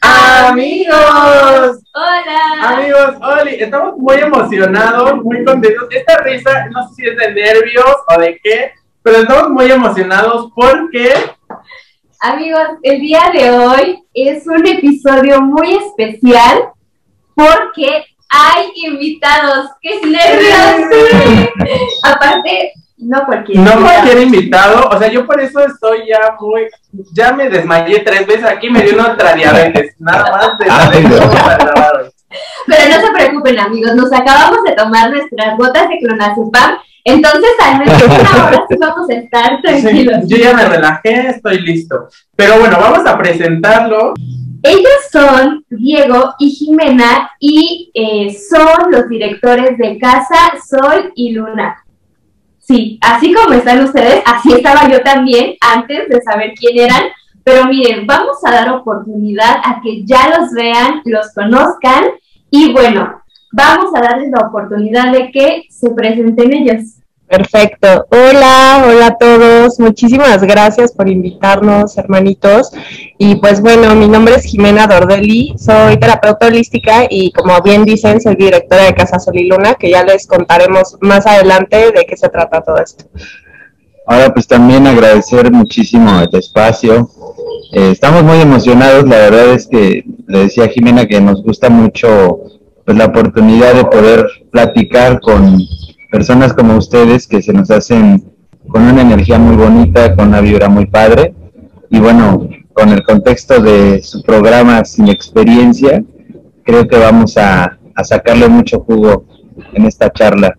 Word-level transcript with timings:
Amigos. 0.00 1.78
Hola. 1.94 2.68
Amigos, 2.68 3.16
Oli, 3.20 3.54
estamos 3.54 3.96
muy 3.96 4.16
emocionados, 4.16 5.22
muy 5.22 5.44
contentos. 5.44 5.88
Esta 5.90 6.18
risa, 6.18 6.66
no 6.70 6.88
sé 6.88 6.94
si 6.94 7.06
es 7.06 7.16
de 7.16 7.32
nervios 7.32 7.96
o 8.08 8.20
de 8.20 8.38
qué, 8.42 8.72
pero 9.02 9.18
estamos 9.18 9.50
muy 9.50 9.70
emocionados 9.70 10.50
porque... 10.54 11.14
Amigos, 12.20 12.78
el 12.82 13.00
día 13.00 13.30
de 13.32 13.50
hoy 13.50 14.02
es 14.14 14.46
un 14.46 14.66
episodio 14.66 15.40
muy 15.42 15.74
especial 15.74 16.70
porque 17.34 18.06
hay 18.28 18.72
invitados. 18.74 19.70
¡Qué 19.80 20.00
nervios! 20.06 21.48
Aparte, 22.02 22.72
no 23.04 23.24
cualquier 23.26 23.58
No 23.58 23.62
invitado. 23.72 23.82
cualquier 23.84 24.22
invitado, 24.22 24.88
o 24.88 24.98
sea, 24.98 25.08
yo 25.08 25.26
por 25.26 25.40
eso 25.40 25.60
estoy 25.64 26.08
ya 26.08 26.36
muy... 26.40 26.62
Ya 27.12 27.32
me 27.32 27.48
desmayé 27.48 28.00
tres 28.00 28.26
veces 28.26 28.44
aquí, 28.44 28.70
me 28.70 28.82
dio 28.82 28.94
una 28.94 29.34
diabetes, 29.34 29.94
nada 29.98 30.30
más 30.30 30.58
de 30.58 30.64
Ay, 30.68 30.84
saber 30.84 31.02
no. 31.04 31.08
cómo 31.10 31.32
vamos 31.32 31.48
a 31.50 31.56
grabar 31.58 31.96
hoy. 32.02 32.10
Pero 32.66 32.94
no 32.96 33.06
se 33.06 33.12
preocupen, 33.12 33.58
amigos, 33.60 33.94
nos 33.94 34.12
acabamos 34.12 34.58
de 34.64 34.72
tomar 34.72 35.10
nuestras 35.10 35.56
gotas 35.56 35.88
de 35.88 35.98
clonazepam, 35.98 36.76
entonces 37.04 37.50
al 37.62 37.78
menos 37.78 38.02
una 38.02 38.46
hora 38.46 38.64
sí 38.68 38.76
vamos 38.80 39.10
a 39.10 39.14
estar 39.14 39.60
tranquilos. 39.62 40.16
Sí, 40.22 40.28
yo 40.28 40.36
ya 40.38 40.54
me 40.54 40.64
relajé, 40.64 41.28
estoy 41.28 41.60
listo. 41.60 42.08
Pero 42.34 42.58
bueno, 42.58 42.78
vamos 42.80 43.06
a 43.06 43.16
presentarlo. 43.18 44.14
Ellos 44.62 44.92
son 45.12 45.62
Diego 45.68 46.34
y 46.38 46.50
Jimena 46.50 47.30
y 47.38 47.90
eh, 47.92 48.34
son 48.50 48.90
los 48.90 49.08
directores 49.10 49.76
de 49.76 49.98
Casa, 49.98 50.54
Sol 50.66 51.12
y 51.14 51.32
Luna. 51.32 51.83
Sí, 52.66 52.98
así 53.02 53.34
como 53.34 53.52
están 53.52 53.84
ustedes, 53.84 54.22
así 54.24 54.52
estaba 54.52 54.88
yo 54.88 55.02
también 55.02 55.54
antes 55.60 56.08
de 56.08 56.22
saber 56.22 56.54
quién 56.58 56.78
eran. 56.78 57.02
Pero 57.42 57.66
miren, 57.66 58.06
vamos 58.06 58.38
a 58.42 58.50
dar 58.50 58.70
oportunidad 58.70 59.58
a 59.62 59.80
que 59.82 60.02
ya 60.04 60.30
los 60.30 60.50
vean, 60.52 61.02
los 61.04 61.32
conozcan 61.34 62.04
y 62.50 62.72
bueno, 62.72 63.20
vamos 63.52 63.90
a 63.94 64.00
darles 64.00 64.30
la 64.30 64.46
oportunidad 64.46 65.12
de 65.12 65.30
que 65.30 65.64
se 65.68 65.90
presenten 65.90 66.54
ellos. 66.54 67.03
Perfecto. 67.36 68.06
Hola, 68.10 68.84
hola 68.86 69.06
a 69.08 69.18
todos. 69.18 69.80
Muchísimas 69.80 70.40
gracias 70.42 70.92
por 70.92 71.08
invitarnos, 71.08 71.98
hermanitos. 71.98 72.70
Y 73.18 73.34
pues 73.36 73.60
bueno, 73.60 73.92
mi 73.96 74.06
nombre 74.06 74.36
es 74.36 74.44
Jimena 74.44 74.86
Dordelli, 74.86 75.52
soy 75.58 75.96
terapeuta 75.96 76.46
holística 76.46 77.06
y 77.10 77.32
como 77.32 77.60
bien 77.60 77.84
dicen, 77.84 78.20
soy 78.20 78.36
directora 78.36 78.84
de 78.84 78.94
Casa 78.94 79.18
Sol 79.18 79.36
y 79.36 79.48
Luna, 79.48 79.74
que 79.74 79.90
ya 79.90 80.04
les 80.04 80.28
contaremos 80.28 80.96
más 81.00 81.26
adelante 81.26 81.90
de 81.90 82.06
qué 82.06 82.16
se 82.16 82.28
trata 82.28 82.62
todo 82.62 82.76
esto. 82.78 83.06
Ahora 84.06 84.32
pues 84.32 84.46
también 84.46 84.86
agradecer 84.86 85.50
muchísimo 85.50 86.20
el 86.20 86.38
espacio. 86.38 87.10
Eh, 87.72 87.90
estamos 87.90 88.22
muy 88.22 88.40
emocionados, 88.42 89.08
la 89.08 89.16
verdad 89.16 89.54
es 89.54 89.66
que 89.66 90.04
le 90.28 90.38
decía 90.38 90.66
a 90.66 90.68
Jimena 90.68 91.06
que 91.06 91.20
nos 91.20 91.42
gusta 91.42 91.68
mucho 91.68 92.42
pues 92.84 92.96
la 92.96 93.06
oportunidad 93.06 93.74
de 93.74 93.86
poder 93.86 94.24
platicar 94.52 95.20
con 95.20 95.58
personas 96.14 96.52
como 96.52 96.76
ustedes 96.76 97.26
que 97.26 97.42
se 97.42 97.52
nos 97.52 97.72
hacen 97.72 98.22
con 98.68 98.82
una 98.82 99.02
energía 99.02 99.36
muy 99.36 99.56
bonita, 99.56 100.14
con 100.14 100.28
una 100.28 100.40
vibra 100.40 100.68
muy 100.68 100.86
padre 100.86 101.34
y 101.90 101.98
bueno, 101.98 102.48
con 102.72 102.90
el 102.90 103.02
contexto 103.02 103.60
de 103.60 104.00
su 104.00 104.22
programa 104.22 104.84
Sin 104.84 105.08
Experiencia, 105.08 106.04
creo 106.62 106.86
que 106.86 106.96
vamos 106.98 107.36
a, 107.36 107.78
sacarle 108.04 108.46
mucho 108.46 108.78
jugo 108.78 109.26
en 109.72 109.86
esta 109.86 110.08
charla. 110.12 110.56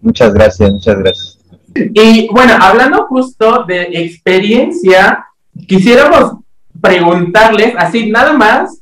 Muchas 0.00 0.34
gracias, 0.34 0.72
muchas 0.72 0.98
gracias. 0.98 1.38
Y 1.76 2.28
bueno, 2.32 2.54
hablando 2.60 3.06
justo 3.06 3.64
de 3.68 3.82
experiencia, 3.92 5.24
quisiéramos 5.68 6.38
preguntarles, 6.80 7.74
así 7.78 8.10
nada 8.10 8.32
más, 8.32 8.80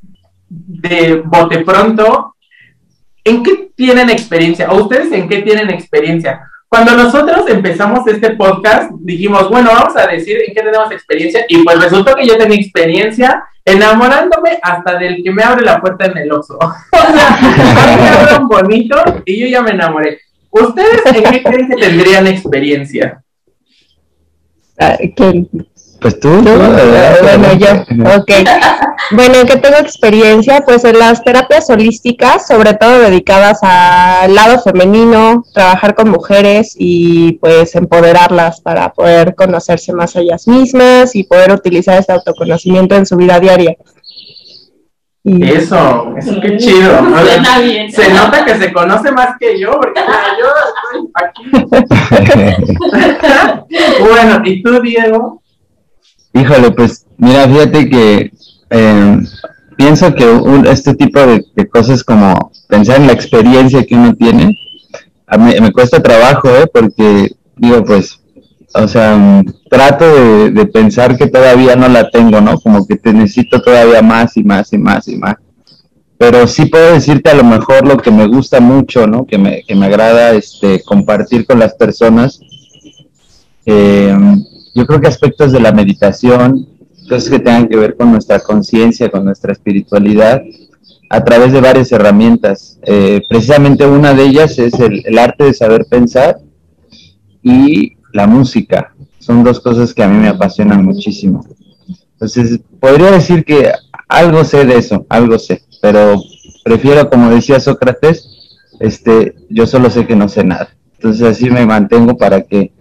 de 0.49 1.23
bote 1.23 1.59
pronto, 1.59 2.32
¿en 3.25 3.43
qué 3.43 3.71
tienen 3.75 4.11
experiencia? 4.11 4.71
¿O 4.71 4.83
ustedes 4.83 5.13
en 5.13 5.29
qué 5.29 5.43
tienen 5.43 5.71
experiencia? 5.71 6.49
Cuando 6.69 6.97
nosotros 6.97 7.49
empezamos 7.49 8.07
este 8.07 8.31
podcast, 8.31 8.91
dijimos, 9.01 9.51
bueno, 9.51 9.71
vamos 9.71 9.95
a 9.97 10.07
decir 10.07 10.39
en 10.47 10.55
qué 10.55 10.63
tenemos 10.63 10.91
experiencia, 10.91 11.45
y 11.49 11.63
pues 11.63 11.79
resultó 11.79 12.15
que 12.15 12.27
yo 12.27 12.39
tenía 12.39 12.57
experiencia 12.57 13.45
enamorándome 13.65 14.59
hasta 14.63 14.99
del 14.99 15.23
que 15.23 15.31
me 15.31 15.43
abre 15.43 15.65
la 15.65 15.81
puerta 15.81 16.07
en 16.07 16.19
el 16.19 16.33
oso. 16.33 16.59
o 16.59 16.97
sea, 16.97 17.97
me 17.97 18.09
hablan 18.09 18.49
bonito 18.49 18.97
y 19.25 19.41
yo 19.41 19.47
ya 19.49 19.63
me 19.63 19.73
enamoré. 19.73 20.21
¿Ustedes 20.51 21.05
en 21.07 21.23
qué 21.31 21.43
creen 21.43 21.69
que 21.69 21.77
tendrían 21.77 22.27
experiencia? 22.27 23.23
Ah. 24.79 24.97
Pues 26.03 26.19
tú, 26.19 26.29
adelante, 26.31 27.19
Bueno, 27.23 27.53
yo, 27.55 27.69
adelante. 27.69 28.17
ok. 28.17 28.31
Bueno, 29.13 29.35
¿en 29.37 29.47
qué 29.47 29.57
tengo 29.57 29.77
experiencia? 29.77 30.63
Pues 30.65 30.85
en 30.85 30.99
las 30.99 31.23
terapias 31.23 31.71
holísticas, 31.71 32.47
sobre 32.47 32.75
todo 32.75 32.99
dedicadas 32.99 33.59
al 33.63 34.35
lado 34.35 34.61
femenino, 34.61 35.45
trabajar 35.55 35.95
con 35.95 36.11
mujeres 36.11 36.75
y 36.79 37.33
pues 37.35 37.75
empoderarlas 37.77 38.61
para 38.61 38.93
poder 38.93 39.35
conocerse 39.35 39.93
más 39.93 40.17
a 40.17 40.21
ellas 40.21 40.49
mismas 40.49 41.15
y 41.15 41.25
poder 41.25 41.53
utilizar 41.53 41.99
este 41.99 42.13
autoconocimiento 42.13 42.97
en 42.97 43.07
su 43.07 43.17
vida 43.17 43.39
diaria. 43.39 43.77
Y 45.25 45.45
Eso, 45.53 46.15
eso 46.19 46.41
qué 46.41 46.57
chido. 46.57 47.01
¿no? 47.01 47.17
Suena 47.21 47.61
bien. 47.61 47.93
Se 47.93 48.13
nota 48.13 48.45
que 48.45 48.57
se 48.59 48.73
conoce 48.73 49.13
más 49.13 49.37
que 49.39 49.57
yo, 49.61 49.71
porque 49.73 50.01
mira, 50.01 50.37
yo 50.41 50.47
estoy 50.67 51.11
aquí. 51.15 52.65
bueno, 54.01 54.43
¿y 54.45 54.63
tú, 54.63 54.81
Diego? 54.81 55.42
Híjole, 56.35 56.71
pues 56.71 57.07
mira, 57.19 57.47
fíjate 57.47 57.89
que 57.89 58.33
eh, 58.71 59.19
pienso 59.77 60.15
que 60.15 60.25
un- 60.25 60.67
este 60.67 60.95
tipo 60.95 61.21
de, 61.21 61.45
cosas 61.69 62.03
como 62.03 62.51
pensar 62.69 63.01
en 63.01 63.07
la 63.07 63.13
experiencia 63.13 63.85
que 63.85 63.95
uno 63.95 64.15
tiene, 64.15 64.57
a 65.27 65.37
mí 65.37 65.53
me 65.61 65.73
cuesta 65.73 66.03
trabajo, 66.03 66.49
¿eh? 66.49 66.67
Porque 66.73 67.33
digo, 67.57 67.85
pues, 67.85 68.19
o 68.75 68.89
sea, 68.89 69.17
mm, 69.17 69.45
trato 69.71 70.05
de, 70.51 70.67
pensar 70.67 71.17
que 71.19 71.27
todavía 71.27 71.77
no 71.77 71.89
la 71.89 72.11
tengo, 72.11 72.41
¿no? 72.41 72.59
Como 72.59 72.87
que 72.87 72.97
te 72.97 73.13
necesito 73.13 73.61
todavía 73.61 74.01
más 74.03 74.37
y 74.37 74.43
más 74.43 74.73
y 74.73 74.79
más 74.79 75.09
y 75.09 75.17
más. 75.17 75.37
Pero 76.17 76.47
sí 76.47 76.67
puedo 76.67 76.95
decirte 76.95 77.31
a 77.31 77.35
lo 77.35 77.45
mejor 77.45 77.87
lo 77.87 77.97
que 77.99 78.11
me 78.11 78.27
gusta 78.27 78.61
mucho, 78.61 79.07
¿no? 79.07 79.27
Que 79.27 79.39
me, 79.39 79.63
que 79.65 79.75
me 79.75 79.87
agrada 79.87 80.33
este, 80.33 80.83
compartir 80.83 81.45
con 81.47 81.59
las 81.59 81.75
personas. 81.75 82.41
Eh, 83.67 84.17
yo 84.75 84.87
creo 84.87 85.01
que 85.01 85.09
aspectos 85.09 85.53
de 85.53 85.61
la 85.61 85.73
meditación, 85.73 86.69
cosas 87.09 87.31
que 87.31 87.39
tengan 87.39 87.69
que 87.69 87.77
ver 87.77 87.97
con 87.97 88.11
nuestra 88.11 88.41
conciencia, 88.41 89.11
con 89.11 89.25
nuestra 89.25 89.53
espiritualidad, 89.53 90.43
a 91.11 91.25
través 91.25 91.53
de 91.53 91.61
varias 91.61 91.93
herramientas. 91.93 92.79
Eh, 92.83 93.23
precisamente 93.29 93.87
una 93.87 94.15
de 94.15 94.25
ellas 94.25 94.59
es 94.59 94.75
el, 94.81 95.03
el 95.05 95.19
arte 95.19 95.45
de 95.45 95.55
saber 95.55 95.85
pensar 95.87 96.39
y 97.43 97.97
la 98.13 98.27
música. 98.27 98.95
Son 99.19 99.45
dos 99.45 99.61
cosas 99.61 99.93
que 99.93 100.03
a 100.03 100.09
mí 100.09 100.17
me 100.17 100.29
apasionan 100.29 100.85
muchísimo. 100.85 101.45
Entonces, 102.13 102.61
podría 102.81 103.11
decir 103.11 103.45
que 103.45 103.73
algo 104.09 104.45
sé 104.45 104.65
de 104.65 104.77
eso, 104.77 105.07
algo 105.09 105.39
sé, 105.39 105.63
pero 105.81 106.23
prefiero, 106.65 107.09
como 107.11 107.31
decía 107.31 107.61
Sócrates, 107.61 108.29
este, 108.79 109.35
yo 109.49 109.67
solo 109.67 109.91
sé 109.91 110.07
que 110.07 110.17
no 110.17 110.29
sé 110.29 110.45
nada. 110.45 110.69
Entonces 110.95 111.23
así 111.23 111.51
me 111.51 111.67
mantengo 111.67 112.17
para 112.17 112.43
que 112.43 112.72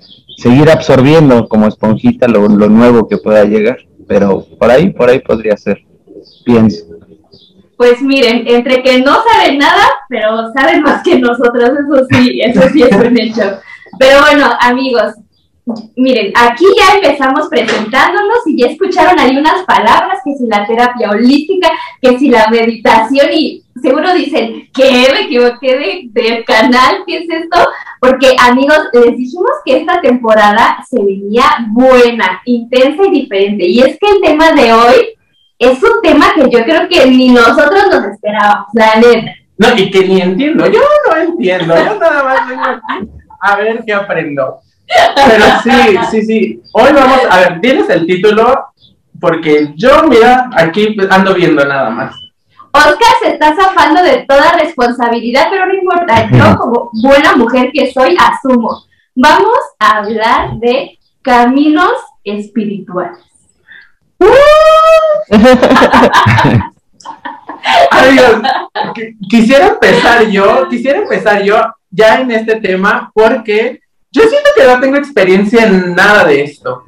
seguir 0.41 0.69
absorbiendo 0.69 1.47
como 1.47 1.67
esponjita 1.67 2.27
lo, 2.27 2.47
lo 2.47 2.67
nuevo 2.67 3.07
que 3.07 3.17
pueda 3.17 3.43
llegar. 3.43 3.77
Pero 4.07 4.45
por 4.59 4.71
ahí, 4.71 4.89
por 4.89 5.09
ahí 5.09 5.19
podría 5.19 5.55
ser. 5.55 5.83
Pienso. 6.43 6.85
Pues 7.77 8.01
miren, 8.01 8.43
entre 8.47 8.83
que 8.83 8.99
no 8.99 9.23
saben 9.23 9.57
nada, 9.57 9.83
pero 10.09 10.51
saben 10.53 10.81
más 10.81 11.01
que 11.03 11.17
nosotros, 11.17 11.63
eso 11.63 12.05
sí, 12.11 12.41
eso 12.41 12.61
sí 12.71 12.83
es 12.83 12.95
un 12.95 13.19
hecho. 13.19 13.59
Pero 13.97 14.19
bueno, 14.21 14.49
amigos, 14.59 15.13
miren, 15.95 16.31
aquí 16.35 16.65
ya 16.77 16.95
empezamos 16.95 17.47
presentándonos 17.49 18.45
y 18.45 18.61
ya 18.61 18.67
escucharon 18.67 19.17
ahí 19.19 19.35
unas 19.35 19.63
palabras, 19.65 20.19
que 20.23 20.35
si 20.35 20.45
la 20.47 20.67
terapia 20.67 21.09
holística, 21.09 21.69
que 22.01 22.19
si 22.19 22.29
la 22.29 22.47
meditación 22.49 23.29
y 23.33 23.63
seguro 23.81 24.13
dicen, 24.13 24.69
¿qué? 24.73 25.07
Me 25.13 25.21
equivoqué 25.21 26.09
de, 26.11 26.43
canal, 26.45 27.03
¿qué 27.05 27.17
es 27.17 27.29
esto? 27.29 27.59
Porque 27.99 28.35
amigos, 28.39 28.79
les 28.93 29.17
dijimos 29.17 29.51
que 29.65 29.77
esta 29.77 30.01
temporada 30.01 30.77
se 30.89 30.97
venía 30.99 31.43
buena, 31.69 32.41
intensa 32.45 33.03
y 33.07 33.11
diferente. 33.11 33.67
Y 33.67 33.79
es 33.81 33.97
que 33.99 34.09
el 34.15 34.21
tema 34.21 34.51
de 34.51 34.73
hoy 34.73 34.95
es 35.59 35.81
un 35.83 36.01
tema 36.01 36.33
que 36.35 36.49
yo 36.49 36.63
creo 36.63 36.87
que 36.89 37.05
ni 37.05 37.29
nosotros 37.29 37.87
nos 37.91 38.05
esperábamos, 38.05 38.67
la 38.73 38.95
neta. 38.95 39.31
No, 39.57 39.77
y 39.77 39.91
que 39.91 40.07
ni 40.07 40.21
entiendo. 40.21 40.65
Yo 40.67 40.79
no 41.07 41.17
entiendo. 41.17 41.75
Yo 41.75 41.99
nada 41.99 42.23
más 42.23 42.49
vengo 42.49 42.63
aquí 42.63 43.09
a 43.41 43.55
ver 43.57 43.83
qué 43.85 43.93
aprendo. 43.93 44.59
Pero 45.15 45.45
sí, 45.63 45.97
sí, 46.11 46.25
sí. 46.25 46.61
Hoy 46.73 46.91
vamos, 46.93 47.19
a 47.29 47.39
ver, 47.39 47.61
tienes 47.61 47.89
el 47.89 48.05
título, 48.05 48.65
porque 49.19 49.73
yo, 49.75 50.03
mira, 50.03 50.49
aquí 50.55 50.95
ando 51.09 51.33
viendo 51.33 51.63
nada 51.65 51.89
más. 51.89 52.15
Oscar 52.73 53.13
se 53.21 53.29
está 53.31 53.55
zafando 53.55 54.01
de 54.03 54.25
toda 54.27 54.53
responsabilidad, 54.53 55.47
pero 55.49 55.65
no 55.65 55.73
importa, 55.73 56.29
yo 56.31 56.57
como 56.57 56.89
buena 56.93 57.35
mujer 57.35 57.71
que 57.73 57.91
soy, 57.91 58.15
asumo. 58.19 58.83
Vamos 59.15 59.57
a 59.79 59.97
hablar 59.97 60.53
de 60.55 60.97
caminos 61.21 61.91
espirituales. 62.23 63.17
Qu- 68.93 69.17
quisiera 69.29 69.67
empezar 69.67 70.25
yo, 70.27 70.67
quisiera 70.69 70.99
empezar 70.99 71.43
yo 71.43 71.57
ya 71.89 72.19
en 72.21 72.31
este 72.31 72.59
tema 72.59 73.11
porque 73.13 73.79
yo 74.11 74.21
siento 74.23 74.49
que 74.55 74.65
no 74.65 74.79
tengo 74.79 74.97
experiencia 74.97 75.65
en 75.65 75.93
nada 75.95 76.25
de 76.25 76.43
esto. 76.43 76.83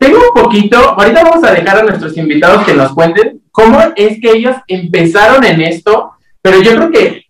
Tengo 0.00 0.16
un 0.16 0.42
poquito, 0.42 0.78
ahorita 0.78 1.22
vamos 1.22 1.44
a 1.44 1.52
dejar 1.52 1.76
a 1.76 1.82
nuestros 1.82 2.16
invitados 2.16 2.64
que 2.64 2.72
nos 2.72 2.94
cuenten 2.94 3.42
cómo 3.52 3.78
es 3.94 4.18
que 4.18 4.30
ellos 4.30 4.56
empezaron 4.66 5.44
en 5.44 5.60
esto, 5.60 6.12
pero 6.40 6.62
yo 6.62 6.74
creo 6.74 6.90
que 6.90 7.26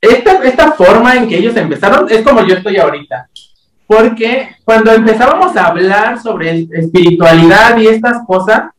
esta, 0.00 0.42
esta 0.42 0.72
forma 0.72 1.16
en 1.16 1.28
que 1.28 1.36
ellos 1.36 1.54
empezaron 1.54 2.10
es 2.10 2.22
como 2.22 2.46
yo 2.46 2.54
estoy 2.54 2.78
ahorita. 2.78 3.28
Porque 3.86 4.56
cuando 4.64 4.90
empezábamos 4.90 5.54
a 5.54 5.66
hablar 5.66 6.18
sobre 6.18 6.66
espiritualidad 6.72 7.76
y 7.76 7.88
estas 7.88 8.26
cosas, 8.26 8.70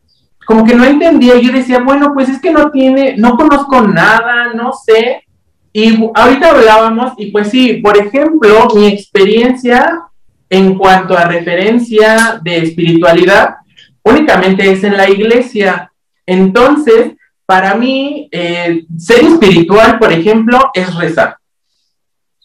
como 0.47 0.65
que 0.65 0.73
no 0.73 0.85
entendía, 0.85 1.37
yo 1.37 1.51
decía, 1.51 1.81
bueno, 1.81 2.15
pues 2.15 2.29
es 2.29 2.41
que 2.41 2.49
no 2.49 2.71
tiene, 2.71 3.15
no 3.15 3.37
conozco 3.37 3.79
nada, 3.81 4.53
no 4.55 4.73
sé. 4.73 5.23
Y 5.71 6.09
ahorita 6.15 6.49
hablábamos, 6.49 7.13
y 7.17 7.31
pues 7.31 7.49
sí, 7.49 7.73
por 7.75 7.95
ejemplo, 7.95 8.69
mi 8.73 8.87
experiencia 8.87 10.01
en 10.55 10.77
cuanto 10.77 11.17
a 11.17 11.25
referencia 11.25 12.39
de 12.41 12.59
espiritualidad 12.59 13.55
únicamente 14.03 14.71
es 14.71 14.83
en 14.85 14.95
la 14.95 15.09
iglesia. 15.09 15.91
Entonces, 16.25 17.11
para 17.45 17.75
mí, 17.75 18.29
eh, 18.31 18.85
ser 18.97 19.25
espiritual, 19.25 19.99
por 19.99 20.13
ejemplo, 20.13 20.71
es 20.73 20.95
rezar. 20.95 21.37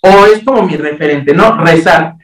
O 0.02 0.26
es 0.26 0.42
como 0.42 0.62
mi 0.62 0.76
referente, 0.76 1.32
¿no? 1.34 1.56
Rezar. 1.58 2.14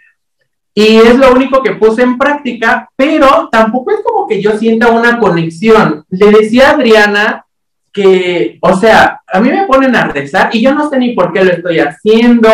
Y 0.75 0.97
es 0.97 1.17
lo 1.17 1.33
único 1.33 1.63
que 1.63 1.75
puse 1.75 2.03
en 2.03 2.19
práctica, 2.19 2.91
pero 2.97 3.49
tampoco 3.51 3.93
es 3.93 4.01
como 4.03 4.27
que 4.27 4.43
yo 4.43 4.59
sienta 4.59 4.91
una 4.91 5.19
conexión. 5.19 6.05
Le 6.11 6.33
decía 6.33 6.71
a 6.71 6.73
Adriana 6.73 7.47
que, 7.93 8.59
o 8.61 8.77
sea, 8.77 9.23
a 9.27 9.41
mí 9.41 9.51
me 9.51 9.67
ponen 9.67 9.95
a 9.95 10.09
rezar 10.09 10.51
y 10.53 10.63
yo 10.63 10.75
no 10.75 10.91
sé 10.91 10.99
ni 10.99 11.15
por 11.15 11.33
qué 11.33 11.45
lo 11.45 11.53
estoy 11.53 11.79
haciendo, 11.79 12.51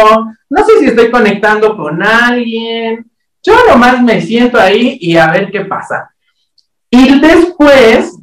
no 0.50 0.64
sé 0.64 0.78
si 0.78 0.86
estoy 0.86 1.10
conectando 1.10 1.76
con 1.76 2.00
alguien, 2.02 3.10
yo 3.42 3.54
nomás 3.68 4.02
me 4.02 4.20
siento 4.20 4.58
ahí 4.58 4.98
y 5.00 5.16
a 5.16 5.30
ver 5.30 5.50
qué 5.50 5.64
pasa. 5.64 6.10
Y 6.90 7.18
después 7.18 8.18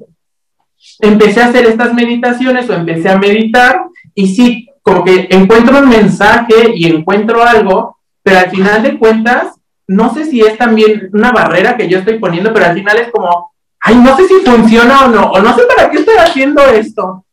empecé 1.00 1.42
a 1.42 1.48
hacer 1.48 1.66
estas 1.66 1.94
meditaciones 1.94 2.70
o 2.70 2.74
empecé 2.74 3.10
a 3.10 3.18
meditar 3.18 3.82
y 4.14 4.28
sí, 4.28 4.70
como 4.82 5.04
que 5.04 5.28
encuentro 5.30 5.80
un 5.80 5.90
mensaje 5.90 6.72
y 6.74 6.88
encuentro 6.88 7.44
algo, 7.44 7.98
pero 8.24 8.40
al 8.40 8.50
final 8.50 8.84
de 8.84 8.98
cuentas, 8.98 9.56
no 9.88 10.14
sé 10.14 10.26
si 10.26 10.42
es 10.42 10.58
también 10.58 11.10
una 11.14 11.32
barrera 11.32 11.76
que 11.76 11.88
yo 11.88 12.00
estoy 12.00 12.20
poniendo, 12.20 12.54
pero 12.54 12.68
al 12.68 12.74
final 12.74 12.98
es 12.98 13.12
como, 13.12 13.52
ay, 13.80 13.96
no 13.96 14.16
sé 14.16 14.28
si 14.28 14.36
funciona 14.46 15.06
o 15.06 15.08
no, 15.08 15.32
o 15.32 15.42
no 15.42 15.56
sé 15.56 15.64
para 15.64 15.90
qué 15.90 15.98
estoy 15.98 16.16
haciendo 16.18 16.64
esto. 16.68 17.26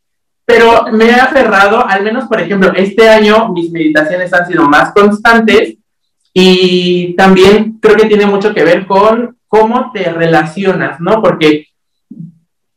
Pero 0.45 0.87
me 0.93 1.07
he 1.07 1.15
aferrado, 1.15 1.87
al 1.87 2.03
menos 2.03 2.27
por 2.27 2.41
ejemplo, 2.41 2.73
este 2.75 3.09
año 3.09 3.49
mis 3.49 3.71
meditaciones 3.71 4.33
han 4.33 4.47
sido 4.47 4.69
más 4.69 4.93
constantes 4.93 5.77
y 6.39 7.15
también 7.17 7.79
creo 7.81 7.97
que 7.97 8.05
tiene 8.05 8.27
mucho 8.27 8.53
que 8.53 8.63
ver 8.63 8.87
con 8.87 9.39
cómo 9.49 9.91
te 9.91 10.13
relacionas, 10.13 11.01
¿no? 11.01 11.23
Porque 11.23 11.69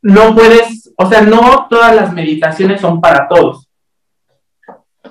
no 0.02 0.34
puedes, 0.34 0.90
o 0.96 1.06
sea, 1.10 1.24
no 1.24 1.68
todas 1.70 1.94
las 1.94 2.14
meditaciones 2.14 2.80
son 2.80 3.02
para 3.02 3.28
todos. 3.28 3.68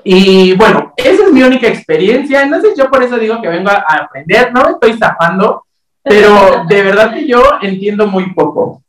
Y 0.02 0.54
bueno, 0.54 0.94
esa 0.96 1.26
es 1.26 1.30
mi 1.30 1.42
única 1.42 1.68
experiencia. 1.68 2.40
Entonces 2.40 2.72
yo 2.74 2.88
por 2.88 3.02
eso 3.02 3.18
digo 3.18 3.42
que 3.42 3.48
vengo 3.48 3.68
a, 3.68 3.84
aprender, 3.86 4.50
no 4.54 4.66
estoy 4.70 4.94
zafando, 4.94 5.66
pero 6.02 6.64
de 6.66 6.82
verdad 6.82 7.12
que 7.12 7.26
yo 7.26 7.42
entiendo 7.60 8.06
muy 8.06 8.32
poco. 8.32 8.82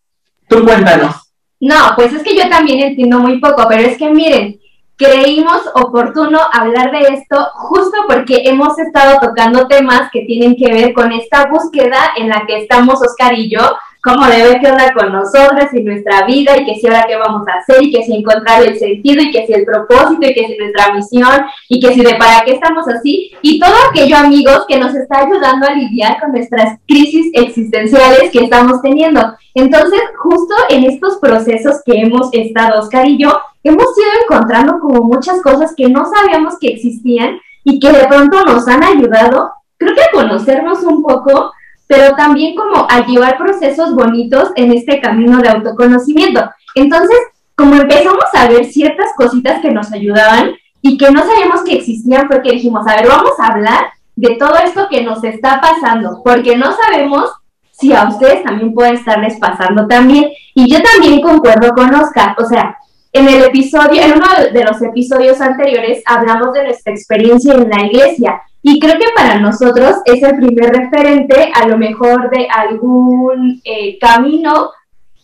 Tú 0.47 0.63
cuéntanos. 0.63 1.33
No, 1.59 1.75
pues 1.97 2.13
es 2.13 2.23
que 2.23 2.33
yo 2.33 2.47
también 2.47 2.79
entiendo 2.79 3.19
muy 3.19 3.41
poco, 3.41 3.65
pero 3.67 3.81
es 3.81 3.97
que 3.97 4.09
miren, 4.09 4.57
creímos 4.99 5.61
oportuno 5.75 6.39
hablar 6.51 6.91
de 6.91 7.13
esto 7.13 7.47
justo 7.55 7.97
porque 8.05 8.43
hemos 8.43 8.77
estado 8.77 9.17
tocando 9.21 9.65
temas 9.67 10.11
que 10.11 10.25
tienen 10.25 10.57
que 10.57 10.73
ver 10.73 10.93
con 10.93 11.13
esta 11.13 11.47
búsqueda 11.47 12.11
en 12.17 12.27
la 12.27 12.45
que 12.45 12.57
estamos 12.57 13.01
Oscar 13.01 13.33
y 13.33 13.49
yo, 13.49 13.61
cómo 14.01 14.27
debe 14.27 14.59
que 14.59 14.71
onda 14.71 14.93
con 14.93 15.11
nosotras 15.11 15.73
y 15.73 15.83
nuestra 15.83 16.25
vida 16.25 16.57
y 16.57 16.65
que 16.65 16.75
si 16.75 16.87
ahora 16.87 17.05
qué 17.07 17.17
vamos 17.17 17.47
a 17.47 17.59
hacer 17.59 17.83
y 17.83 17.91
que 17.91 18.03
si 18.03 18.15
encontrar 18.15 18.63
el 18.63 18.77
sentido 18.77 19.21
y 19.21 19.31
que 19.31 19.45
si 19.45 19.53
el 19.53 19.65
propósito 19.65 20.25
y 20.25 20.33
que 20.33 20.47
si 20.47 20.57
nuestra 20.57 20.93
misión 20.93 21.45
y 21.67 21.79
que 21.79 21.93
si 21.93 22.01
de 22.01 22.15
para 22.15 22.45
qué 22.45 22.53
estamos 22.53 22.87
así 22.87 23.31
y 23.41 23.59
todo 23.59 23.73
aquello 23.89 24.17
amigos 24.17 24.65
que 24.67 24.79
nos 24.79 24.95
está 24.95 25.19
ayudando 25.19 25.67
a 25.67 25.73
lidiar 25.73 26.19
con 26.19 26.31
nuestras 26.31 26.79
crisis 26.87 27.31
existenciales 27.33 28.31
que 28.31 28.43
estamos 28.43 28.81
teniendo. 28.81 29.35
Entonces, 29.53 29.99
justo 30.17 30.55
en 30.69 30.85
estos 30.85 31.17
procesos 31.17 31.81
que 31.85 31.99
hemos 31.99 32.29
estado 32.33 32.79
Oscar 32.79 33.07
y 33.07 33.17
yo, 33.17 33.37
hemos 33.63 33.85
ido 33.97 34.09
encontrando 34.23 34.79
como 34.79 35.03
muchas 35.03 35.41
cosas 35.41 35.73
que 35.75 35.89
no 35.89 36.05
sabíamos 36.05 36.57
que 36.59 36.69
existían 36.69 37.39
y 37.63 37.79
que 37.79 37.91
de 37.91 38.07
pronto 38.07 38.45
nos 38.45 38.67
han 38.67 38.83
ayudado, 38.83 39.51
creo 39.77 39.95
que 39.95 40.01
a 40.01 40.11
conocernos 40.11 40.83
un 40.83 41.03
poco, 41.03 41.51
pero 41.89 42.15
también 42.15 42.55
como 42.55 42.85
a 42.87 43.03
llevar 43.03 43.39
procesos 43.39 43.95
bonitos 43.95 44.51
en 44.55 44.71
este 44.71 45.01
camino 45.01 45.39
de 45.39 45.49
autoconocimiento. 45.49 46.47
Entonces, 46.75 47.17
como 47.55 47.73
empezamos 47.73 48.25
a 48.33 48.47
ver 48.47 48.65
ciertas 48.65 49.09
cositas 49.17 49.59
que 49.59 49.71
nos 49.71 49.91
ayudaban 49.91 50.51
y 50.83 50.99
que 50.99 51.09
no 51.09 51.25
sabíamos 51.25 51.63
que 51.63 51.73
existían, 51.73 52.27
porque 52.27 52.51
dijimos, 52.51 52.85
a 52.87 52.95
ver, 52.95 53.07
vamos 53.07 53.31
a 53.39 53.47
hablar 53.47 53.85
de 54.15 54.35
todo 54.35 54.55
esto 54.63 54.87
que 54.87 55.01
nos 55.01 55.23
está 55.23 55.59
pasando, 55.59 56.21
porque 56.23 56.55
no 56.55 56.67
sabemos 56.73 57.31
si 57.71 57.91
a 57.91 58.07
ustedes 58.07 58.43
también 58.43 58.71
puede 58.75 58.93
estarles 58.93 59.39
pasando 59.39 59.87
también. 59.87 60.29
Y 60.53 60.71
yo 60.71 60.77
también 60.83 61.21
concuerdo 61.21 61.73
con 61.73 61.91
Oscar, 61.95 62.35
o 62.37 62.45
sea, 62.45 62.77
en 63.13 63.27
el 63.27 63.45
episodio, 63.45 64.03
en 64.03 64.13
uno 64.13 64.27
de 64.53 64.63
los 64.63 64.79
episodios 64.83 65.41
anteriores 65.41 66.03
hablamos 66.05 66.53
de 66.53 66.65
nuestra 66.65 66.93
experiencia 66.93 67.55
en 67.55 67.67
la 67.67 67.83
iglesia 67.83 68.43
y 68.61 68.79
creo 68.79 68.95
que 68.99 69.07
para 69.15 69.39
nosotros 69.39 69.97
es 70.05 70.21
el 70.21 70.35
primer 70.35 70.71
referente 70.71 71.51
a 71.53 71.67
lo 71.67 71.77
mejor 71.77 72.29
de 72.29 72.47
algún 72.49 73.61
eh, 73.63 73.97
camino 73.99 74.71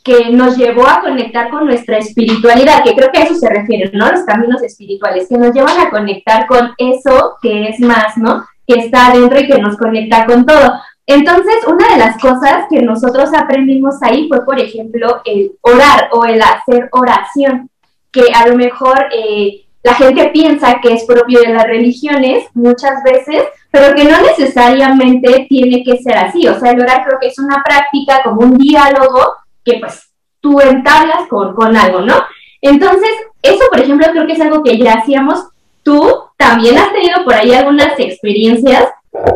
que 0.04 0.30
nos 0.30 0.56
llevó 0.56 0.88
a 0.88 1.02
conectar 1.02 1.50
con 1.50 1.66
nuestra 1.66 1.98
espiritualidad, 1.98 2.84
que 2.84 2.96
creo 2.96 3.10
que 3.12 3.20
a 3.20 3.24
eso 3.24 3.36
se 3.36 3.50
refiere, 3.50 3.90
¿no? 3.92 4.12
Los 4.12 4.24
caminos 4.24 4.62
espirituales, 4.62 5.28
que 5.28 5.38
nos 5.38 5.54
llevan 5.54 5.80
a 5.80 5.90
conectar 5.90 6.46
con 6.46 6.74
eso 6.78 7.38
que 7.42 7.70
es 7.70 7.80
más, 7.80 8.16
¿no? 8.16 8.46
Que 8.68 8.82
está 8.82 9.08
adentro 9.08 9.40
y 9.40 9.48
que 9.48 9.58
nos 9.58 9.76
conecta 9.78 10.28
con 10.28 10.46
todo. 10.46 10.74
Entonces, 11.08 11.56
una 11.68 11.90
de 11.90 11.98
las 11.98 12.20
cosas 12.20 12.66
que 12.70 12.84
nosotros 12.84 13.32
aprendimos 13.34 13.96
ahí 14.02 14.28
fue, 14.28 14.46
por 14.46 14.60
ejemplo, 14.60 15.22
el 15.26 15.54
orar 15.62 16.10
o 16.12 16.24
el 16.26 16.40
hacer 16.40 16.88
oración, 16.92 17.70
que 18.12 18.26
a 18.34 18.48
lo 18.48 18.56
mejor 18.56 19.08
eh, 19.12 19.65
la 19.86 19.94
gente 19.94 20.32
piensa 20.34 20.80
que 20.82 20.94
es 20.94 21.04
propio 21.04 21.42
de 21.42 21.50
las 21.50 21.68
religiones 21.68 22.46
muchas 22.56 23.04
veces, 23.04 23.44
pero 23.70 23.94
que 23.94 24.04
no 24.04 24.20
necesariamente 24.20 25.46
tiene 25.48 25.84
que 25.84 25.98
ser 25.98 26.18
así. 26.18 26.48
O 26.48 26.60
sea, 26.60 26.72
el 26.72 26.82
orar 26.82 27.06
creo 27.06 27.20
que 27.20 27.28
es 27.28 27.38
una 27.38 27.62
práctica 27.64 28.24
como 28.24 28.42
un 28.42 28.58
diálogo 28.58 29.22
que 29.64 29.78
pues 29.80 30.10
tú 30.40 30.60
entablas 30.60 31.28
con, 31.30 31.54
con 31.54 31.78
algo, 31.78 32.02
¿no? 32.02 32.16
Entonces, 32.62 33.12
eso, 33.44 33.64
por 33.70 33.80
ejemplo, 33.80 34.08
creo 34.12 34.26
que 34.26 34.34
es 34.34 34.42
algo 34.42 34.64
que 34.64 34.76
ya 34.80 34.94
hacíamos. 34.94 35.50
Tú 35.84 36.02
también 36.36 36.80
has 36.80 36.92
tenido 36.92 37.24
por 37.24 37.36
ahí 37.36 37.54
algunas 37.54 38.00
experiencias 38.00 38.86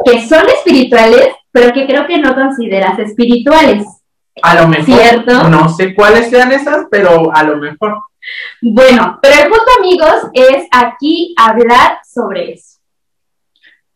que 0.04 0.28
son 0.28 0.50
espirituales, 0.50 1.28
pero 1.52 1.72
que 1.74 1.86
creo 1.86 2.08
que 2.08 2.18
no 2.18 2.34
consideras 2.34 2.98
espirituales. 2.98 3.86
A 4.42 4.56
lo 4.56 4.68
mejor, 4.68 4.86
¿Cierto? 4.86 5.44
no 5.48 5.70
sé 5.70 5.94
cuáles 5.94 6.32
sean 6.32 6.52
esas, 6.52 6.88
pero 6.90 7.30
a 7.32 7.44
lo 7.44 7.58
mejor. 7.58 8.00
Bueno, 8.62 9.20
pero 9.22 9.44
el 9.44 9.50
punto, 9.50 9.66
amigos, 9.80 10.16
es 10.34 10.68
aquí 10.72 11.34
hablar 11.38 12.00
sobre 12.06 12.54
eso. 12.54 12.80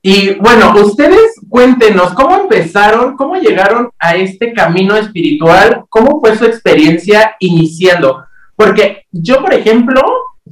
Y 0.06 0.36
bueno, 0.36 0.74
ustedes 0.82 1.40
cuéntenos 1.48 2.14
cómo 2.14 2.36
empezaron, 2.36 3.16
cómo 3.16 3.36
llegaron 3.38 3.90
a 3.98 4.16
este 4.16 4.52
camino 4.52 4.98
espiritual, 4.98 5.86
cómo 5.88 6.20
fue 6.20 6.36
su 6.36 6.44
experiencia 6.44 7.38
iniciando. 7.40 8.26
Porque 8.56 9.06
yo, 9.12 9.42
por 9.42 9.54
ejemplo, 9.54 10.02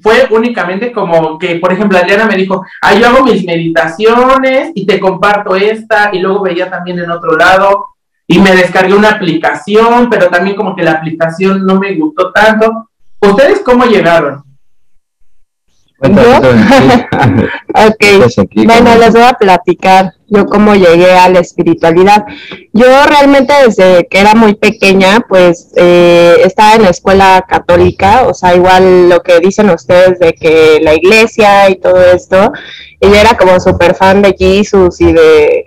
fue 0.02 0.28
únicamente 0.32 0.92
como 0.92 1.38
que, 1.38 1.56
por 1.56 1.74
ejemplo, 1.74 1.98
Adriana 1.98 2.28
me 2.28 2.38
dijo, 2.38 2.64
ah, 2.82 2.94
yo 2.94 3.08
hago 3.08 3.26
mis 3.26 3.44
meditaciones 3.46 4.72
y 4.74 4.86
te 4.86 5.00
comparto 5.02 5.56
esta, 5.56 6.12
y 6.14 6.20
luego 6.20 6.44
veía 6.44 6.70
también 6.70 7.00
en 7.00 7.12
otro 7.12 7.36
lado, 7.36 7.88
y 8.28 8.40
me 8.40 8.56
descargué 8.56 8.94
una 8.94 9.12
aplicación, 9.12 10.10
pero 10.10 10.30
también 10.30 10.56
como 10.56 10.76
que 10.76 10.84
la 10.84 10.94
aplicación 10.94 11.66
no 11.66 11.78
me 11.78 11.94
gustó 11.96 12.32
tanto. 12.32 12.90
¿Ustedes 13.22 13.62
cómo 13.64 13.86
llegaron? 13.86 14.44
Sí. 16.04 16.12
Ok, 17.74 18.04
bueno, 18.66 18.96
les 18.98 19.14
voy 19.14 19.22
a 19.22 19.34
platicar 19.34 20.14
yo 20.28 20.46
cómo 20.46 20.76
llegué 20.76 21.14
a 21.14 21.30
la 21.30 21.40
espiritualidad. 21.40 22.26
Yo 22.74 22.86
realmente 23.06 23.54
desde 23.66 24.08
que 24.08 24.20
era 24.20 24.34
muy 24.34 24.56
pequeña, 24.56 25.26
pues 25.28 25.72
eh, 25.78 26.38
estaba 26.44 26.76
en 26.76 26.84
la 26.84 26.90
escuela 26.90 27.46
católica, 27.48 28.24
o 28.28 28.34
sea, 28.34 28.56
igual 28.56 29.10
lo 29.10 29.22
que 29.22 29.40
dicen 29.40 29.70
ustedes 29.70 30.20
de 30.20 30.34
que 30.34 30.80
la 30.82 30.96
iglesia 30.96 31.70
y 31.70 31.76
todo 31.76 32.02
esto, 32.02 32.52
ella 33.00 33.22
era 33.22 33.38
como 33.38 33.60
súper 33.60 33.96
fan 33.96 34.22
de 34.22 34.36
Jesús 34.38 35.00
y 35.00 35.14
de 35.14 35.66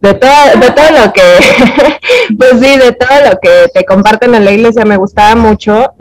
de 0.00 0.14
todo, 0.14 0.60
de 0.60 0.70
todo 0.70 0.90
lo 1.04 1.12
que, 1.12 1.22
pues 2.38 2.52
sí, 2.60 2.78
de 2.78 2.92
todo 2.92 3.30
lo 3.30 3.38
que 3.40 3.68
te 3.72 3.84
comparten 3.84 4.34
en 4.34 4.44
la 4.44 4.52
iglesia 4.52 4.84
me 4.84 4.96
gustaba 4.98 5.34
mucho, 5.36 5.94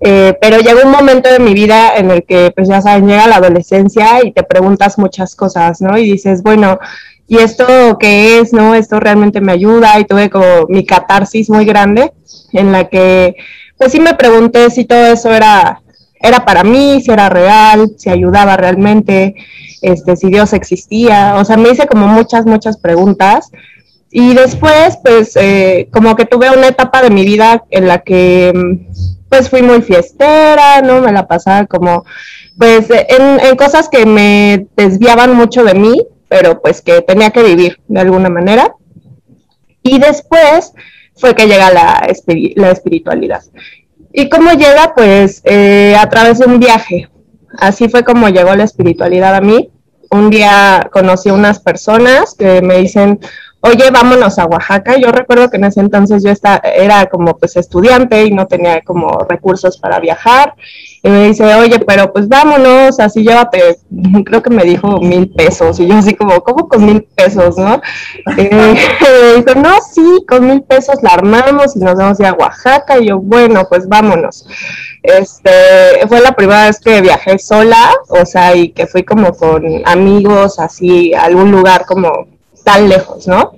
eh, 0.00 0.36
pero 0.40 0.58
llegó 0.58 0.80
un 0.84 0.90
momento 0.90 1.30
de 1.30 1.38
mi 1.38 1.54
vida 1.54 1.94
en 1.96 2.10
el 2.10 2.24
que, 2.24 2.52
pues 2.54 2.68
ya 2.68 2.80
saben, 2.80 3.06
llega 3.06 3.26
la 3.26 3.36
adolescencia 3.36 4.24
y 4.24 4.32
te 4.32 4.42
preguntas 4.42 4.98
muchas 4.98 5.36
cosas, 5.36 5.80
¿no? 5.80 5.98
Y 5.98 6.10
dices, 6.10 6.42
bueno, 6.42 6.78
¿y 7.26 7.38
esto 7.38 7.66
qué 7.98 8.38
es, 8.40 8.52
no? 8.52 8.74
Esto 8.74 8.98
realmente 8.98 9.40
me 9.40 9.52
ayuda 9.52 9.98
y 10.00 10.04
tuve 10.04 10.30
como 10.30 10.66
mi 10.68 10.84
catarsis 10.86 11.50
muy 11.50 11.64
grande 11.64 12.12
en 12.52 12.72
la 12.72 12.88
que, 12.88 13.36
pues 13.76 13.92
sí 13.92 14.00
me 14.00 14.14
pregunté 14.14 14.70
si 14.70 14.84
todo 14.84 15.06
eso 15.06 15.32
era, 15.32 15.82
era 16.20 16.44
para 16.44 16.64
mí, 16.64 17.00
si 17.02 17.10
era 17.10 17.28
real, 17.28 17.92
si 17.96 18.10
ayudaba 18.10 18.56
realmente 18.56 19.34
este, 19.82 20.16
si 20.16 20.28
Dios 20.28 20.52
existía, 20.52 21.36
o 21.36 21.44
sea, 21.44 21.56
me 21.56 21.70
hice 21.70 21.86
como 21.86 22.06
muchas, 22.06 22.46
muchas 22.46 22.78
preguntas. 22.78 23.50
Y 24.10 24.34
después, 24.34 24.98
pues, 25.02 25.36
eh, 25.36 25.88
como 25.92 26.16
que 26.16 26.24
tuve 26.24 26.50
una 26.50 26.68
etapa 26.68 27.00
de 27.00 27.10
mi 27.10 27.24
vida 27.24 27.64
en 27.70 27.86
la 27.86 28.00
que, 28.00 28.52
pues, 29.30 29.48
fui 29.48 29.62
muy 29.62 29.80
fiestera, 29.80 30.82
¿no? 30.82 31.00
Me 31.00 31.12
la 31.12 31.26
pasaba 31.26 31.64
como, 31.66 32.04
pues, 32.58 32.90
en, 32.90 33.40
en 33.40 33.56
cosas 33.56 33.88
que 33.88 34.04
me 34.04 34.66
desviaban 34.76 35.34
mucho 35.34 35.64
de 35.64 35.74
mí, 35.74 36.06
pero 36.28 36.60
pues 36.62 36.80
que 36.80 37.02
tenía 37.02 37.30
que 37.30 37.42
vivir 37.42 37.80
de 37.88 38.00
alguna 38.00 38.28
manera. 38.28 38.74
Y 39.82 39.98
después 39.98 40.72
fue 41.16 41.34
que 41.34 41.46
llega 41.46 41.72
la, 41.72 42.06
espiritualidad. 42.08 43.42
¿Y 44.12 44.28
cómo 44.28 44.52
llega? 44.52 44.94
Pues 44.94 45.42
eh, 45.44 45.96
a 45.98 46.08
través 46.08 46.38
de 46.38 46.46
un 46.46 46.58
viaje 46.58 47.08
así 47.58 47.88
fue 47.88 48.04
como 48.04 48.28
llegó 48.28 48.54
la 48.54 48.64
espiritualidad 48.64 49.34
a 49.34 49.40
mí. 49.40 49.70
Un 50.10 50.30
día 50.30 50.88
conocí 50.92 51.28
a 51.28 51.34
unas 51.34 51.60
personas 51.60 52.34
que 52.34 52.62
me 52.62 52.78
dicen, 52.78 53.20
oye, 53.60 53.90
vámonos 53.90 54.38
a 54.38 54.46
Oaxaca. 54.46 54.96
Yo 54.96 55.12
recuerdo 55.12 55.50
que 55.50 55.56
en 55.56 55.64
ese 55.64 55.80
entonces 55.80 56.22
yo 56.22 56.30
estaba, 56.30 56.58
era 56.58 57.06
como 57.06 57.36
pues 57.36 57.56
estudiante 57.56 58.24
y 58.24 58.30
no 58.30 58.46
tenía 58.46 58.80
como 58.82 59.26
recursos 59.28 59.78
para 59.78 60.00
viajar. 60.00 60.54
Y 61.02 61.08
me 61.08 61.28
dice, 61.28 61.54
oye, 61.54 61.78
pero 61.80 62.12
pues 62.12 62.28
vámonos, 62.28 63.00
así 63.00 63.22
llévate, 63.22 63.78
creo 64.24 64.42
que 64.42 64.50
me 64.50 64.64
dijo 64.64 65.00
mil 65.00 65.30
pesos. 65.30 65.80
Y 65.80 65.86
yo 65.86 65.94
así 65.94 66.14
como, 66.14 66.42
¿cómo 66.42 66.68
con 66.68 66.84
mil 66.84 67.02
pesos, 67.02 67.56
no? 67.56 67.80
Y 68.36 68.54
me 68.54 68.74
dijo, 68.74 69.54
no, 69.56 69.78
sí, 69.80 70.24
con 70.28 70.46
mil 70.46 70.62
pesos 70.62 71.02
la 71.02 71.10
armamos 71.10 71.76
y 71.76 71.80
nos 71.80 71.96
vamos 71.96 72.20
a, 72.20 72.22
ir 72.22 72.28
a 72.28 72.32
Oaxaca. 72.32 72.98
Y 72.98 73.08
yo, 73.08 73.18
bueno, 73.18 73.66
pues 73.68 73.88
vámonos. 73.88 74.46
Este, 75.02 76.06
fue 76.08 76.20
la 76.20 76.32
primera 76.32 76.66
vez 76.66 76.78
que 76.78 77.00
viajé 77.00 77.38
sola, 77.38 77.92
o 78.08 78.26
sea, 78.26 78.54
y 78.54 78.70
que 78.70 78.86
fui 78.86 79.02
como 79.02 79.32
con 79.32 79.64
amigos, 79.86 80.58
así, 80.58 81.14
a 81.14 81.24
algún 81.24 81.50
lugar 81.50 81.86
como 81.86 82.39
tan 82.64 82.88
lejos, 82.88 83.26
¿no? 83.26 83.52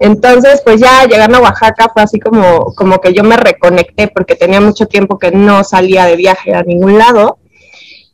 Entonces, 0.00 0.60
pues 0.64 0.80
ya 0.80 1.04
llegando 1.06 1.38
a 1.38 1.42
Oaxaca 1.42 1.90
fue 1.92 2.02
así 2.02 2.18
como, 2.18 2.74
como 2.74 3.00
que 3.00 3.12
yo 3.12 3.22
me 3.22 3.36
reconecté 3.36 4.08
porque 4.08 4.34
tenía 4.34 4.60
mucho 4.60 4.86
tiempo 4.86 5.18
que 5.18 5.30
no 5.30 5.62
salía 5.64 6.06
de 6.06 6.16
viaje 6.16 6.54
a 6.54 6.62
ningún 6.62 6.98
lado. 6.98 7.38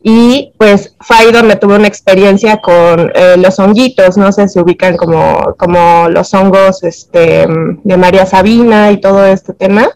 Y 0.03 0.55
pues 0.57 0.97
fue 1.01 1.17
ahí 1.17 1.33
donde 1.33 1.57
tuve 1.57 1.77
una 1.77 1.89
experiencia 1.89 2.59
con 2.59 3.13
eh, 3.15 3.37
los 3.37 3.59
honguitos, 3.59 4.17
no 4.17 4.33
sé, 4.33 4.49
se 4.49 4.61
ubican 4.61 4.97
como, 4.97 5.55
como 5.59 6.09
los 6.09 6.33
hongos 6.33 6.83
este, 6.85 7.47
de 7.85 7.97
María 7.99 8.25
Sabina 8.25 8.93
y 8.93 9.01
todo 9.01 9.27
este 9.27 9.53
tema. 9.53 9.91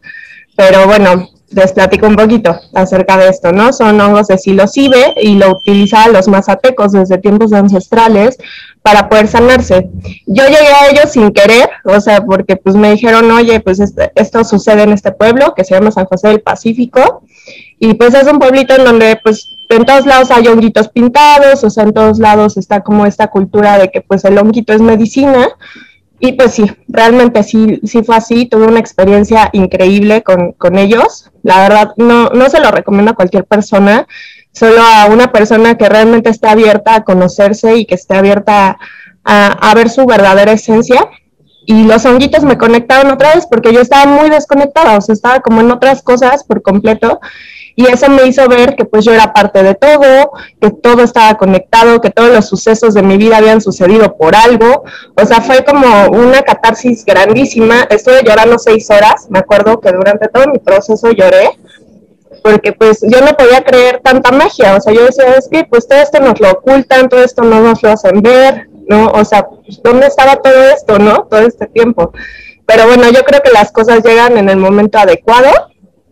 Pero 0.56 0.86
bueno, 0.86 1.28
les 1.54 1.72
platico 1.72 2.06
un 2.06 2.16
poquito 2.16 2.58
acerca 2.74 3.16
de 3.16 3.28
esto, 3.28 3.52
¿no? 3.52 3.72
Son 3.72 4.00
hongos 4.00 4.28
de 4.28 4.38
psilocibe 4.38 5.14
y 5.20 5.34
lo 5.36 5.50
utilizaban 5.50 6.12
los 6.12 6.28
mazatecos 6.28 6.92
desde 6.92 7.18
tiempos 7.18 7.52
ancestrales 7.52 8.36
para 8.82 9.08
poder 9.08 9.28
sanarse. 9.28 9.88
Yo 10.26 10.44
llegué 10.44 10.68
a 10.68 10.90
ellos 10.90 11.10
sin 11.10 11.30
querer, 11.32 11.70
o 11.84 11.98
sea, 12.00 12.24
porque 12.24 12.56
pues 12.56 12.76
me 12.76 12.92
dijeron, 12.92 13.30
oye, 13.30 13.60
pues 13.60 13.80
esto 14.14 14.44
sucede 14.44 14.82
en 14.82 14.92
este 14.92 15.12
pueblo 15.12 15.54
que 15.54 15.64
se 15.64 15.74
llama 15.74 15.90
San 15.90 16.04
José 16.04 16.28
del 16.28 16.40
Pacífico, 16.40 17.22
y 17.78 17.94
pues 17.94 18.14
es 18.14 18.30
un 18.30 18.38
pueblito 18.38 18.74
en 18.74 18.84
donde 18.84 19.18
pues 19.22 19.48
en 19.70 19.84
todos 19.84 20.06
lados 20.06 20.30
hay 20.30 20.46
honguitos 20.48 20.88
pintados, 20.88 21.64
o 21.64 21.70
sea, 21.70 21.84
en 21.84 21.92
todos 21.92 22.18
lados 22.18 22.56
está 22.56 22.80
como 22.80 23.06
esta 23.06 23.28
cultura 23.28 23.78
de 23.78 23.90
que 23.90 24.00
pues 24.00 24.24
el 24.24 24.38
honguito 24.38 24.72
es 24.72 24.80
medicina, 24.80 25.48
y 26.20 26.32
pues 26.32 26.52
sí, 26.52 26.70
realmente 26.88 27.42
sí, 27.42 27.80
sí 27.84 28.02
fue 28.02 28.16
así, 28.16 28.46
tuve 28.46 28.66
una 28.66 28.80
experiencia 28.80 29.50
increíble 29.52 30.22
con, 30.22 30.52
con 30.52 30.78
ellos, 30.78 31.30
la 31.42 31.60
verdad 31.60 31.92
no, 31.96 32.30
no 32.30 32.48
se 32.48 32.60
lo 32.60 32.70
recomiendo 32.70 33.12
a 33.12 33.16
cualquier 33.16 33.44
persona, 33.44 34.06
solo 34.54 34.80
a 34.80 35.06
una 35.06 35.32
persona 35.32 35.76
que 35.76 35.88
realmente 35.88 36.30
esté 36.30 36.48
abierta 36.48 36.94
a 36.94 37.04
conocerse 37.04 37.76
y 37.76 37.86
que 37.86 37.96
esté 37.96 38.14
abierta 38.14 38.78
a, 39.24 39.74
ver 39.74 39.90
su 39.90 40.06
verdadera 40.06 40.52
esencia. 40.52 41.08
Y 41.66 41.84
los 41.84 42.04
honguitos 42.04 42.44
me 42.44 42.58
conectaron 42.58 43.10
otra 43.10 43.34
vez 43.34 43.46
porque 43.46 43.72
yo 43.72 43.80
estaba 43.80 44.10
muy 44.10 44.28
desconectada, 44.28 44.98
o 44.98 45.00
sea, 45.00 45.14
estaba 45.14 45.40
como 45.40 45.62
en 45.62 45.70
otras 45.70 46.02
cosas 46.02 46.44
por 46.44 46.62
completo. 46.62 47.20
Y 47.76 47.86
eso 47.86 48.08
me 48.08 48.24
hizo 48.26 48.48
ver 48.48 48.76
que 48.76 48.84
pues 48.84 49.04
yo 49.04 49.12
era 49.12 49.32
parte 49.32 49.62
de 49.62 49.74
todo, 49.74 50.32
que 50.60 50.70
todo 50.70 51.02
estaba 51.02 51.36
conectado, 51.36 52.00
que 52.00 52.10
todos 52.10 52.30
los 52.30 52.46
sucesos 52.46 52.94
de 52.94 53.02
mi 53.02 53.16
vida 53.16 53.38
habían 53.38 53.60
sucedido 53.60 54.16
por 54.16 54.36
algo. 54.36 54.84
O 55.20 55.26
sea, 55.26 55.40
fue 55.40 55.64
como 55.64 55.86
una 56.08 56.42
catarsis 56.42 57.04
grandísima. 57.04 57.86
Estuve 57.90 58.22
llorando 58.24 58.58
seis 58.58 58.88
horas, 58.90 59.26
me 59.28 59.40
acuerdo 59.40 59.80
que 59.80 59.90
durante 59.90 60.28
todo 60.28 60.46
mi 60.46 60.58
proceso 60.58 61.10
lloré 61.10 61.50
porque 62.42 62.74
pues 62.74 63.00
yo 63.00 63.22
no 63.22 63.32
podía 63.32 63.64
creer 63.64 64.00
tanta 64.04 64.30
magia, 64.30 64.76
o 64.76 64.80
sea, 64.80 64.92
yo 64.92 65.06
decía, 65.06 65.32
es 65.32 65.48
que 65.48 65.64
pues 65.64 65.88
todo 65.88 65.98
esto 66.00 66.20
nos 66.20 66.38
lo 66.38 66.50
ocultan, 66.50 67.08
todo 67.08 67.24
esto 67.24 67.42
no 67.42 67.58
nos 67.60 67.82
lo 67.82 67.90
hacen 67.90 68.20
ver, 68.20 68.68
¿no? 68.86 69.06
O 69.12 69.24
sea, 69.24 69.46
pues, 69.46 69.80
¿dónde 69.82 70.08
estaba 70.08 70.36
todo 70.36 70.62
esto, 70.64 70.98
no? 70.98 71.24
Todo 71.24 71.40
este 71.40 71.66
tiempo. 71.68 72.12
Pero 72.66 72.86
bueno, 72.86 73.10
yo 73.10 73.24
creo 73.24 73.40
que 73.40 73.50
las 73.50 73.72
cosas 73.72 74.04
llegan 74.04 74.36
en 74.36 74.50
el 74.50 74.58
momento 74.58 74.98
adecuado 74.98 75.48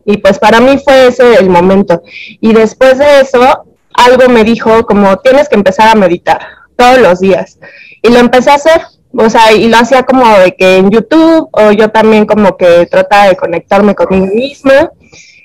y 0.05 0.19
pues 0.19 0.39
para 0.39 0.61
mí 0.61 0.79
fue 0.79 1.09
ese 1.09 1.35
el 1.35 1.49
momento. 1.49 2.03
Y 2.41 2.53
después 2.53 2.99
de 2.99 3.21
eso, 3.21 3.65
algo 3.95 4.29
me 4.29 4.45
dijo 4.45 4.85
como 4.87 5.17
tienes 5.19 5.49
que 5.49 5.57
empezar 5.57 5.89
a 5.89 5.95
meditar 5.95 6.41
todos 6.77 6.99
los 6.99 7.21
días. 7.21 7.59
Y 8.03 8.11
lo 8.11 8.19
empecé 8.19 8.51
a 8.51 8.55
hacer, 8.55 8.83
o 9.17 9.31
sea, 9.31 9.53
y 9.53 9.69
lo 9.69 9.77
hacía 9.77 10.03
como 10.03 10.29
de 10.39 10.55
que 10.57 10.77
en 10.79 10.91
YouTube 10.91 11.49
o 11.53 11.73
yo 11.73 11.91
también 11.91 12.27
como 12.27 12.57
que 12.57 12.87
trataba 12.87 13.29
de 13.29 13.37
conectarme 13.37 13.95
conmigo 13.95 14.27
misma 14.27 14.91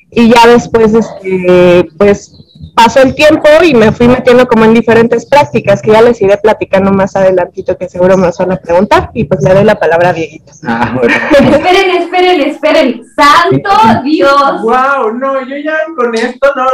y 0.10 0.30
ya 0.34 0.48
después, 0.48 0.94
este, 0.94 1.86
pues 1.98 2.37
pasó 2.76 3.02
el 3.02 3.16
tiempo 3.16 3.48
y 3.64 3.74
me 3.74 3.92
fui 3.92 4.08
metiendo 4.08 4.48
como 4.48 4.66
en 4.66 4.74
diferentes 4.74 5.26
prácticas 5.26 5.82
que 5.82 5.92
ya 5.92 6.02
les 6.02 6.22
iré 6.22 6.38
platicando 6.38 6.92
más 6.92 7.16
adelantito 7.16 7.78
que 7.78 7.90
seguro 7.90 8.18
me 8.18 8.30
van 8.38 8.52
a 8.52 8.58
preguntar 8.58 9.10
y 9.14 9.24
pues 9.24 9.42
le 9.44 9.54
doy 9.54 9.64
la 9.64 9.80
palabra 9.80 10.10
a 10.10 10.14
Dieguito. 10.14 10.52
Ah, 10.64 10.92
bueno. 10.94 11.14
esperen, 11.32 12.02
esperen, 12.02 12.42
esperen. 12.42 13.04
¡Santo 13.16 13.70
Dios! 14.04 14.62
¡Wow! 14.62 15.14
No, 15.14 15.42
yo 15.42 15.58
ya 15.58 15.78
con 15.96 16.14
esto 16.16 16.52
no, 16.56 16.66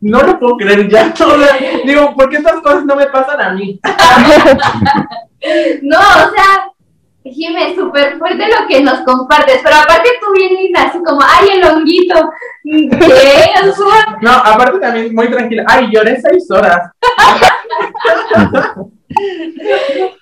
no 0.00 0.22
lo 0.22 0.38
puedo 0.38 0.56
creer 0.56 0.88
ya. 0.88 1.14
Digo, 1.86 2.14
¿por 2.14 2.28
qué 2.28 2.36
estas 2.36 2.60
cosas 2.60 2.84
no 2.84 2.96
me 2.96 3.06
pasan 3.06 3.40
a 3.40 3.52
mí? 3.52 3.80
no, 5.82 5.98
o 5.98 6.34
sea, 6.34 6.70
Jimé, 7.32 7.74
súper 7.74 8.18
fuerte 8.18 8.46
lo 8.48 8.66
que 8.68 8.82
nos 8.82 9.00
compartes, 9.00 9.60
pero 9.62 9.76
aparte 9.76 10.08
tú 10.20 10.32
bien 10.32 10.54
linda, 10.54 10.82
así 10.82 10.98
como, 11.02 11.20
ay, 11.22 11.48
el 11.54 11.64
honguito, 11.64 12.30
¿qué? 12.62 12.90
no, 14.20 14.30
aparte 14.30 14.78
también 14.78 15.14
muy 15.14 15.30
tranquila, 15.30 15.64
ay, 15.66 15.88
lloré 15.92 16.20
seis 16.20 16.50
horas. 16.50 16.90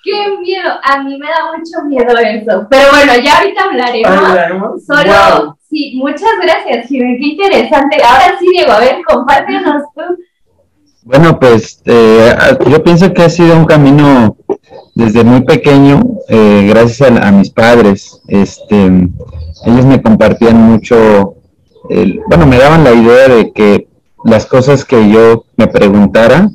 Qué 0.03 0.37
miedo, 0.39 0.71
a 0.83 1.03
mí 1.03 1.17
me 1.17 1.27
da 1.27 1.51
mucho 1.51 1.83
miedo 1.85 2.17
eso, 2.17 2.67
pero 2.69 2.91
bueno, 2.91 3.13
ya 3.21 3.39
ahorita 3.39 3.63
hablaremos. 3.63 4.85
Solo, 4.85 5.57
sí, 5.69 5.95
muchas 5.97 6.31
gracias, 6.41 6.87
Jimé, 6.87 7.17
qué 7.19 7.27
interesante. 7.27 7.97
Ahora 8.03 8.37
sí, 8.39 8.47
Diego, 8.51 8.71
a 8.71 8.79
ver, 8.79 9.01
compártenos 9.05 9.83
tú. 9.93 10.01
Bueno, 11.03 11.37
pues 11.39 11.81
eh, 11.85 12.35
yo 12.67 12.83
pienso 12.83 13.13
que 13.13 13.23
ha 13.23 13.29
sido 13.29 13.55
un 13.57 13.65
camino 13.65 14.37
desde 14.95 15.25
muy 15.25 15.41
pequeño, 15.41 16.01
eh, 16.29 16.65
gracias 16.69 17.11
a, 17.11 17.31
mis 17.31 17.49
padres, 17.49 18.21
este, 18.27 18.85
ellos 19.65 19.85
me 19.85 20.01
compartían 20.01 20.55
mucho, 20.55 21.35
bueno, 22.27 22.47
me 22.47 22.57
daban 22.57 22.85
la 22.85 22.93
idea 22.93 23.27
de 23.27 23.51
que 23.51 23.89
las 24.23 24.45
cosas 24.45 24.85
que 24.85 25.09
yo 25.11 25.45
me 25.57 25.67
preguntara, 25.67 26.49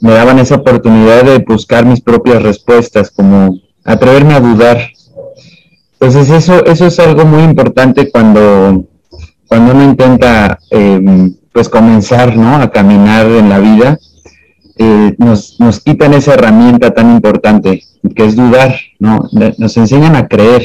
me 0.00 0.12
daban 0.12 0.38
esa 0.38 0.56
oportunidad 0.56 1.24
de 1.24 1.38
buscar 1.38 1.84
mis 1.84 2.00
propias 2.00 2.42
respuestas, 2.42 3.10
como 3.10 3.58
atreverme 3.84 4.34
a 4.34 4.40
dudar. 4.40 4.78
Entonces 5.94 6.30
eso, 6.30 6.64
eso 6.64 6.86
es 6.86 6.98
algo 7.00 7.24
muy 7.24 7.42
importante 7.42 8.10
cuando, 8.10 8.84
cuando 9.48 9.72
uno 9.72 9.82
intenta 9.82 10.58
em, 10.70 11.34
pues 11.52 11.68
comenzar 11.68 12.36
¿no? 12.36 12.56
a 12.56 12.70
caminar 12.70 13.26
en 13.26 13.48
la 13.48 13.58
vida 13.58 13.98
eh, 14.76 15.14
nos, 15.18 15.58
nos 15.60 15.80
quitan 15.80 16.14
esa 16.14 16.34
herramienta 16.34 16.92
tan 16.92 17.12
importante, 17.12 17.84
que 18.14 18.24
es 18.24 18.36
dudar, 18.36 18.74
¿no? 18.98 19.28
Nos 19.58 19.76
enseñan 19.76 20.16
a 20.16 20.26
creer. 20.26 20.62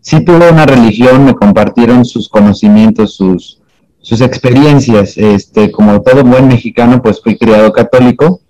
Si 0.00 0.24
tuve 0.24 0.50
una 0.50 0.66
religión, 0.66 1.24
me 1.24 1.34
compartieron 1.34 2.04
sus 2.04 2.28
conocimientos, 2.28 3.14
sus, 3.14 3.60
sus 4.00 4.20
experiencias. 4.20 5.16
Este, 5.16 5.70
como 5.70 6.00
todo 6.00 6.24
buen 6.24 6.48
mexicano, 6.48 7.02
pues 7.02 7.20
fui 7.20 7.36
criado 7.36 7.72
católico, 7.72 8.40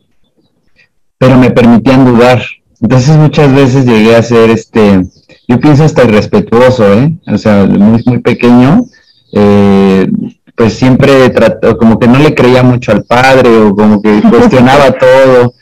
pero 1.18 1.36
me 1.36 1.50
permitían 1.50 2.04
dudar. 2.04 2.42
Entonces 2.80 3.16
muchas 3.16 3.52
veces 3.54 3.84
llegué 3.84 4.16
a 4.16 4.22
ser, 4.22 4.50
este, 4.50 5.04
yo 5.48 5.60
pienso 5.60 5.84
hasta 5.84 6.04
irrespetuoso, 6.04 6.94
¿eh? 6.94 7.12
O 7.26 7.36
sea, 7.36 7.66
muy, 7.66 8.02
muy 8.06 8.18
pequeño, 8.20 8.86
eh, 9.32 10.10
pues 10.56 10.74
siempre 10.74 11.30
trató, 11.30 11.76
como 11.76 11.98
que 11.98 12.08
no 12.08 12.18
le 12.18 12.34
creía 12.34 12.62
mucho 12.62 12.92
al 12.92 13.04
padre 13.04 13.56
o 13.58 13.74
como 13.74 14.00
que 14.02 14.20
cuestionaba 14.30 14.92
todo. 14.92 15.54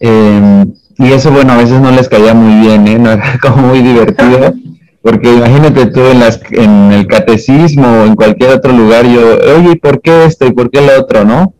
Eh, 0.00 0.64
y 0.98 1.12
eso, 1.12 1.30
bueno, 1.30 1.52
a 1.52 1.56
veces 1.56 1.80
no 1.80 1.90
les 1.90 2.08
caía 2.08 2.34
muy 2.34 2.66
bien, 2.66 2.86
¿eh? 2.86 2.98
No 2.98 3.12
era 3.12 3.38
como 3.42 3.68
muy 3.68 3.80
divertido. 3.80 4.54
Porque 5.02 5.32
imagínate 5.32 5.86
tú 5.86 6.00
en, 6.00 6.20
las, 6.20 6.40
en 6.52 6.92
el 6.92 7.08
catecismo 7.08 7.86
o 7.86 8.04
en 8.06 8.14
cualquier 8.14 8.50
otro 8.50 8.72
lugar, 8.72 9.04
yo, 9.04 9.36
oye, 9.56 9.72
¿y 9.72 9.76
por 9.76 10.00
qué 10.00 10.26
esto 10.26 10.46
y 10.46 10.52
por 10.52 10.70
qué 10.70 10.80
lo 10.80 11.00
otro, 11.00 11.24
no? 11.24 11.54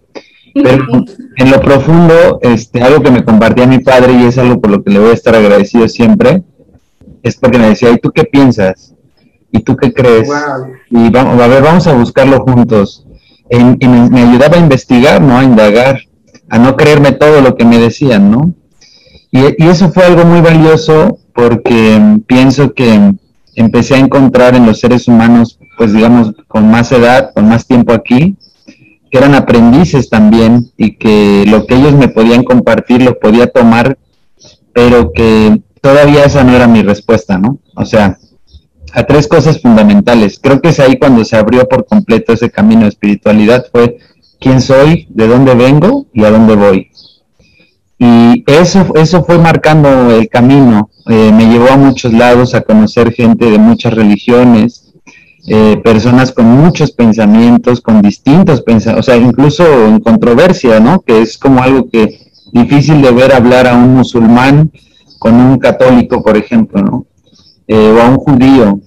Pero 0.55 0.87
en 1.37 1.51
lo 1.51 1.61
profundo, 1.61 2.39
este, 2.43 2.83
algo 2.83 3.03
que 3.03 3.11
me 3.11 3.25
compartía 3.25 3.67
mi 3.67 3.81
padre 3.81 4.13
y 4.13 4.27
es 4.27 4.39
algo 4.39 4.61
por 4.61 4.71
lo 4.71 4.85
que 4.85 4.91
le 4.91 5.01
voy 5.01 5.11
a 5.11 5.15
estar 5.15 5.35
agradecido 5.35 5.89
siempre, 5.89 6.43
es 7.23 7.37
porque 7.37 7.59
me 7.59 7.71
decía, 7.71 7.91
¿y 7.91 7.99
tú 7.99 8.13
qué 8.13 8.25
piensas? 8.25 8.95
¿Y 9.51 9.61
tú 9.61 9.77
qué 9.77 9.93
crees? 9.93 10.29
Y 10.95 11.09
vamos, 11.09 11.41
a 11.41 11.47
ver, 11.47 11.63
vamos 11.63 11.87
a 11.87 11.95
buscarlo 11.95 12.41
juntos. 12.41 13.07
Y, 13.51 13.87
me, 13.89 14.21
ayudaba 14.21 14.57
a 14.57 14.61
investigar, 14.61 15.23
¿no? 15.23 15.39
A 15.39 15.43
indagar, 15.43 16.01
a 16.51 16.59
no 16.59 16.77
creerme 16.77 17.13
todo 17.13 17.41
lo 17.41 17.57
que 17.57 17.65
me 17.65 17.79
decían, 17.79 18.31
¿no? 18.31 18.53
Y, 19.31 19.41
y 19.65 19.69
eso 19.69 19.91
fue 19.91 20.05
algo 20.05 20.27
muy 20.27 20.43
valioso 20.43 21.19
porque 21.35 22.21
pienso 22.27 22.75
que 22.75 23.15
empecé 23.55 23.95
a 23.95 24.01
encontrar 24.01 24.55
en 24.55 24.67
los 24.67 24.81
seres 24.81 25.09
humanos, 25.09 25.59
pues 25.79 25.95
digamos, 25.95 26.35
con 26.47 26.71
más 26.71 26.93
edad, 26.93 27.33
con 27.35 27.49
más 27.49 27.67
tiempo 27.67 27.95
aquí, 27.95 28.37
que 29.11 29.19
eran 29.19 29.35
aprendices 29.35 30.11
también 30.11 30.73
y 30.77 30.97
que 30.97 31.45
lo 31.47 31.67
que 31.67 31.77
ellos 31.77 31.95
me 31.95 32.09
podían 32.09 32.45
compartir 32.45 33.01
lo 33.01 33.19
podía 33.19 33.47
tomar, 33.47 33.97
pero 34.75 35.13
que 35.13 35.63
todavía 35.81 36.25
esa 36.25 36.45
no 36.45 36.55
era 36.55 36.67
mi 36.67 36.83
respuesta, 36.83 37.39
¿no? 37.39 37.59
O 37.75 37.87
sea, 37.87 38.19
a 38.93 39.05
tres 39.05 39.27
cosas 39.27 39.61
fundamentales. 39.61 40.39
Creo 40.41 40.61
que 40.61 40.69
es 40.69 40.81
ahí 40.81 40.99
cuando 40.99 41.25
se 41.25 41.37
abrió 41.37 41.67
por 41.69 41.87
completo 41.87 42.33
ese 42.33 42.51
camino 42.51 42.83
de 42.83 42.89
espiritualidad, 42.89 43.67
fue 43.73 43.99
quién 44.39 44.61
soy, 44.61 45.07
de 45.11 45.27
dónde 45.27 45.55
vengo 45.55 46.07
y 46.13 46.25
a 46.25 46.31
dónde 46.31 46.55
voy. 46.55 46.91
Y 47.99 48.45
eso, 48.47 48.95
eso 48.97 49.25
fue 49.25 49.39
marcando 49.39 50.11
el 50.11 50.29
camino, 50.29 50.91
eh, 51.09 51.31
me 51.33 51.47
llevó 51.47 51.71
a 51.71 51.77
muchos 51.77 52.13
lados 52.13 52.55
a 52.55 52.63
conocer 52.63 53.13
gente 53.13 53.51
de 53.51 53.59
muchas 53.59 53.95
religiones, 53.95 54.93
eh, 55.47 55.81
personas 55.83 56.33
con 56.33 56.47
muchos 56.47 56.93
pensamientos, 56.93 57.81
con 57.81 58.03
distintos 58.03 58.63
pensamientos, 58.63 59.09
o 59.09 59.11
sea, 59.11 59.17
incluso 59.17 59.87
en 59.87 60.01
controversia, 60.01 60.81
¿no? 60.81 61.01
Que 61.01 61.23
es 61.23 61.39
como 61.39 61.63
algo 61.63 61.89
que 61.91 62.21
difícil 62.53 63.01
de 63.03 63.11
ver 63.11 63.33
hablar 63.33 63.67
a 63.67 63.75
un 63.75 63.95
musulmán 63.95 64.71
con 65.19 65.35
un 65.35 65.59
católico, 65.59 66.23
por 66.23 66.37
ejemplo, 66.37 66.83
¿no? 66.83 67.07
Eh, 67.67 67.95
o 67.97 68.01
a 68.01 68.09
un 68.09 68.17
judío. 68.17 68.81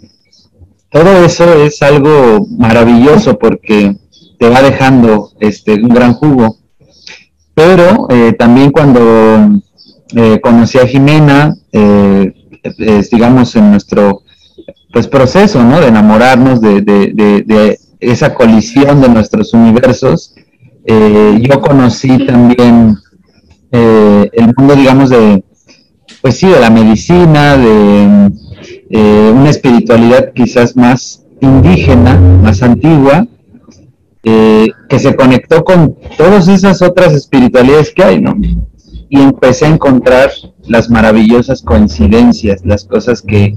Todo 0.90 1.26
eso 1.26 1.64
es 1.64 1.82
algo 1.82 2.46
maravilloso 2.58 3.38
porque 3.38 3.96
te 4.40 4.50
va 4.50 4.62
dejando 4.62 5.32
este, 5.40 5.74
un 5.76 5.90
gran 5.90 6.14
jugo. 6.14 6.58
Pero 7.54 8.08
eh, 8.10 8.34
también 8.34 8.72
cuando 8.72 9.62
conocí 10.42 10.78
a 10.78 10.88
Jimena, 10.88 11.56
digamos, 13.12 13.56
en 13.56 13.72
nuestro 13.72 14.24
pues 14.96 15.08
proceso, 15.10 15.62
¿no? 15.62 15.82
De 15.82 15.88
enamorarnos 15.88 16.62
de, 16.62 17.78
esa 18.00 18.34
colisión 18.34 19.02
de 19.02 19.10
nuestros 19.10 19.54
universos. 19.54 20.34
Eh, 20.86 21.38
yo 21.42 21.60
conocí 21.60 22.26
también 22.26 22.96
eh, 23.74 24.30
el 24.32 24.54
mundo, 24.56 24.74
digamos, 24.74 25.10
de, 25.10 25.44
pues 26.22 26.38
sí, 26.38 26.48
de 26.48 26.62
la 26.62 26.70
medicina, 26.70 27.58
de 27.58 28.32
eh, 28.90 29.32
una 29.34 29.50
espiritualidad 29.50 30.34
quizás 30.34 30.76
más 30.76 31.26
indígena, 31.42 32.16
más 32.16 32.64
antigua, 32.64 33.28
que 34.24 34.98
se 34.98 35.16
conectó 35.16 35.64
con 35.64 35.96
todas 36.18 36.48
esas 36.48 36.82
otras 36.82 37.14
espiritualidades 37.14 37.94
que 37.96 38.04
hay, 38.04 38.20
¿no? 38.20 38.36
Y 39.08 39.20
empecé 39.20 39.66
a 39.66 39.70
encontrar 39.70 40.32
las 40.64 40.90
maravillosas 40.90 41.62
coincidencias, 41.62 42.66
las 42.66 42.86
cosas 42.86 43.22
que 43.22 43.56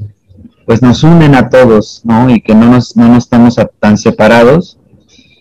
pues 0.68 0.82
nos 0.82 1.02
unen 1.02 1.34
a 1.34 1.48
todos, 1.48 2.02
¿no? 2.04 2.28
Y 2.28 2.42
que 2.42 2.54
no 2.54 2.70
nos, 2.70 2.94
no 2.94 3.08
nos 3.08 3.24
estamos 3.24 3.56
tan 3.80 3.96
separados. 3.96 4.78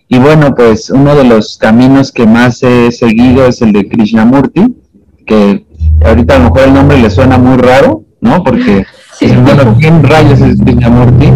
Y 0.08 0.20
bueno, 0.20 0.56
pues 0.56 0.90
uno 0.90 1.16
de 1.16 1.26
los 1.26 1.58
caminos 1.58 2.14
que 2.14 2.26
más 2.26 2.64
he 2.64 2.94
seguido 2.94 3.46
es 3.46 3.62
el 3.62 3.74
de 3.74 3.90
Krishnamurti, 3.90 4.78
que 5.26 5.66
ahorita 6.06 6.36
a 6.36 6.40
lo 6.40 6.46
mejor 6.46 6.62
el 6.62 6.74
nombre 6.74 7.02
le 7.02 7.10
suena 7.10 7.38
muy 7.38 7.58
raro, 7.58 8.06
¿no? 8.22 8.42
Porque, 8.42 8.86
bueno, 9.44 9.76
¿quién 9.80 10.04
rayos 10.04 10.40
es 10.42 10.60
Krishnamurti? 10.62 11.30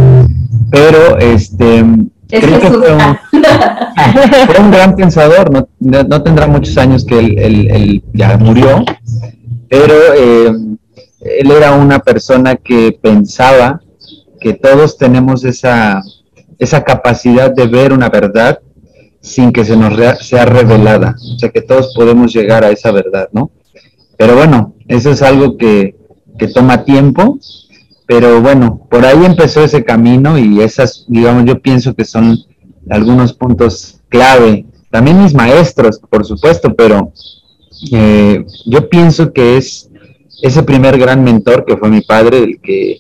Pero, 0.70 1.18
este, 1.18 1.84
creo 2.28 2.60
que 2.60 2.68
fue 2.68 2.94
un, 4.60 4.72
gran 4.72 4.96
pensador, 4.96 5.52
no, 5.52 5.68
no, 5.80 6.24
tendrá 6.24 6.48
muchos 6.48 6.78
años 6.78 7.04
que 7.06 7.20
él, 7.20 7.38
él 7.70 8.04
ya 8.14 8.38
murió, 8.38 8.86
pero 9.70 9.94
eh, 10.18 10.52
él 11.22 11.52
era 11.52 11.74
una 11.74 12.00
persona 12.00 12.56
que 12.56 12.98
pensaba 13.02 13.82
que 14.40 14.54
todos 14.54 14.98
tenemos 14.98 15.46
esa, 15.46 16.02
esa 16.58 16.84
capacidad 16.84 17.54
de 17.54 17.68
ver 17.68 17.94
una 17.94 18.10
verdad 18.10 18.60
sin 19.22 19.52
que 19.52 19.64
se 19.64 19.78
nos 19.78 19.94
sea 20.20 20.46
revelada. 20.46 21.16
O 21.36 21.38
sea, 21.38 21.50
que 21.50 21.62
todos 21.62 21.94
podemos 21.96 22.34
llegar 22.34 22.64
a 22.64 22.72
esa 22.72 22.92
verdad, 22.92 23.30
¿no? 23.32 23.52
Pero 24.18 24.36
bueno, 24.36 24.74
eso 24.88 25.12
es 25.12 25.22
algo 25.22 25.58
que, 25.58 25.96
que 26.40 26.48
toma 26.48 26.84
tiempo, 26.84 27.38
pero 28.06 28.42
bueno, 28.42 28.88
por 28.90 29.06
ahí 29.06 29.24
empezó 29.26 29.64
ese 29.64 29.84
camino 29.84 30.38
y 30.38 30.62
esas, 30.62 31.06
digamos, 31.08 31.46
yo 31.46 31.62
pienso 31.62 31.94
que 31.94 32.06
son 32.06 32.38
algunos 32.90 33.34
puntos 33.34 34.02
clave. 34.10 34.66
También 34.90 35.24
mis 35.24 35.34
maestros, 35.34 36.00
por 36.00 36.26
supuesto, 36.26 36.74
pero 36.76 37.14
eh, 37.92 38.46
yo 38.66 38.90
pienso 38.90 39.32
que 39.32 39.58
es 39.58 39.90
ese 40.42 40.64
primer 40.64 40.98
gran 40.98 41.24
mentor 41.24 41.66
que 41.66 41.78
fue 41.78 41.90
mi 41.90 42.02
padre, 42.02 42.40
el 42.40 42.60
que, 42.60 42.98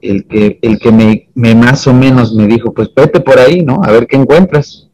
el 0.00 0.26
que, 0.26 0.58
el 0.62 0.78
que 0.78 0.92
me, 0.92 1.28
me 1.34 1.54
más 1.54 1.86
o 1.86 1.92
menos 1.92 2.32
me 2.32 2.46
dijo, 2.46 2.72
pues 2.72 2.88
vete 2.94 3.20
por 3.20 3.38
ahí, 3.38 3.62
¿no? 3.62 3.80
A 3.84 3.90
ver 3.90 4.06
qué 4.06 4.16
encuentras. 4.16 4.88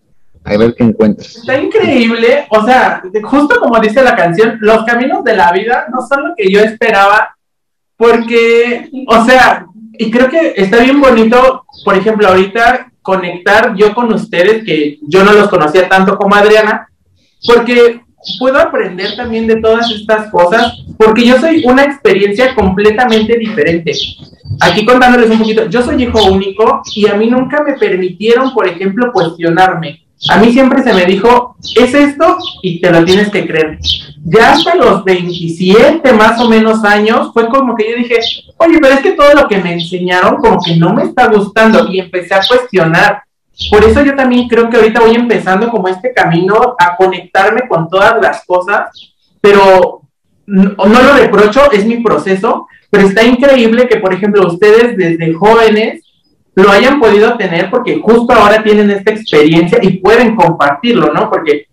A 0.44 0.56
ver 0.56 0.74
qué 0.74 0.82
encuentras. 0.82 1.36
Está 1.36 1.60
increíble, 1.60 2.46
o 2.50 2.64
sea, 2.64 3.02
justo 3.22 3.60
como 3.60 3.78
dice 3.78 4.02
la 4.02 4.16
canción, 4.16 4.58
los 4.60 4.84
caminos 4.84 5.22
de 5.22 5.36
la 5.36 5.52
vida 5.52 5.86
no 5.92 6.04
son 6.06 6.28
lo 6.28 6.34
que 6.36 6.50
yo 6.50 6.60
esperaba, 6.60 7.36
porque, 8.02 8.90
o 9.06 9.24
sea, 9.24 9.66
y 9.96 10.10
creo 10.10 10.28
que 10.28 10.54
está 10.56 10.82
bien 10.82 11.00
bonito, 11.00 11.64
por 11.84 11.96
ejemplo, 11.96 12.26
ahorita 12.26 12.90
conectar 13.00 13.76
yo 13.76 13.94
con 13.94 14.12
ustedes, 14.12 14.64
que 14.64 14.98
yo 15.02 15.22
no 15.22 15.32
los 15.32 15.48
conocía 15.48 15.88
tanto 15.88 16.18
como 16.18 16.34
Adriana, 16.34 16.88
porque 17.46 18.00
puedo 18.40 18.58
aprender 18.58 19.14
también 19.14 19.46
de 19.46 19.60
todas 19.60 19.88
estas 19.92 20.32
cosas 20.32 20.84
porque 20.98 21.24
yo 21.24 21.38
soy 21.38 21.64
una 21.64 21.84
experiencia 21.84 22.56
completamente 22.56 23.38
diferente. 23.38 23.92
Aquí 24.60 24.84
contándoles 24.84 25.30
un 25.30 25.38
poquito, 25.38 25.68
yo 25.68 25.82
soy 25.82 26.02
hijo 26.02 26.24
único 26.24 26.82
y 26.96 27.06
a 27.06 27.14
mí 27.14 27.30
nunca 27.30 27.62
me 27.62 27.74
permitieron, 27.74 28.52
por 28.52 28.66
ejemplo, 28.66 29.12
cuestionarme. 29.12 30.01
A 30.28 30.38
mí 30.38 30.52
siempre 30.52 30.82
se 30.82 30.94
me 30.94 31.04
dijo, 31.04 31.56
es 31.74 31.94
esto 31.94 32.38
y 32.62 32.80
te 32.80 32.90
lo 32.90 33.04
tienes 33.04 33.30
que 33.30 33.46
creer. 33.46 33.78
Ya 34.24 34.52
hasta 34.52 34.76
los 34.76 35.04
27 35.04 36.12
más 36.12 36.40
o 36.40 36.48
menos 36.48 36.84
años 36.84 37.32
fue 37.32 37.48
como 37.48 37.74
que 37.74 37.90
yo 37.90 37.96
dije, 37.96 38.20
oye, 38.56 38.78
pero 38.80 38.94
es 38.94 39.00
que 39.00 39.12
todo 39.12 39.34
lo 39.34 39.48
que 39.48 39.58
me 39.58 39.72
enseñaron 39.72 40.36
como 40.36 40.58
que 40.64 40.76
no 40.76 40.94
me 40.94 41.04
está 41.04 41.26
gustando 41.26 41.88
y 41.88 41.98
empecé 41.98 42.34
a 42.34 42.42
cuestionar. 42.46 43.22
Por 43.70 43.82
eso 43.84 44.02
yo 44.04 44.14
también 44.14 44.48
creo 44.48 44.70
que 44.70 44.76
ahorita 44.76 45.00
voy 45.00 45.16
empezando 45.16 45.68
como 45.68 45.88
este 45.88 46.12
camino 46.12 46.76
a 46.78 46.96
conectarme 46.96 47.66
con 47.68 47.88
todas 47.88 48.20
las 48.22 48.44
cosas, 48.44 48.90
pero 49.40 50.02
no, 50.46 50.74
lo 50.76 51.14
reprocho, 51.16 51.70
es 51.72 51.84
mi 51.84 51.98
proceso, 51.98 52.68
pero 52.90 53.08
está 53.08 53.24
increíble 53.24 53.88
que, 53.88 53.96
por 53.96 54.14
ejemplo, 54.14 54.46
ustedes 54.46 54.96
desde 54.96 55.34
jóvenes 55.34 56.04
lo 56.54 56.70
hayan 56.70 57.00
podido 57.00 57.36
tener 57.36 57.70
porque 57.70 58.00
justo 58.02 58.32
ahora 58.32 58.62
tienen 58.62 58.90
esta 58.90 59.10
experiencia 59.10 59.78
y 59.80 59.98
pueden 59.98 60.36
compartirlo, 60.36 61.12
¿no? 61.12 61.30
Porque 61.30 61.66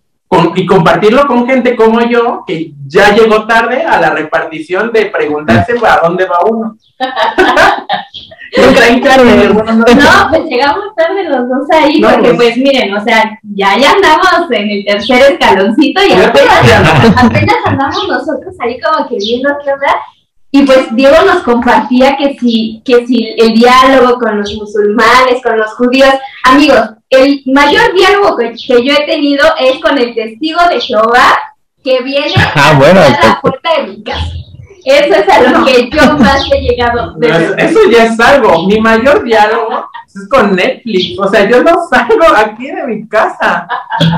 y 0.55 0.65
compartirlo 0.65 1.25
con 1.25 1.47
gente 1.47 1.75
como 1.75 2.01
yo, 2.01 2.43
que 2.45 2.71
ya 2.87 3.15
llegó 3.15 3.47
tarde 3.47 3.83
a 3.83 3.99
la 3.99 4.11
repartición 4.11 4.91
de 4.91 5.07
preguntarse 5.07 5.73
a 5.83 5.99
dónde 6.03 6.25
va 6.25 6.39
uno. 6.45 6.77
no, 8.57 10.29
pues 10.29 10.43
llegamos 10.45 10.85
tarde 10.95 11.23
los 11.23 11.49
dos 11.49 11.67
ahí, 11.71 12.01
porque 12.01 12.33
pues, 12.33 12.35
pues, 12.35 12.57
miren, 12.57 12.93
o 12.95 13.03
sea, 13.03 13.39
ya, 13.43 13.77
ya 13.77 13.91
andamos 13.91 14.51
en 14.51 14.69
el 14.69 14.85
tercer 14.85 15.33
escaloncito 15.33 16.01
y 16.03 16.13
apenas, 16.13 17.13
apenas 17.23 17.57
andamos 17.65 18.07
nosotros 18.07 18.55
ahí 18.59 18.79
como 18.79 19.07
que 19.07 19.17
viendo 19.17 19.49
qué 19.63 19.71
onda. 19.71 19.95
Y 20.51 20.63
pues 20.63 20.95
Diego 20.95 21.15
nos 21.25 21.43
compartía 21.43 22.17
que 22.17 22.37
si, 22.39 22.81
que 22.83 23.05
si 23.05 23.35
el 23.37 23.53
diálogo 23.53 24.17
con 24.19 24.39
los 24.39 24.51
musulmanes, 24.55 25.43
con 25.43 25.57
los 25.57 25.71
judíos, 25.73 26.09
amigos, 26.43 26.89
el 27.09 27.43
mayor 27.45 27.93
diálogo 27.93 28.35
que, 28.35 28.55
yo 28.57 28.93
he 28.93 29.05
tenido 29.05 29.45
es 29.59 29.79
con 29.79 29.97
el 29.97 30.15
testigo 30.15 30.59
de 30.69 30.81
Jehová 30.81 31.37
que 31.83 32.01
viene 32.01 32.33
ah, 32.55 32.77
a 32.77 33.27
la 33.27 33.39
puerta 33.41 33.69
de 33.77 33.87
mi 33.87 34.03
casa. 34.03 34.33
Eso 34.85 35.13
es 35.15 35.29
a 35.29 35.51
lo 35.51 35.65
que 35.65 35.89
yo 35.89 36.17
más 36.17 36.43
he 36.53 36.61
llegado. 36.61 37.13
De 37.15 37.27
Eso, 37.57 37.79
ya 37.91 38.05
es 38.05 38.19
algo. 38.19 38.65
Mi 38.67 38.79
mayor 38.79 39.23
diálogo 39.23 39.85
es 40.07 40.27
con 40.29 40.55
Netflix. 40.55 41.19
O 41.19 41.27
sea, 41.27 41.47
yo 41.49 41.63
no 41.63 41.73
salgo 41.89 42.25
aquí 42.35 42.67
de 42.67 42.83
mi 42.87 43.07
casa. 43.07 43.67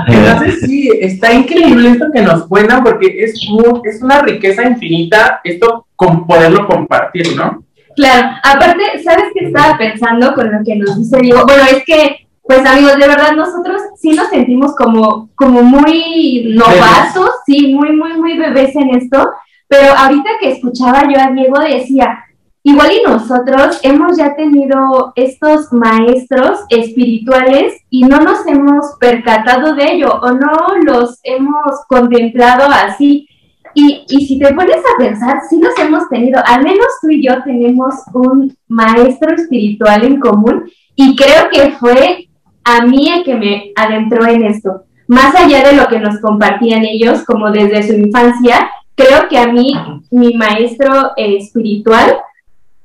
Entonces 0.07 0.61
sí, 0.61 0.89
está 0.99 1.33
increíble 1.33 1.91
esto 1.91 2.05
que 2.13 2.21
nos 2.21 2.47
cuentan 2.47 2.83
porque 2.83 3.23
es, 3.23 3.39
mu- 3.49 3.81
es 3.83 4.01
una 4.01 4.21
riqueza 4.21 4.63
infinita 4.63 5.41
esto 5.43 5.87
con 5.95 6.25
poderlo 6.25 6.65
compartir, 6.67 7.35
¿no? 7.35 7.63
Claro, 7.95 8.29
aparte, 8.43 9.03
¿sabes 9.03 9.25
qué 9.33 9.47
estaba 9.47 9.77
pensando 9.77 10.33
con 10.33 10.51
lo 10.51 10.63
que 10.63 10.75
nos 10.77 10.97
dice 10.97 11.17
Diego? 11.21 11.43
Bueno, 11.45 11.63
es 11.69 11.83
que, 11.85 12.25
pues 12.41 12.65
amigos, 12.65 12.95
de 12.97 13.07
verdad 13.07 13.33
nosotros 13.35 13.81
sí 13.97 14.11
nos 14.13 14.29
sentimos 14.29 14.73
como, 14.75 15.29
como 15.35 15.61
muy 15.61 16.53
novatos, 16.55 17.31
sí, 17.45 17.73
muy, 17.73 17.91
muy, 17.91 18.13
muy 18.17 18.37
bebés 18.37 18.73
en 18.77 18.95
esto, 18.95 19.29
pero 19.71 19.93
ahorita 19.97 20.31
que 20.41 20.51
escuchaba 20.51 21.03
yo 21.09 21.17
a 21.17 21.31
Diego 21.31 21.57
decía, 21.59 22.25
igual 22.61 22.91
y 22.91 23.09
nosotros 23.09 23.79
hemos 23.83 24.17
ya 24.17 24.35
tenido 24.35 25.13
estos 25.15 25.71
maestros 25.71 26.59
espirituales 26.67 27.81
y 27.89 28.03
no 28.03 28.19
nos 28.19 28.45
hemos 28.47 28.97
percatado 28.99 29.73
de 29.73 29.93
ello 29.93 30.11
o 30.21 30.33
no 30.33 30.75
los 30.83 31.21
hemos 31.23 31.85
contemplado 31.87 32.69
así. 32.69 33.29
Y, 33.73 34.03
y 34.09 34.25
si 34.25 34.37
te 34.37 34.53
pones 34.53 34.75
a 34.75 34.97
pensar, 34.97 35.37
sí 35.49 35.61
los 35.61 35.79
hemos 35.79 36.09
tenido, 36.09 36.41
al 36.45 36.63
menos 36.63 36.87
tú 37.01 37.09
y 37.09 37.25
yo 37.25 37.41
tenemos 37.41 37.95
un 38.13 38.53
maestro 38.67 39.33
espiritual 39.33 40.03
en 40.03 40.19
común 40.19 40.69
y 40.97 41.15
creo 41.15 41.49
que 41.49 41.71
fue 41.79 42.27
a 42.65 42.85
mí 42.85 43.09
el 43.09 43.23
que 43.23 43.35
me 43.35 43.71
adentró 43.77 44.25
en 44.27 44.43
esto. 44.43 44.83
Más 45.07 45.33
allá 45.33 45.65
de 45.65 45.77
lo 45.77 45.87
que 45.87 45.99
nos 45.99 46.19
compartían 46.19 46.83
ellos, 46.83 47.23
como 47.23 47.51
desde 47.51 47.83
su 47.83 47.93
infancia, 47.93 48.69
creo 48.95 49.27
que 49.29 49.37
a 49.37 49.47
mí, 49.47 49.73
mi 50.11 50.33
maestro 50.33 51.11
eh, 51.17 51.37
espiritual, 51.37 52.17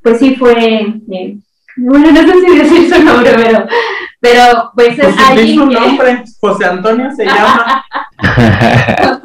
pues 0.02 0.18
sí 0.18 0.34
fue, 0.36 0.52
eh, 1.10 1.36
bueno, 1.76 2.10
no 2.10 2.20
sé 2.22 2.32
si 2.46 2.56
decir 2.58 2.94
su 2.94 3.02
nombre, 3.02 3.32
pero, 3.36 3.66
pero 4.20 4.70
pues 4.74 4.96
Pues 4.96 5.08
es 5.08 5.16
di 5.16 5.22
alguien 5.24 5.58
su 5.58 5.68
que- 5.68 5.74
nombre, 5.74 6.24
José 6.40 6.64
Antonio 6.64 7.10
se 7.14 7.24
llama. 7.26 7.84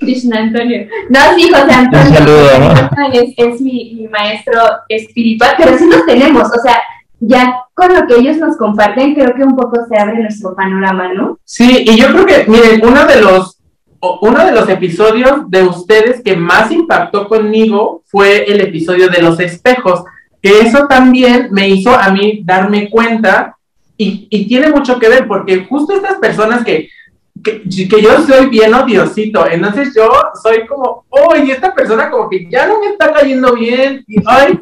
Krishna 0.00 0.38
Antonio. 0.40 0.86
No, 1.08 1.20
sí, 1.36 1.48
José 1.50 1.72
Antonio. 1.72 2.08
Un 2.10 2.14
saludo, 2.16 2.58
¿no? 2.58 3.12
Es, 3.12 3.34
es 3.36 3.60
mi, 3.60 3.94
mi 3.94 4.08
maestro 4.08 4.60
espiritual, 4.88 5.54
pero 5.58 5.76
sí 5.78 5.86
los 5.88 6.04
tenemos, 6.06 6.44
o 6.48 6.60
sea, 6.62 6.78
ya 7.20 7.54
con 7.74 7.94
lo 7.94 8.06
que 8.06 8.16
ellos 8.16 8.36
nos 8.38 8.56
comparten, 8.56 9.14
creo 9.14 9.34
que 9.34 9.44
un 9.44 9.56
poco 9.56 9.78
se 9.88 9.96
abre 9.98 10.18
nuestro 10.20 10.54
panorama, 10.54 11.12
¿no? 11.14 11.38
Sí, 11.44 11.84
y 11.86 11.96
yo 11.96 12.08
creo 12.12 12.26
que, 12.26 12.44
miren, 12.48 12.84
uno 12.84 13.06
de 13.06 13.20
los 13.20 13.58
uno 14.02 14.44
de 14.44 14.52
los 14.52 14.68
episodios 14.68 15.48
de 15.48 15.62
ustedes 15.62 16.22
que 16.22 16.36
más 16.36 16.72
impactó 16.72 17.28
conmigo 17.28 18.02
fue 18.06 18.44
el 18.44 18.60
episodio 18.60 19.08
de 19.08 19.22
los 19.22 19.38
espejos, 19.38 20.02
que 20.42 20.60
eso 20.60 20.86
también 20.88 21.48
me 21.52 21.68
hizo 21.68 21.94
a 21.94 22.10
mí 22.10 22.42
darme 22.44 22.90
cuenta 22.90 23.56
y, 23.96 24.26
y 24.28 24.48
tiene 24.48 24.70
mucho 24.70 24.98
que 24.98 25.08
ver 25.08 25.28
porque 25.28 25.66
justo 25.66 25.94
estas 25.94 26.18
personas 26.18 26.64
que, 26.64 26.88
que, 27.44 27.62
que 27.62 28.02
yo 28.02 28.26
soy 28.26 28.46
bien 28.46 28.74
odiosito, 28.74 29.48
entonces 29.48 29.94
yo 29.94 30.10
soy 30.42 30.66
como, 30.66 31.04
oye, 31.08 31.52
esta 31.52 31.72
persona 31.72 32.10
como 32.10 32.28
que 32.28 32.48
ya 32.50 32.66
no 32.66 32.80
me 32.80 32.88
está 32.88 33.12
cayendo 33.12 33.54
bien 33.54 34.04
y, 34.08 34.16
ay, 34.26 34.58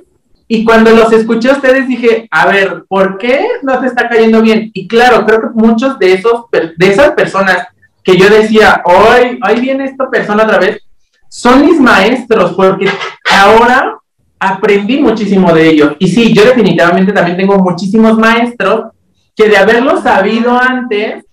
y 0.49 0.65
cuando 0.65 0.91
los 0.91 1.11
escuché 1.13 1.49
a 1.49 1.55
ustedes 1.55 1.89
dije, 1.89 2.29
a 2.31 2.47
ver, 2.47 2.85
¿por 2.89 3.17
qué 3.17 3.47
no 3.63 3.81
te 3.81 3.87
está 3.87 4.07
cayendo 4.07 4.43
bien? 4.43 4.71
Y 4.75 4.87
claro, 4.87 5.25
creo 5.25 5.41
que 5.41 5.49
muchos 5.55 5.99
de 5.99 6.13
esos 6.13 6.45
de 6.51 6.91
esas 6.91 7.13
personas 7.13 7.69
que 8.03 8.17
yo 8.17 8.29
decía, 8.29 8.83
hoy, 8.85 9.39
hoy 9.47 9.61
viene 9.61 9.85
esta 9.85 10.09
persona 10.09 10.45
otra 10.45 10.59
vez, 10.59 10.83
son 11.29 11.65
mis 11.65 11.81
maestros, 11.81 12.55
porque 12.55 12.89
ahora 13.31 13.99
aprendí 14.39 14.99
muchísimo 14.99 15.53
de 15.53 15.69
ellos. 15.69 15.97
Y 15.99 16.09
sí, 16.09 16.33
yo 16.33 16.45
definitivamente 16.45 17.13
también 17.13 17.37
tengo 17.37 17.59
muchísimos 17.59 18.19
maestros 18.19 18.93
que 19.37 19.49
de 19.49 19.57
haberlo 19.57 20.01
sabido 20.01 20.59
antes, 20.59 21.25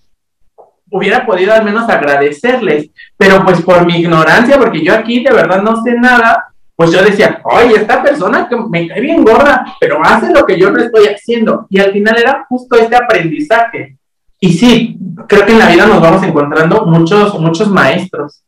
hubiera 0.90 1.26
podido 1.26 1.54
al 1.54 1.66
menos 1.66 1.90
agradecerles, 1.90 2.90
pero 3.18 3.44
pues 3.44 3.62
por 3.62 3.86
mi 3.86 4.00
ignorancia, 4.00 4.58
porque 4.58 4.84
yo 4.84 4.94
aquí 4.94 5.24
de 5.24 5.34
verdad 5.34 5.62
no 5.62 5.82
sé 5.84 5.94
nada, 5.94 6.48
pues 6.76 6.92
yo 6.92 7.02
decía, 7.04 7.42
oye, 7.44 7.76
esta 7.76 8.04
persona 8.04 8.48
que 8.48 8.56
me 8.56 8.88
cae 8.88 9.02
bien 9.02 9.24
gorda, 9.24 9.76
pero 9.80 10.00
hace 10.04 10.32
lo 10.32 10.46
que 10.46 10.60
yo 10.60 10.70
no 10.70 10.80
estoy 10.80 11.08
haciendo. 11.08 11.66
Y 11.72 11.80
al 11.80 11.92
final 11.92 12.18
era 12.18 12.46
justo 12.48 12.76
este 12.76 12.96
aprendizaje. 12.96 13.97
Y 14.40 14.54
sí, 14.54 14.98
creo 15.28 15.46
que 15.46 15.52
en 15.54 15.60
la 15.60 15.68
vida 15.68 15.88
nos 15.88 16.02
vamos 16.02 16.24
encontrando 16.24 16.86
muchos, 16.86 17.40
muchos 17.40 17.70
maestros. 17.70 18.44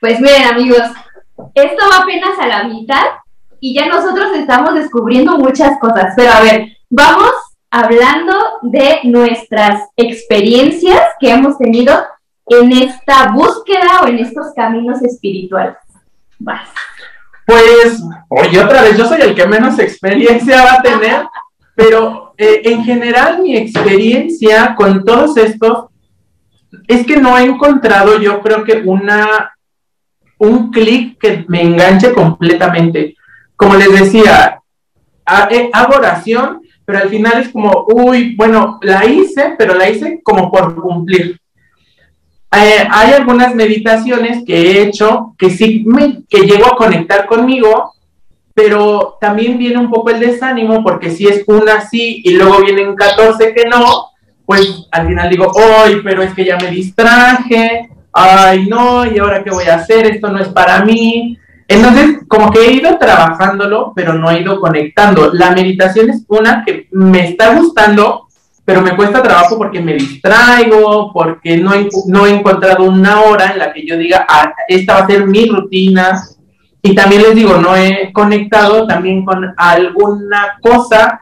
Pues 0.00 0.20
miren, 0.20 0.44
amigos, 0.44 0.82
esto 1.54 1.84
va 1.90 2.02
apenas 2.02 2.38
a 2.38 2.46
la 2.46 2.64
mitad 2.64 3.02
y 3.60 3.74
ya 3.74 3.86
nosotros 3.86 4.32
estamos 4.34 4.74
descubriendo 4.74 5.38
muchas 5.38 5.78
cosas, 5.80 6.12
pero 6.16 6.32
a 6.32 6.40
ver, 6.40 6.76
vamos 6.88 7.32
hablando 7.70 8.34
de 8.62 9.00
nuestras 9.04 9.82
experiencias 9.96 11.00
que 11.18 11.30
hemos 11.30 11.58
tenido 11.58 11.92
en 12.46 12.72
esta 12.72 13.32
búsqueda 13.32 14.02
o 14.02 14.06
en 14.06 14.20
estos 14.20 14.52
caminos 14.54 15.02
espirituales. 15.02 15.76
Vas. 16.38 16.68
Pues, 17.44 18.00
oye, 18.28 18.62
otra 18.62 18.82
vez, 18.82 18.96
yo 18.96 19.06
soy 19.06 19.20
el 19.20 19.34
que 19.34 19.46
menos 19.46 19.78
experiencia 19.78 20.64
va 20.64 20.72
a 20.74 20.82
tener, 20.82 21.26
pero 21.74 22.25
eh, 22.38 22.62
en 22.64 22.84
general 22.84 23.42
mi 23.42 23.56
experiencia 23.56 24.74
con 24.76 25.04
todos 25.04 25.36
estos 25.36 25.86
es 26.86 27.06
que 27.06 27.16
no 27.16 27.36
he 27.38 27.44
encontrado, 27.44 28.20
yo 28.20 28.40
creo 28.40 28.64
que 28.64 28.82
una, 28.84 29.52
un 30.38 30.70
clic 30.70 31.18
que 31.18 31.44
me 31.48 31.62
enganche 31.62 32.12
completamente. 32.12 33.16
Como 33.56 33.74
les 33.74 33.92
decía, 33.92 34.60
eh, 35.50 35.70
hago 35.72 35.96
oración, 35.96 36.60
pero 36.84 36.98
al 36.98 37.08
final 37.08 37.40
es 37.40 37.48
como, 37.48 37.86
uy, 37.88 38.36
bueno, 38.36 38.78
la 38.82 39.04
hice, 39.06 39.54
pero 39.58 39.74
la 39.74 39.88
hice 39.88 40.20
como 40.22 40.50
por 40.50 40.80
cumplir. 40.80 41.40
Eh, 42.52 42.88
hay 42.90 43.12
algunas 43.12 43.54
meditaciones 43.54 44.44
que 44.44 44.54
he 44.54 44.82
hecho 44.82 45.34
que 45.36 45.50
sí 45.50 45.82
me, 45.84 46.22
que 46.28 46.42
llego 46.42 46.66
a 46.66 46.76
conectar 46.76 47.26
conmigo, 47.26 47.92
pero 48.56 49.18
también 49.20 49.58
viene 49.58 49.76
un 49.76 49.90
poco 49.90 50.08
el 50.08 50.18
desánimo 50.18 50.82
porque 50.82 51.10
si 51.10 51.28
es 51.28 51.44
una 51.46 51.82
sí 51.82 52.22
y 52.24 52.30
luego 52.36 52.62
vienen 52.62 52.96
14 52.96 53.52
que 53.52 53.68
no, 53.68 54.12
pues 54.46 54.88
al 54.92 55.08
final 55.08 55.28
digo, 55.28 55.52
¡ay, 55.84 56.00
pero 56.02 56.22
es 56.22 56.32
que 56.32 56.46
ya 56.46 56.56
me 56.56 56.70
distraje! 56.70 57.90
¡Ay, 58.14 58.66
no! 58.66 59.04
¿Y 59.04 59.18
ahora 59.18 59.44
qué 59.44 59.50
voy 59.50 59.66
a 59.66 59.74
hacer? 59.74 60.06
Esto 60.06 60.28
no 60.30 60.38
es 60.38 60.48
para 60.48 60.82
mí. 60.86 61.36
Entonces, 61.68 62.20
como 62.28 62.50
que 62.50 62.60
he 62.60 62.72
ido 62.72 62.96
trabajándolo, 62.96 63.92
pero 63.94 64.14
no 64.14 64.30
he 64.30 64.40
ido 64.40 64.58
conectando. 64.58 65.34
La 65.34 65.50
meditación 65.50 66.08
es 66.08 66.24
una 66.28 66.64
que 66.64 66.88
me 66.92 67.28
está 67.28 67.54
gustando, 67.56 68.26
pero 68.64 68.80
me 68.80 68.96
cuesta 68.96 69.22
trabajo 69.22 69.58
porque 69.58 69.82
me 69.82 69.92
distraigo, 69.92 71.12
porque 71.12 71.58
no 71.58 71.74
he, 71.74 71.90
no 72.06 72.24
he 72.24 72.30
encontrado 72.30 72.84
una 72.84 73.20
hora 73.20 73.52
en 73.52 73.58
la 73.58 73.70
que 73.70 73.86
yo 73.86 73.98
diga, 73.98 74.24
ah, 74.26 74.50
esta 74.66 74.94
va 74.94 75.00
a 75.00 75.06
ser 75.06 75.26
mi 75.26 75.44
rutina. 75.44 76.22
Y 76.86 76.94
también 76.94 77.22
les 77.22 77.34
digo, 77.34 77.56
no 77.56 77.74
he 77.74 78.12
conectado 78.12 78.86
también 78.86 79.24
con 79.24 79.44
alguna 79.56 80.56
cosa 80.60 81.20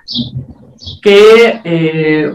que 1.01 1.61
eh, 1.65 2.35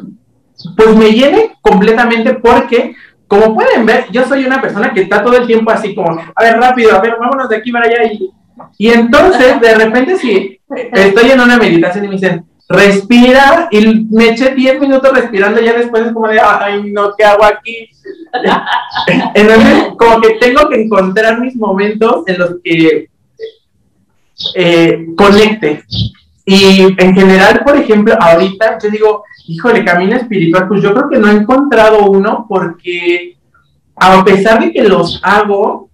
pues 0.75 0.95
me 0.95 1.11
llene 1.11 1.55
completamente 1.61 2.33
porque, 2.33 2.95
como 3.27 3.53
pueden 3.53 3.85
ver, 3.85 4.07
yo 4.11 4.25
soy 4.27 4.45
una 4.45 4.59
persona 4.59 4.91
que 4.91 5.01
está 5.01 5.23
todo 5.23 5.37
el 5.37 5.45
tiempo 5.45 5.69
así 5.69 5.93
como, 5.93 6.19
a 6.35 6.43
ver, 6.43 6.57
rápido, 6.57 6.95
a 6.95 7.01
ver, 7.01 7.17
vámonos 7.19 7.47
de 7.49 7.57
aquí 7.57 7.71
para 7.71 7.85
allá. 7.85 8.11
Y, 8.11 8.31
y 8.79 8.89
entonces, 8.89 9.61
de 9.61 9.75
repente, 9.75 10.17
si 10.17 10.59
estoy 10.91 11.29
en 11.29 11.41
una 11.41 11.57
meditación 11.57 12.05
y 12.05 12.07
me 12.07 12.15
dicen, 12.15 12.45
respira, 12.67 13.67
y 13.69 14.07
me 14.09 14.29
eché 14.29 14.55
10 14.55 14.79
minutos 14.79 15.13
respirando, 15.13 15.61
ya 15.61 15.73
después 15.73 16.07
es 16.07 16.13
como 16.13 16.29
de, 16.29 16.39
ay, 16.39 16.91
no, 16.91 17.13
¿qué 17.15 17.25
hago 17.25 17.45
aquí? 17.45 17.91
Entonces, 19.35 19.85
como 19.99 20.19
que 20.19 20.31
tengo 20.39 20.67
que 20.67 20.81
encontrar 20.81 21.39
mis 21.39 21.55
momentos 21.55 22.23
en 22.25 22.39
los 22.39 22.55
que 22.63 23.07
eh, 24.55 25.07
conecte. 25.15 25.83
Y 26.45 26.81
en 26.97 27.13
general, 27.13 27.61
por 27.63 27.77
ejemplo, 27.77 28.15
ahorita 28.19 28.79
yo 28.81 28.89
digo, 28.89 29.23
híjole, 29.47 29.85
camino 29.85 30.15
espiritual, 30.15 30.67
pues 30.67 30.81
yo 30.81 30.93
creo 30.93 31.09
que 31.09 31.17
no 31.17 31.29
he 31.29 31.35
encontrado 31.35 32.09
uno 32.09 32.45
porque 32.49 33.37
a 33.95 34.23
pesar 34.23 34.59
de 34.59 34.71
que 34.71 34.83
los 34.83 35.19
hago, 35.23 35.89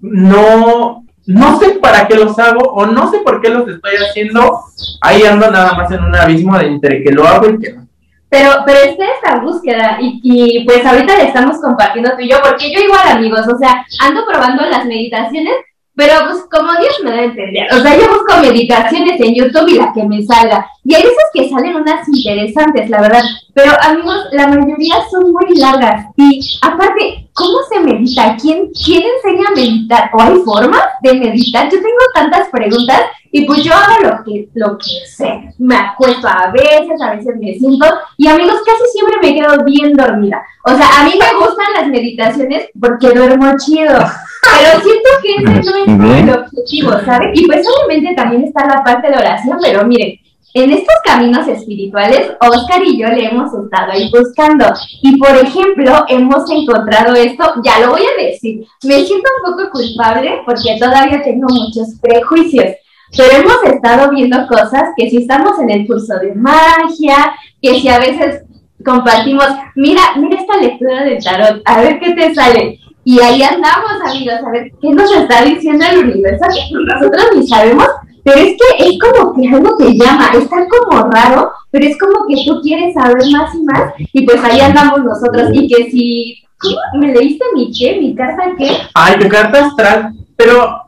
no, 0.00 1.04
no 1.26 1.58
sé 1.58 1.78
para 1.80 2.06
qué 2.06 2.16
los 2.16 2.38
hago 2.38 2.60
o 2.60 2.86
no 2.86 3.10
sé 3.10 3.18
por 3.18 3.40
qué 3.40 3.48
los 3.48 3.68
estoy 3.68 3.96
haciendo. 3.96 4.60
Ahí 5.00 5.22
ando 5.22 5.50
nada 5.50 5.74
más 5.74 5.90
en 5.90 6.04
un 6.04 6.14
abismo 6.14 6.58
de 6.58 6.66
entre 6.66 7.02
que 7.02 7.12
lo 7.12 7.26
hago 7.26 7.50
y 7.50 7.58
que 7.58 7.72
no. 7.72 7.88
Pero, 8.28 8.50
pero 8.64 8.78
esta 8.78 9.04
es 9.04 9.30
la 9.30 9.40
búsqueda 9.40 9.98
y, 10.00 10.20
y 10.22 10.64
pues 10.64 10.86
ahorita 10.86 11.16
le 11.18 11.24
estamos 11.24 11.60
compartiendo 11.60 12.12
tú 12.16 12.22
y 12.22 12.30
yo, 12.30 12.36
porque 12.42 12.72
yo 12.72 12.80
igual 12.80 13.06
amigos, 13.06 13.46
o 13.46 13.58
sea, 13.58 13.84
ando 14.00 14.24
probando 14.26 14.64
las 14.64 14.86
meditaciones, 14.86 15.52
pero 15.94 16.12
pues 16.26 16.44
como 16.50 16.72
Dios 16.80 17.00
me 17.04 17.10
da 17.10 17.18
a 17.18 17.24
entender, 17.24 17.66
o 17.72 17.82
sea, 17.82 17.98
yo 17.98 18.08
busco 18.08 18.40
meditaciones 18.40 19.20
en 19.20 19.34
YouTube 19.34 19.68
y 19.68 19.74
la 19.74 19.92
que 19.92 20.04
me 20.04 20.22
salga. 20.22 20.66
Y 20.84 20.94
hay 20.94 21.02
veces 21.02 21.24
que 21.34 21.48
salen 21.50 21.76
unas 21.76 22.08
interesantes, 22.08 22.88
la 22.88 23.02
verdad. 23.02 23.22
Pero 23.54 23.72
amigos, 23.82 24.16
la 24.32 24.48
mayoría 24.48 24.94
son 25.10 25.32
muy 25.32 25.54
largas. 25.56 26.06
Y 26.16 26.40
aparte, 26.62 27.28
¿cómo 27.34 27.58
se 27.68 27.80
medita? 27.80 28.36
¿Quién, 28.40 28.70
quién 28.84 29.02
enseña 29.02 29.48
a 29.48 29.54
meditar? 29.54 30.10
¿O 30.14 30.22
hay 30.22 30.36
formas 30.44 30.84
de 31.02 31.14
meditar? 31.14 31.64
Yo 31.64 31.76
tengo 31.76 31.98
tantas 32.14 32.48
preguntas 32.48 33.02
y 33.34 33.46
pues 33.46 33.64
yo 33.64 33.72
hago 33.72 34.00
lo 34.02 34.24
que, 34.24 34.48
lo 34.52 34.76
que 34.76 35.06
sé. 35.06 35.54
Me 35.58 35.74
acuesto 35.74 36.28
a 36.28 36.52
veces, 36.52 37.00
a 37.00 37.14
veces 37.14 37.34
me 37.40 37.54
siento. 37.54 37.86
Y 38.18 38.28
amigos, 38.28 38.60
casi 38.64 38.92
siempre 38.92 39.16
me 39.22 39.34
quedo 39.34 39.64
bien 39.64 39.94
dormida. 39.94 40.42
O 40.64 40.76
sea, 40.76 41.00
a 41.00 41.04
mí 41.04 41.14
me 41.18 41.38
gustan 41.38 41.72
las 41.74 41.88
meditaciones 41.88 42.68
porque 42.78 43.08
duermo 43.08 43.54
chido. 43.56 43.94
Pero 43.94 44.80
siento 44.82 45.08
que 45.22 45.60
ese 45.60 45.96
no 45.96 46.12
es 46.12 46.22
el 46.22 46.30
objetivo, 46.30 46.90
¿sabes? 47.06 47.30
Y 47.32 47.46
pues 47.46 47.66
obviamente 47.66 48.14
también 48.14 48.44
está 48.44 48.66
la 48.66 48.84
parte 48.84 49.08
de 49.08 49.16
oración, 49.16 49.58
pero 49.62 49.86
miren, 49.86 50.18
en 50.54 50.70
estos 50.70 50.94
caminos 51.02 51.48
espirituales, 51.48 52.32
Oscar 52.38 52.82
y 52.84 53.00
yo 53.00 53.08
le 53.08 53.28
hemos 53.28 53.54
estado 53.54 53.92
ahí 53.92 54.10
buscando. 54.10 54.66
Y 55.00 55.16
por 55.16 55.30
ejemplo, 55.30 56.04
hemos 56.08 56.50
encontrado 56.50 57.14
esto, 57.14 57.54
ya 57.64 57.80
lo 57.80 57.92
voy 57.92 58.02
a 58.02 58.22
decir, 58.22 58.66
me 58.82 59.02
siento 59.04 59.30
un 59.38 59.52
poco 59.52 59.70
culpable 59.70 60.42
porque 60.44 60.76
todavía 60.78 61.22
tengo 61.22 61.46
muchos 61.48 61.98
prejuicios. 62.02 62.74
Pero 63.16 63.30
hemos 63.30 63.62
estado 63.64 64.10
viendo 64.10 64.46
cosas 64.46 64.90
que 64.96 65.10
si 65.10 65.18
estamos 65.18 65.58
en 65.60 65.70
el 65.70 65.86
curso 65.86 66.14
de 66.18 66.34
magia, 66.34 67.34
que 67.60 67.74
si 67.80 67.88
a 67.88 67.98
veces 67.98 68.42
compartimos, 68.84 69.46
mira, 69.74 70.00
mira 70.16 70.40
esta 70.40 70.56
lectura 70.56 71.04
del 71.04 71.22
tarot, 71.22 71.62
a 71.64 71.80
ver 71.80 72.00
qué 72.00 72.12
te 72.14 72.34
sale. 72.34 72.78
Y 73.04 73.20
ahí 73.20 73.42
andamos, 73.42 73.92
amigos, 74.04 74.34
a 74.46 74.50
ver 74.50 74.70
qué 74.80 74.90
nos 74.90 75.12
está 75.14 75.44
diciendo 75.44 75.84
el 75.90 76.08
universo, 76.08 76.46
que 76.48 76.74
nosotros 76.74 77.24
ni 77.34 77.46
sabemos, 77.46 77.88
pero 78.24 78.38
es 78.38 78.56
que 78.56 78.84
es 78.88 78.98
como 78.98 79.34
que 79.34 79.48
algo 79.48 79.76
te 79.76 79.92
llama, 79.94 80.30
está 80.34 80.66
como 80.68 81.10
raro, 81.10 81.50
pero 81.70 81.84
es 81.84 81.98
como 81.98 82.26
que 82.28 82.44
tú 82.46 82.60
quieres 82.62 82.94
saber 82.94 83.22
más 83.32 83.54
y 83.54 83.62
más, 83.62 83.92
y 84.12 84.24
pues 84.24 84.42
ahí 84.44 84.60
andamos 84.60 85.02
nosotros, 85.02 85.50
y 85.52 85.66
que 85.66 85.90
si, 85.90 86.42
¿cómo? 86.58 86.76
¿Me 87.00 87.12
leíste 87.12 87.44
mi 87.56 87.72
qué? 87.76 87.98
¿Mi 88.00 88.14
carta 88.14 88.44
qué? 88.56 88.70
Ay, 88.94 89.18
tu 89.18 89.28
carta 89.28 89.66
astral, 89.66 90.12
pero 90.36 90.82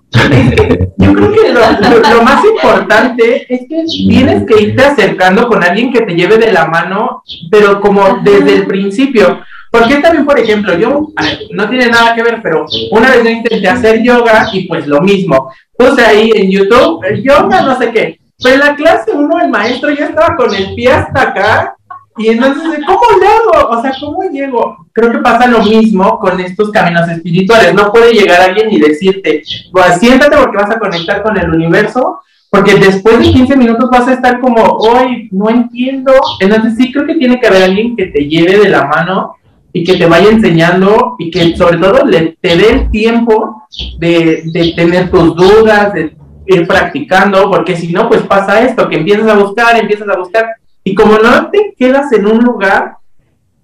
yo 0.97 1.13
creo 1.13 1.33
que 1.33 1.53
lo, 1.53 2.23
más 2.23 2.45
importante 2.45 3.47
es 3.49 3.61
que 3.69 3.85
tienes 3.87 4.45
que 4.47 4.63
irte 4.63 4.85
acercando 4.85 5.49
con 5.49 5.63
alguien 5.63 5.93
que 5.93 6.03
te 6.03 6.15
lleve 6.15 6.39
de 6.39 6.53
la 6.53 6.67
mano, 6.67 7.23
pero 7.51 7.81
como 7.81 8.21
desde 8.23 8.55
el 8.55 8.67
principio. 8.67 9.41
Porque 9.71 9.97
también, 9.97 10.25
por 10.25 10.39
ejemplo, 10.39 10.79
yo, 10.79 11.09
no 11.51 11.69
tiene 11.69 11.89
nada 11.89 12.15
que 12.15 12.23
ver, 12.23 12.41
pero 12.43 12.65
una 12.93 13.11
vez 13.11 13.25
yo 13.25 13.31
intenté 13.31 13.69
hacer 13.69 14.03
yoga 14.03 14.47
y 14.53 14.69
pues 14.69 14.87
lo 14.87 15.01
mismo. 15.01 15.51
Puse 15.77 16.05
ahí 16.05 16.31
en 16.33 16.51
YouTube, 16.51 17.05
yoga, 17.23 17.63
no 17.63 17.77
sé 17.77 17.91
qué. 17.91 18.21
Pero 18.41 18.55
en 18.55 18.61
la 18.61 18.77
clase 18.77 19.11
uno, 19.13 19.41
el 19.41 19.49
maestro 19.49 19.91
ya 19.91 20.07
estaba 20.07 20.37
con 20.37 20.55
el 20.55 20.75
pie 20.75 20.93
hasta 20.93 21.23
acá. 21.23 21.77
Y 22.17 22.29
entonces, 22.29 22.81
¿cómo 22.87 23.01
llego? 23.19 23.69
O 23.71 23.83
sea, 23.83 23.93
¿cómo 24.01 24.23
llego? 24.31 24.87
Creo 24.93 25.11
que 25.11 25.19
pasa 25.19 25.49
lo 25.49 25.63
mismo 25.63 26.19
con 26.19 26.39
estos 26.41 26.71
caminos 26.71 27.09
espirituales. 27.09 27.75
No 27.75 27.93
puede 27.93 28.13
llegar 28.13 28.41
alguien 28.41 28.73
y 28.73 28.79
decirte, 28.79 29.43
pues 29.73 29.99
siéntate 29.99 30.37
porque 30.37 30.57
vas 30.57 30.71
a 30.71 30.79
conectar 30.79 31.23
con 31.23 31.37
el 31.37 31.51
universo, 31.51 32.21
porque 32.51 32.77
después 32.77 33.19
de 33.19 33.33
15 33.33 33.57
minutos 33.57 33.91
vas 33.91 34.07
a 34.07 34.15
estar 34.15 34.41
como, 34.41 34.63
hoy 34.63 35.29
no 35.33 35.51
entiendo. 35.51 36.13
Entonces 36.39 36.75
sí 36.77 36.93
creo 36.93 37.07
que 37.07 37.17
tiene 37.17 37.41
que 37.41 37.49
haber 37.49 37.65
alguien 37.65 37.97
que 37.97 38.07
te 38.07 38.29
lleve 38.29 38.59
de 38.59 38.69
la 38.69 38.87
mano 38.87 39.35
y 39.73 39.83
que 39.83 39.97
te 39.97 40.07
vaya 40.07 40.31
enseñando 40.31 41.17
y 41.19 41.33
que 41.33 41.57
sobre 41.57 41.79
todo 41.79 42.05
le, 42.05 42.37
te 42.41 42.57
dé 42.57 42.71
el 42.71 42.91
tiempo 42.93 43.67
de, 43.99 44.43
de 44.53 44.73
tener 44.77 45.11
tus 45.11 45.35
dudas, 45.35 45.93
de 45.95 46.17
ir 46.47 46.67
practicando, 46.67 47.51
porque 47.51 47.77
si 47.77 47.93
no, 47.93 48.09
pues 48.09 48.23
pasa 48.23 48.63
esto, 48.63 48.89
que 48.89 48.97
empiezas 48.97 49.29
a 49.29 49.35
buscar, 49.35 49.77
empiezas 49.77 50.09
a 50.09 50.17
buscar, 50.17 50.47
y 50.85 50.95
como 50.95 51.19
no 51.19 51.51
te 51.51 51.75
quedas 51.77 52.13
en 52.13 52.27
un 52.27 52.45
lugar, 52.45 52.99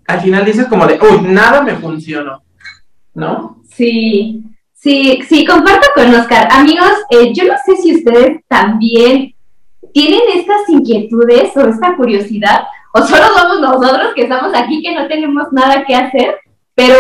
al 0.06 0.20
final 0.20 0.44
dices 0.44 0.66
como 0.66 0.87
de, 0.87 0.98
uy, 1.00 1.20
nada 1.20 1.62
me 1.62 1.76
funcionó, 1.76 2.42
¿no? 3.14 3.62
Sí, 3.70 4.42
sí, 4.72 5.20
sí, 5.28 5.44
comparto 5.44 5.88
con 5.94 6.12
Oscar. 6.14 6.48
Amigos, 6.50 6.90
eh, 7.11 7.33
yo 7.35 7.44
no 7.44 7.54
sé 7.64 7.76
si 7.76 7.94
ustedes 7.94 8.42
también 8.48 9.35
tienen 9.92 10.20
estas 10.35 10.68
inquietudes 10.68 11.56
o 11.56 11.68
esta 11.68 11.96
curiosidad 11.96 12.62
o 12.92 13.02
solo 13.02 13.24
somos 13.37 13.61
nosotros 13.61 14.12
que 14.14 14.22
estamos 14.22 14.52
aquí 14.54 14.83
que 14.83 14.94
no 14.94 15.06
tenemos 15.06 15.52
nada 15.52 15.85
que 15.85 15.94
hacer, 15.94 16.37
pero 16.74 16.96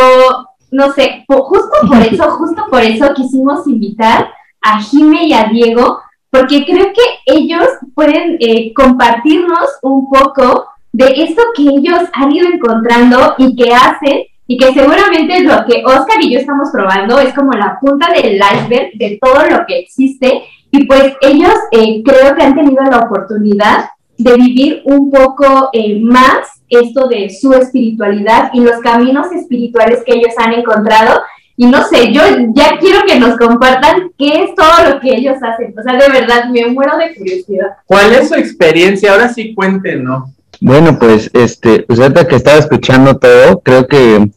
no 0.70 0.92
sé, 0.92 1.24
justo 1.26 1.72
por 1.88 2.02
eso, 2.12 2.30
justo 2.32 2.66
por 2.70 2.82
eso 2.82 3.12
quisimos 3.14 3.66
invitar 3.66 4.30
a 4.60 4.80
Jime 4.82 5.24
y 5.26 5.32
a 5.32 5.44
Diego, 5.44 6.00
porque 6.30 6.64
creo 6.64 6.86
que 6.86 7.02
ellos 7.26 7.64
pueden 7.94 8.36
eh, 8.40 8.72
compartirnos 8.74 9.78
un 9.82 10.08
poco 10.08 10.66
de 10.92 11.06
esto 11.16 11.42
que 11.54 11.62
ellos 11.62 12.00
han 12.12 12.32
ido 12.32 12.48
encontrando 12.48 13.34
y 13.38 13.54
que 13.56 13.72
hacen, 13.74 14.24
y 14.46 14.56
que 14.56 14.72
seguramente 14.72 15.42
lo 15.42 15.64
que 15.64 15.84
Oscar 15.84 16.20
y 16.20 16.32
yo 16.32 16.40
estamos 16.40 16.70
probando, 16.72 17.20
es 17.20 17.32
como 17.34 17.52
la 17.52 17.78
punta 17.80 18.12
del 18.12 18.36
iceberg 18.36 18.92
de 18.94 19.18
todo 19.20 19.44
lo 19.48 19.64
que 19.66 19.78
existe, 19.78 20.42
y 20.72 20.86
pues 20.86 21.14
ellos 21.20 21.54
eh, 21.72 22.02
creo 22.04 22.34
que 22.34 22.42
han 22.42 22.54
tenido 22.54 22.82
la 22.84 22.98
oportunidad 22.98 23.90
de 24.16 24.34
vivir 24.34 24.82
un 24.84 25.10
poco 25.10 25.70
eh, 25.72 25.98
más 26.00 26.62
esto 26.68 27.08
de 27.08 27.30
su 27.30 27.52
espiritualidad 27.54 28.50
y 28.52 28.60
los 28.60 28.78
caminos 28.80 29.32
espirituales 29.32 30.02
que 30.04 30.14
ellos 30.14 30.34
han 30.36 30.52
encontrado. 30.52 31.20
Y 31.60 31.66
no 31.66 31.86
sé, 31.86 32.10
yo 32.10 32.22
ya 32.54 32.78
quiero 32.80 33.00
que 33.06 33.20
nos 33.20 33.36
compartan 33.36 34.12
qué 34.16 34.44
es 34.44 34.54
todo 34.54 34.88
lo 34.88 34.98
que 34.98 35.14
ellos 35.14 35.36
hacen. 35.42 35.74
O 35.78 35.82
sea, 35.82 35.92
de 35.92 36.08
verdad, 36.08 36.48
me 36.48 36.66
muero 36.68 36.96
de 36.96 37.14
curiosidad. 37.14 37.66
¿Cuál 37.84 38.14
es 38.14 38.30
su 38.30 38.34
experiencia? 38.34 39.12
Ahora 39.12 39.30
sí 39.30 39.54
cuéntenos. 39.54 40.30
Bueno, 40.58 40.98
pues, 40.98 41.30
este, 41.34 41.80
pues 41.82 42.00
ahorita 42.00 42.26
que 42.26 42.36
estaba 42.36 42.56
escuchando 42.56 43.18
todo, 43.18 43.60
creo 43.60 43.86
que 43.86 44.16
eh, 44.16 44.30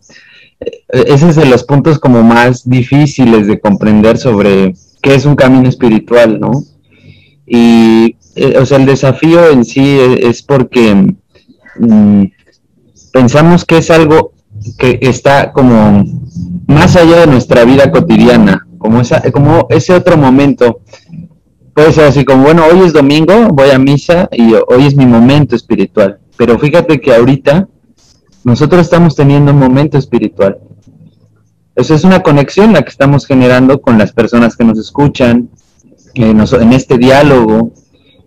ese 0.89 1.29
es 1.29 1.37
de 1.37 1.45
los 1.45 1.63
puntos 1.63 1.97
como 1.97 2.23
más 2.23 2.69
difíciles 2.69 3.47
de 3.47 3.57
comprender 3.57 4.17
sobre 4.17 4.75
qué 5.01 5.15
es 5.15 5.25
un 5.25 5.37
camino 5.37 5.69
espiritual, 5.69 6.41
¿no? 6.41 6.51
Y 7.45 8.17
eh, 8.35 8.57
o 8.59 8.65
sea, 8.65 8.79
el 8.79 8.85
desafío 8.85 9.49
en 9.49 9.63
sí 9.63 9.97
es, 10.19 10.43
porque 10.43 11.15
mm, 11.79 12.23
pensamos 13.13 13.63
que 13.63 13.77
es 13.77 13.89
algo 13.91 14.33
que 14.77 14.99
está 15.01 15.53
como 15.53 16.03
más 16.67 16.95
allá 16.95 17.21
de 17.21 17.27
nuestra 17.27 17.65
vida 17.65 17.91
cotidiana, 17.91 18.67
como, 18.77 19.01
esa, 19.01 19.21
como 19.31 19.67
ese 19.69 19.93
otro 19.93 20.17
momento. 20.17 20.81
Puede 21.73 21.91
ser 21.91 22.05
así 22.05 22.23
como, 22.23 22.43
bueno, 22.43 22.63
hoy 22.71 22.85
es 22.85 22.93
domingo, 22.93 23.47
voy 23.51 23.71
a 23.71 23.79
misa 23.79 24.29
y 24.31 24.53
hoy 24.53 24.85
es 24.85 24.95
mi 24.95 25.05
momento 25.05 25.55
espiritual. 25.55 26.19
Pero 26.37 26.59
fíjate 26.59 27.01
que 27.01 27.13
ahorita 27.13 27.67
nosotros 28.43 28.81
estamos 28.81 29.15
teniendo 29.15 29.51
un 29.51 29.59
momento 29.59 29.97
espiritual. 29.97 30.59
Eso 31.75 31.95
es 31.95 32.03
una 32.03 32.21
conexión 32.21 32.73
la 32.73 32.83
que 32.83 32.89
estamos 32.89 33.25
generando 33.25 33.81
con 33.81 33.97
las 33.97 34.11
personas 34.11 34.55
que 34.55 34.63
nos 34.63 34.77
escuchan, 34.77 35.49
en 36.13 36.73
este 36.73 36.97
diálogo, 36.97 37.73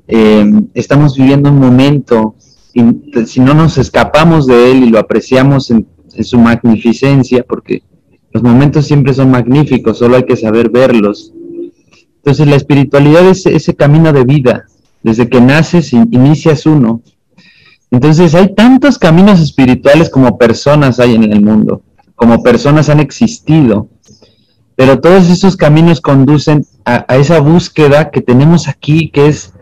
eh, 0.09 0.45
estamos 0.75 1.17
viviendo 1.17 1.51
un 1.51 1.61
momento, 1.61 2.35
y 2.73 2.83
si 3.27 3.41
no 3.41 3.55
nos 3.55 3.79
escapamos 3.79 4.47
de 4.47 4.73
él 4.73 4.85
y 4.85 4.91
lo 4.91 4.99
apreciamos 4.99 5.71
en, 5.71 5.87
su 6.23 6.39
magnificencia, 6.39 7.45
porque 7.47 7.83
los 8.37 8.43
momentos 8.43 8.87
siempre 8.87 9.15
son 9.15 9.31
magníficos, 9.31 9.97
solo 9.97 10.17
hay 10.17 10.25
que 10.25 10.37
saber 10.37 10.69
verlos. 10.69 11.33
Entonces 12.17 12.47
la 12.47 12.57
espiritualidad 12.57 13.27
es 13.27 13.47
ese 13.47 13.75
camino 13.75 14.13
de 14.13 14.25
vida, 14.25 14.67
desde 15.03 15.31
que 15.31 15.41
naces 15.41 15.95
inicias 15.95 16.67
uno. 16.67 17.01
Entonces 17.91 18.35
hay 18.35 18.55
tantos 18.55 18.99
caminos 18.99 19.41
espirituales 19.41 20.11
como 20.11 20.37
personas 20.37 21.01
hay 21.01 21.15
en 21.15 21.33
el 21.33 21.41
mundo, 21.41 21.81
como 22.15 22.43
personas 22.43 22.91
han 22.91 23.01
existido, 23.01 23.89
pero 24.75 25.01
todos 25.01 25.31
esos 25.31 25.57
caminos 25.57 26.03
conducen 26.03 26.67
a 26.85 27.17
esa 27.17 27.41
búsqueda 27.41 28.11
que 28.11 28.21
tenemos 28.21 28.69
aquí, 28.69 29.09
que 29.09 29.29
es 29.29 29.55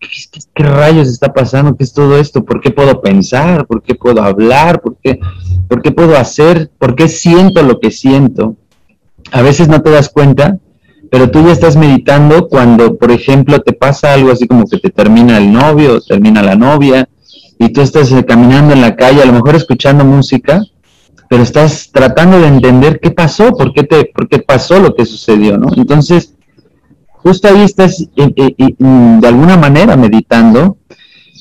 ¿qué, 0.00 0.64
rayos 0.64 1.08
está 1.08 1.32
pasando? 1.32 1.76
¿Qué 1.76 1.84
es 1.84 1.92
todo 1.92 2.18
esto? 2.18 2.44
¿Por 2.44 2.60
qué 2.60 2.70
puedo 2.70 3.00
pensar? 3.00 3.66
¿Por 3.66 3.82
qué 3.82 3.94
puedo 3.94 4.22
hablar? 4.22 4.80
¿Por 4.80 4.96
qué, 4.96 5.20
¿Por 5.68 5.82
qué 5.82 5.90
puedo 5.92 6.16
hacer? 6.16 6.70
¿Por 6.78 6.94
qué 6.94 7.08
siento 7.08 7.62
lo 7.62 7.78
que 7.78 7.90
siento? 7.90 8.56
A 9.32 9.42
veces 9.42 9.68
no 9.68 9.82
te 9.82 9.90
das 9.90 10.08
cuenta, 10.08 10.58
pero 11.10 11.30
tú 11.30 11.44
ya 11.44 11.52
estás 11.52 11.76
meditando 11.76 12.48
cuando, 12.48 12.96
por 12.96 13.10
ejemplo, 13.10 13.60
te 13.60 13.72
pasa 13.72 14.14
algo 14.14 14.30
así 14.30 14.46
como 14.46 14.64
que 14.66 14.78
te 14.78 14.90
termina 14.90 15.38
el 15.38 15.52
novio, 15.52 16.00
termina 16.00 16.42
la 16.42 16.56
novia, 16.56 17.08
y 17.58 17.68
tú 17.72 17.82
estás 17.82 18.10
eh, 18.12 18.24
caminando 18.24 18.72
en 18.72 18.80
la 18.80 18.96
calle, 18.96 19.22
a 19.22 19.26
lo 19.26 19.34
mejor 19.34 19.54
escuchando 19.54 20.04
música, 20.04 20.62
pero 21.28 21.42
estás 21.42 21.90
tratando 21.92 22.40
de 22.40 22.48
entender 22.48 22.98
qué 23.00 23.10
pasó, 23.10 23.52
por 23.52 23.72
qué, 23.72 23.84
te, 23.84 24.06
por 24.06 24.28
qué 24.28 24.38
pasó 24.38 24.80
lo 24.80 24.94
que 24.94 25.04
sucedió, 25.04 25.58
¿no? 25.58 25.68
Entonces, 25.76 26.34
justo 27.22 27.48
ahí 27.48 27.62
estás 27.62 28.00
eh, 28.00 28.32
eh, 28.36 28.74
mm, 28.78 29.20
de 29.20 29.28
alguna 29.28 29.56
manera 29.56 29.96
meditando, 29.96 30.78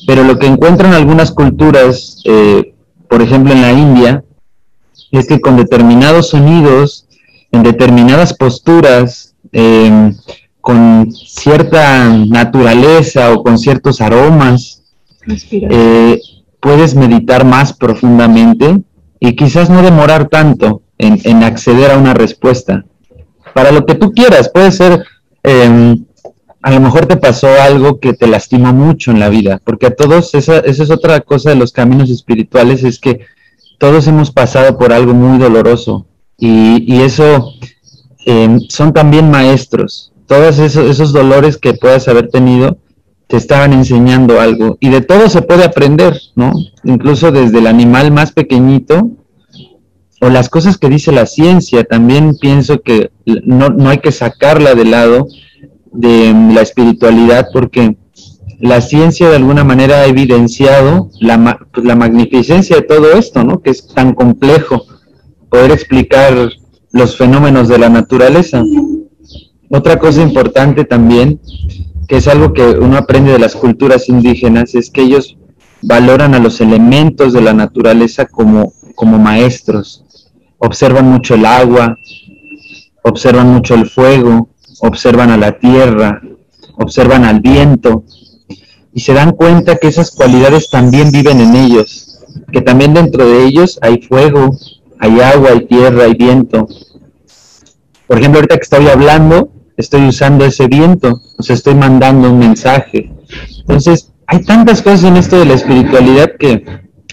pero 0.08 0.24
lo 0.24 0.38
que 0.38 0.48
encuentran 0.48 0.94
algunas 0.94 1.32
culturas, 1.32 2.22
eh, 2.26 2.74
por 3.08 3.22
ejemplo 3.22 3.54
en 3.54 3.62
la 3.62 3.72
India, 3.72 4.24
es 5.12 5.28
que 5.28 5.42
con 5.42 5.58
determinados 5.58 6.30
sonidos, 6.30 7.08
en 7.52 7.64
determinadas 7.64 8.34
posturas, 8.34 9.36
em, 9.52 10.16
con 10.62 11.12
cierta 11.12 12.10
naturaleza 12.10 13.34
o 13.34 13.44
con 13.44 13.58
ciertos 13.58 14.02
aromas, 14.02 14.84
eh, 15.52 16.20
puedes 16.60 16.96
meditar 16.96 17.46
más 17.46 17.74
profundamente 17.74 18.82
y 19.20 19.36
quizás 19.36 19.70
no 19.70 19.82
demorar 19.82 20.28
tanto 20.28 20.82
en, 20.98 21.44
acceder 21.44 21.92
a 21.92 21.98
una 21.98 22.14
respuesta. 22.14 22.86
Para 23.54 23.72
lo 23.72 23.86
que 23.86 23.96
tú 23.96 24.12
quieras, 24.12 24.50
puede 24.54 24.72
ser, 24.72 25.04
em, 25.44 26.06
a 26.62 26.72
lo 26.72 26.80
mejor 26.82 27.06
te 27.06 27.18
pasó 27.18 27.48
algo 27.62 28.00
que 28.00 28.14
te 28.14 28.28
lastimó 28.28 28.74
mucho 28.74 29.12
en 29.12 29.20
la 29.20 29.30
vida, 29.30 29.62
porque 29.64 29.88
a 29.88 29.96
todos, 29.96 30.34
esa, 30.34 30.60
esa 30.60 30.84
es 30.84 30.92
otra 30.92 31.22
cosa 31.22 31.50
de 31.50 31.56
los 31.56 31.72
caminos 31.72 32.10
espirituales, 32.10 32.84
es 32.84 33.00
que 33.00 33.22
todos 33.78 34.08
hemos 34.08 34.32
pasado 34.32 34.78
por 34.78 34.92
algo 34.92 35.14
muy 35.14 35.38
doloroso 35.38 36.06
y, 36.38 37.02
eso 37.02 37.54
em, 38.26 38.60
son 38.70 38.94
también 38.94 39.32
maestros. 39.32 40.12
Todos 40.28 40.60
esos, 40.60 40.90
esos 40.90 41.12
dolores 41.14 41.58
que 41.58 41.74
puedas 41.74 42.08
haber 42.08 42.30
tenido 42.30 42.78
te 43.28 43.38
estaban 43.38 43.74
enseñando 43.74 44.40
algo 44.40 44.78
y 44.80 44.90
de 44.90 45.02
todo 45.02 45.30
se 45.30 45.42
puede 45.42 45.64
aprender, 45.64 46.20
¿no? 46.36 46.52
Incluso 46.84 47.32
desde 47.32 47.60
el 47.60 47.68
animal 47.68 48.12
más 48.12 48.32
pequeñito 48.32 49.12
o 50.22 50.30
las 50.30 50.50
cosas 50.50 50.78
que 50.78 50.90
dice 50.90 51.12
la 51.12 51.26
ciencia, 51.26 51.84
también 51.84 52.38
pienso 52.38 52.82
que 52.82 53.12
no, 53.46 53.70
no 53.70 53.90
hay 53.90 54.00
que 54.00 54.12
sacarla 54.12 54.76
de 54.76 54.86
lado 54.86 55.28
de 55.92 56.34
la 56.54 56.62
espiritualidad 56.62 57.48
porque 57.54 57.96
la 58.60 58.82
ciencia 58.82 59.30
de 59.30 59.38
alguna 59.38 59.64
manera 59.64 60.02
ha 60.02 60.06
evidenciado 60.06 61.10
la, 61.20 61.60
pues, 61.74 61.86
la 61.86 61.96
magnificencia 61.96 62.76
de 62.76 62.82
todo 62.82 63.14
esto, 63.14 63.44
¿no? 63.44 63.62
Que 63.62 63.70
es 63.70 63.88
tan 63.88 64.14
complejo 64.14 64.86
poder 65.50 65.72
explicar 65.72 66.52
los 66.92 67.16
fenómenos 67.16 67.68
de 67.70 67.78
la 67.78 67.90
naturaleza. 67.90 68.64
Otra 69.70 69.98
cosa 70.00 70.22
importante 70.22 70.84
también, 70.84 71.40
que 72.08 72.18
es 72.18 72.28
algo 72.28 72.54
que 72.54 72.64
uno 72.64 72.98
aprende 72.98 73.32
de 73.32 73.40
las 73.40 73.56
culturas 73.56 74.10
indígenas, 74.10 74.76
es 74.76 74.90
que 74.90 75.04
ellos 75.04 75.38
valoran 75.82 76.34
a 76.36 76.40
los 76.40 76.60
elementos 76.60 77.34
de 77.34 77.42
la 77.42 77.54
naturaleza 77.54 78.26
como, 78.26 78.74
como 78.96 79.18
maestros. 79.18 80.04
Observan 80.60 81.10
mucho 81.10 81.36
el 81.36 81.46
agua, 81.46 81.98
observan 83.04 83.54
mucho 83.54 83.76
el 83.76 83.90
fuego, 83.90 84.50
observan 84.82 85.32
a 85.32 85.38
la 85.38 85.58
tierra, 85.58 86.22
observan 86.76 87.26
al 87.26 87.40
viento, 87.42 88.04
y 88.94 89.02
se 89.02 89.14
dan 89.14 89.32
cuenta 89.32 89.78
que 89.78 89.88
esas 89.88 90.12
cualidades 90.12 90.70
también 90.70 91.12
viven 91.12 91.40
en 91.40 91.56
ellos, 91.56 92.20
que 92.52 92.62
también 92.62 92.94
dentro 92.94 93.28
de 93.28 93.46
ellos 93.46 93.80
hay 93.82 94.02
fuego, 94.02 94.58
hay 95.00 95.20
agua, 95.22 95.52
hay 95.52 95.66
tierra, 95.66 96.04
hay 96.04 96.14
viento. 96.14 96.68
Por 98.08 98.18
ejemplo, 98.18 98.40
ahorita 98.40 98.56
que 98.56 98.64
estoy 98.64 98.88
hablando, 98.88 99.52
estoy 99.78 100.08
usando 100.08 100.46
ese 100.46 100.68
viento, 100.68 101.22
o 101.38 101.44
sea, 101.44 101.56
estoy 101.56 101.76
mandando 101.76 102.30
un 102.32 102.40
mensaje. 102.40 103.12
Entonces, 103.60 104.12
hay 104.28 104.44
tantas 104.44 104.82
cosas 104.82 105.04
en 105.06 105.18
esto 105.18 105.40
de 105.40 105.46
la 105.46 105.54
espiritualidad 105.54 106.32
que 106.38 106.66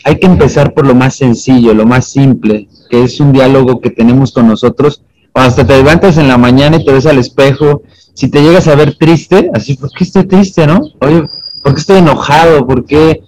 hay 0.06 0.20
que 0.20 0.26
empezar 0.26 0.72
por 0.72 0.86
lo 0.86 0.94
más 0.94 1.16
sencillo, 1.16 1.74
lo 1.74 1.84
más 1.84 2.06
simple, 2.06 2.68
que 2.88 3.02
es 3.02 3.18
un 3.18 3.32
diálogo 3.32 3.80
que 3.80 3.90
tenemos 3.90 4.30
con 4.30 4.46
nosotros. 4.46 5.02
hasta 5.34 5.66
te 5.66 5.76
levantas 5.76 6.16
en 6.16 6.28
la 6.28 6.38
mañana 6.38 6.76
y 6.76 6.84
te 6.84 6.92
ves 6.92 7.06
al 7.06 7.18
espejo, 7.18 7.82
si 8.14 8.30
te 8.30 8.40
llegas 8.40 8.68
a 8.68 8.76
ver 8.76 8.96
triste, 8.96 9.50
así, 9.52 9.74
¿por 9.74 9.90
qué 9.90 10.04
estoy 10.04 10.24
triste, 10.24 10.64
no? 10.64 10.80
Oye, 11.00 11.24
¿Por 11.66 11.74
qué 11.74 11.80
estoy 11.80 11.98
enojado? 11.98 12.64
¿Por 12.64 12.84
qué, 12.84 13.24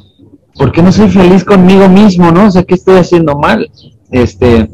¿Por 0.54 0.70
qué 0.70 0.80
no 0.80 0.92
soy 0.92 1.08
feliz 1.08 1.42
conmigo 1.42 1.88
mismo? 1.88 2.30
¿no? 2.30 2.46
O 2.46 2.50
sea, 2.52 2.62
¿qué 2.62 2.76
estoy 2.76 2.94
haciendo 2.94 3.36
mal? 3.36 3.68
Este, 4.12 4.70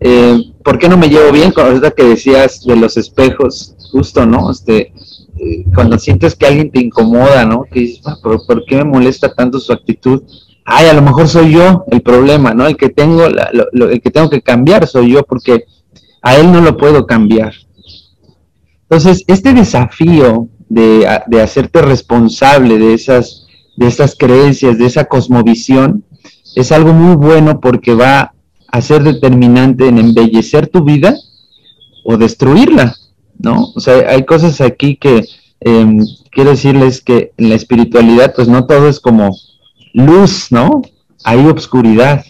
eh, 0.00 0.40
¿Por 0.64 0.76
qué 0.80 0.88
no 0.88 0.96
me 0.96 1.08
llevo 1.08 1.30
bien? 1.30 1.52
Con 1.52 1.80
la 1.80 1.92
que 1.92 2.02
decías 2.02 2.64
de 2.64 2.74
los 2.74 2.96
espejos, 2.96 3.76
justo, 3.92 4.26
¿no? 4.26 4.50
Este, 4.50 4.92
eh, 5.38 5.64
cuando 5.72 6.00
sientes 6.00 6.34
que 6.34 6.46
alguien 6.46 6.72
te 6.72 6.80
incomoda, 6.80 7.44
¿no? 7.44 7.62
Que 7.70 7.78
dices, 7.78 8.00
ah, 8.06 8.16
¿por, 8.20 8.64
qué 8.64 8.78
me 8.78 8.84
molesta 8.84 9.32
tanto 9.32 9.60
su 9.60 9.72
actitud? 9.72 10.24
Ay, 10.68 10.88
a 10.88 10.94
lo 10.94 11.00
mejor 11.00 11.28
soy 11.28 11.52
yo 11.52 11.84
el 11.92 12.02
problema, 12.02 12.52
¿no? 12.52 12.66
El 12.66 12.76
que 12.76 12.88
tengo, 12.88 13.24
el 13.24 14.00
que 14.02 14.10
tengo 14.10 14.28
que 14.28 14.42
cambiar 14.42 14.88
soy 14.88 15.12
yo 15.12 15.22
porque 15.22 15.64
a 16.22 16.36
él 16.36 16.50
no 16.50 16.60
lo 16.60 16.76
puedo 16.76 17.06
cambiar. 17.06 17.54
Entonces, 18.82 19.22
este 19.28 19.54
desafío 19.54 20.48
de, 20.68 21.06
hacerte 21.40 21.82
responsable 21.82 22.78
de 22.78 22.94
esas, 22.94 23.46
de 23.76 23.86
esas 23.86 24.16
creencias, 24.16 24.76
de 24.76 24.86
esa 24.86 25.04
cosmovisión, 25.04 26.04
es 26.56 26.72
algo 26.72 26.92
muy 26.92 27.14
bueno 27.14 27.60
porque 27.60 27.94
va 27.94 28.34
a 28.72 28.80
ser 28.80 29.04
determinante 29.04 29.86
en 29.86 29.98
embellecer 29.98 30.66
tu 30.66 30.82
vida 30.82 31.14
o 32.04 32.16
destruirla, 32.16 32.96
¿no? 33.38 33.72
O 33.76 33.80
sea, 33.80 34.08
hay 34.08 34.24
cosas 34.24 34.60
aquí 34.60 34.96
que 34.96 35.28
em, 35.60 36.00
quiero 36.32 36.50
decirles 36.50 37.00
que 37.00 37.30
en 37.36 37.50
la 37.50 37.54
espiritualidad, 37.54 38.34
pues 38.34 38.48
no 38.48 38.66
todo 38.66 38.88
es 38.88 38.98
como 38.98 39.30
luz, 39.96 40.48
¿no? 40.50 40.82
Hay 41.24 41.44
obscuridad 41.46 42.24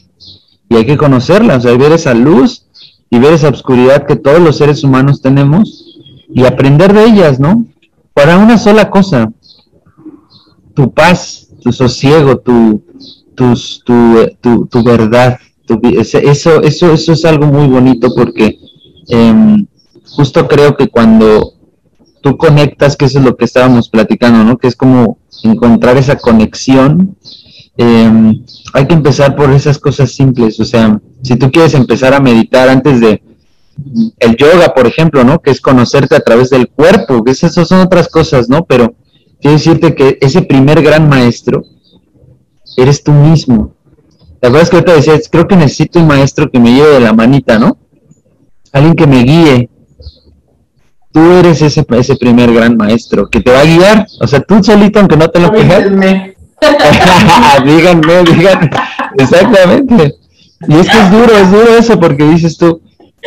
y 0.68 0.76
hay 0.76 0.87
que 0.87 0.96
conocerla, 0.96 1.57
o 1.57 1.61
sea, 1.61 1.76
ver 1.76 1.92
esa 1.92 2.14
luz 2.14 2.66
y 3.11 3.18
ver 3.18 3.35
esa 3.35 3.48
obscuridad 3.48 4.07
que 4.07 4.16
todos 4.16 4.40
los 4.40 4.57
seres 4.57 4.83
humanos 4.83 5.20
tenemos 5.20 5.98
y 6.29 6.44
aprender 6.44 6.92
de 6.92 7.05
ellas, 7.05 7.38
¿no? 7.38 7.66
para 8.16 8.38
una 8.38 8.57
sola 8.57 8.88
cosa, 8.88 9.31
tu 10.72 10.90
paz, 10.90 11.48
tu 11.61 11.70
sosiego, 11.70 12.38
tu, 12.38 12.83
tus, 13.35 13.85
tu, 13.85 14.66
tu, 14.70 14.83
verdad. 14.83 15.38
eso, 15.83 16.62
eso, 16.62 16.62
eso 16.62 17.12
es 17.12 17.24
algo 17.26 17.44
muy 17.44 17.66
bonito 17.66 18.09
porque 18.16 18.59
em, 19.11 19.66
justo 20.07 20.48
creo 20.48 20.79
que 20.79 20.88
cuando 20.88 21.52
tú 22.22 22.38
conectas, 22.38 22.96
que 22.96 23.05
eso 23.05 23.18
es 23.18 23.24
lo 23.26 23.37
que 23.37 23.44
estábamos 23.44 23.90
platicando, 23.90 24.42
¿no? 24.44 24.57
Que 24.57 24.68
es 24.68 24.76
como 24.76 25.18
encontrar 25.42 25.98
esa 25.98 26.16
conexión. 26.16 27.18
Em, 27.79 28.43
hay 28.73 28.87
que 28.87 28.95
empezar 28.95 29.37
por 29.37 29.51
esas 29.53 29.79
cosas 29.79 30.12
simples. 30.12 30.59
O 30.61 30.65
sea, 30.65 31.01
si 31.23 31.37
tú 31.37 31.51
quieres 31.51 31.75
empezar 31.75 32.15
a 32.15 32.21
meditar 32.21 32.69
antes 32.69 33.01
de, 33.01 33.23
el 34.19 34.37
yoga, 34.37 34.73
por 34.75 34.87
ejemplo, 34.87 35.25
¿no? 35.25 35.41
Que 35.41 35.51
es 35.51 35.61
conocerte 35.61 36.17
a 36.17 36.21
través 36.21 36.51
del 36.51 36.69
cuerpo, 36.69 37.23
que 37.23 37.33
esas 37.33 37.53
son 37.53 37.81
otras 37.81 38.09
cosas, 38.09 38.49
¿no? 38.49 38.65
Pero 38.65 38.95
quiero 39.41 39.57
decirte 39.57 39.95
que 39.95 40.19
ese 40.21 40.43
primer 40.43 40.83
gran 40.83 41.09
maestro 41.09 41.65
eres 42.77 43.03
tú 43.03 43.12
mismo. 43.12 43.75
¿Te 44.41 44.49
acuerdas 44.49 44.71
que 44.71 44.77
ahorita 44.77 44.95
decías, 44.95 45.29
creo 45.31 45.47
que 45.47 45.57
necesito 45.57 45.99
un 45.99 46.07
maestro 46.07 46.51
que 46.51 46.59
me 46.59 46.75
lleve 46.75 46.95
de 46.95 47.01
la 47.01 47.12
manita, 47.12 47.59
¿no? 47.59 47.79
Alguien 48.73 48.95
que 48.95 49.07
me 49.07 49.23
guíe. 49.23 49.71
Tú 51.12 51.21
eres 51.33 51.62
ese, 51.62 51.87
ese 51.89 52.17
primer 52.17 52.53
gran 52.53 52.77
maestro 52.77 53.29
que 53.29 53.41
te 53.41 53.51
va 53.51 53.61
a 53.61 53.65
guiar. 53.65 54.07
O 54.21 54.27
sea, 54.27 54.41
tú 54.41 54.62
solito, 54.62 54.99
aunque 54.99 55.17
no 55.17 55.29
te 55.31 55.41
lo 55.41 55.51
creas. 55.51 56.36
díganme, 57.64 58.25
díganme. 58.25 58.71
Exactamente. 59.19 60.14
Y 60.69 60.75
es 60.75 60.88
que 60.88 60.99
es 60.99 61.11
duro, 61.11 61.37
es 61.37 61.51
duro 61.51 61.77
eso, 61.77 62.01
porque 62.01 62.25
dices 62.25 62.57
tú, 62.57 62.81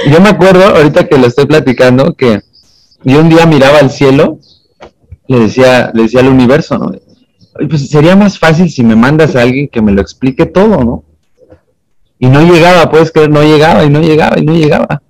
yo 0.09 0.19
me 0.21 0.29
acuerdo, 0.29 0.63
ahorita 0.75 1.07
que 1.07 1.17
lo 1.17 1.27
estoy 1.27 1.45
platicando, 1.45 2.13
que 2.15 2.41
yo 3.03 3.19
un 3.19 3.29
día 3.29 3.45
miraba 3.45 3.79
al 3.79 3.91
cielo, 3.91 4.39
le 5.27 5.39
decía, 5.39 5.91
le 5.93 6.03
decía 6.03 6.21
al 6.21 6.29
universo, 6.29 6.77
¿no? 6.77 6.91
Pues 7.67 7.89
sería 7.89 8.15
más 8.15 8.39
fácil 8.39 8.69
si 8.69 8.83
me 8.83 8.95
mandas 8.95 9.35
a 9.35 9.41
alguien 9.41 9.67
que 9.67 9.81
me 9.81 9.91
lo 9.91 10.01
explique 10.01 10.45
todo, 10.45 10.83
¿no? 10.83 11.03
Y 12.17 12.27
no 12.27 12.41
llegaba, 12.41 12.89
puedes 12.89 13.11
creer, 13.11 13.29
no 13.29 13.43
llegaba 13.43 13.83
y 13.85 13.89
no 13.89 14.01
llegaba 14.01 14.39
y 14.39 14.43
no 14.43 14.53
llegaba. 14.53 15.01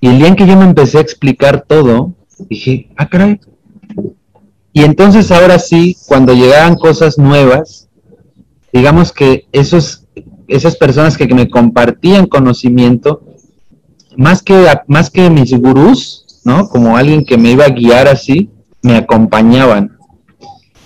Y 0.00 0.08
el 0.08 0.18
día 0.18 0.28
en 0.28 0.36
que 0.36 0.46
yo 0.46 0.56
me 0.56 0.64
empecé 0.64 0.98
a 0.98 1.02
explicar 1.02 1.64
todo, 1.66 2.12
dije, 2.48 2.88
ah, 2.96 3.08
caray. 3.08 3.40
Y 4.72 4.82
entonces 4.82 5.30
ahora 5.30 5.58
sí, 5.58 5.96
cuando 6.06 6.32
llegaban 6.32 6.76
cosas 6.76 7.18
nuevas, 7.18 7.88
digamos 8.72 9.12
que 9.12 9.46
esos, 9.52 10.06
esas 10.48 10.76
personas 10.76 11.16
que 11.16 11.26
me 11.26 11.50
compartían 11.50 12.26
conocimiento, 12.26 13.22
más 14.16 14.42
que, 14.42 14.66
más 14.86 15.10
que 15.10 15.28
mis 15.28 15.52
gurús, 15.52 16.40
¿no? 16.44 16.68
Como 16.68 16.96
alguien 16.96 17.24
que 17.24 17.36
me 17.36 17.50
iba 17.50 17.66
a 17.66 17.70
guiar 17.70 18.08
así, 18.08 18.50
me 18.82 18.96
acompañaban. 18.96 19.98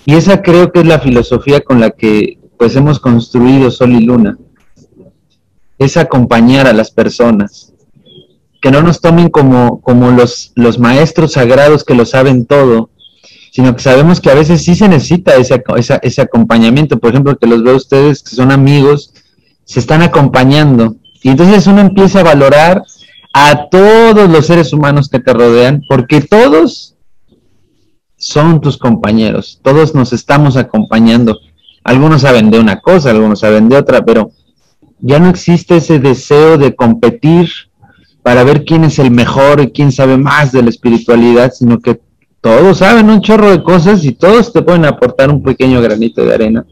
Y 0.05 0.15
esa 0.15 0.41
creo 0.41 0.71
que 0.71 0.81
es 0.81 0.85
la 0.85 0.99
filosofía 0.99 1.61
con 1.61 1.79
la 1.79 1.91
que 1.91 2.39
pues 2.57 2.75
hemos 2.75 2.99
construido 2.99 3.71
Sol 3.71 3.93
y 3.93 4.01
Luna. 4.01 4.37
Es 5.77 5.95
acompañar 5.95 6.67
a 6.67 6.73
las 6.73 6.91
personas. 6.91 7.73
Que 8.61 8.71
no 8.71 8.81
nos 8.81 8.99
tomen 8.99 9.29
como, 9.29 9.81
como 9.81 10.11
los, 10.11 10.51
los 10.55 10.79
maestros 10.79 11.33
sagrados 11.33 11.83
que 11.83 11.93
lo 11.93 12.05
saben 12.05 12.45
todo, 12.45 12.89
sino 13.57 13.75
que 13.75 13.81
sabemos 13.81 14.21
que 14.21 14.29
a 14.29 14.35
veces 14.35 14.63
sí 14.63 14.75
se 14.75 14.87
necesita 14.87 15.33
ese, 15.35 15.63
ese 16.03 16.21
acompañamiento. 16.21 16.99
Por 16.99 17.09
ejemplo, 17.09 17.39
que 17.39 17.47
los 17.47 17.63
veo 17.63 17.75
ustedes 17.75 18.21
que 18.21 18.35
son 18.35 18.51
amigos, 18.51 19.15
se 19.65 19.79
están 19.79 20.03
acompañando. 20.03 20.97
Y 21.23 21.29
entonces 21.29 21.65
uno 21.65 21.81
empieza 21.81 22.19
a 22.19 22.23
valorar 22.23 22.83
a 23.33 23.67
todos 23.71 24.29
los 24.29 24.45
seres 24.45 24.73
humanos 24.73 25.09
que 25.09 25.17
te 25.17 25.33
rodean, 25.33 25.81
porque 25.89 26.21
todos 26.21 26.97
son 28.15 28.61
tus 28.61 28.77
compañeros, 28.77 29.59
todos 29.63 29.95
nos 29.95 30.13
estamos 30.13 30.55
acompañando. 30.55 31.39
Algunos 31.83 32.21
saben 32.21 32.51
de 32.51 32.59
una 32.59 32.79
cosa, 32.79 33.09
algunos 33.09 33.39
saben 33.39 33.69
de 33.69 33.77
otra, 33.77 34.05
pero 34.05 34.29
ya 34.99 35.17
no 35.17 35.29
existe 35.29 35.77
ese 35.77 35.97
deseo 35.97 36.59
de 36.59 36.75
competir 36.75 37.49
para 38.21 38.43
ver 38.43 38.65
quién 38.65 38.83
es 38.83 38.99
el 38.99 39.09
mejor 39.09 39.61
y 39.61 39.71
quién 39.71 39.91
sabe 39.91 40.15
más 40.15 40.51
de 40.51 40.61
la 40.61 40.69
espiritualidad, 40.69 41.51
sino 41.53 41.79
que 41.79 41.99
todos 42.41 42.77
saben 42.77 43.09
un 43.09 43.21
chorro 43.21 43.49
de 43.49 43.63
cosas 43.63 44.03
y 44.05 44.13
todos 44.13 44.53
te 44.53 44.61
pueden 44.61 44.85
aportar 44.85 45.29
un 45.29 45.41
pequeño 45.41 45.81
granito 45.81 46.23
de 46.25 46.33
arena. 46.33 46.65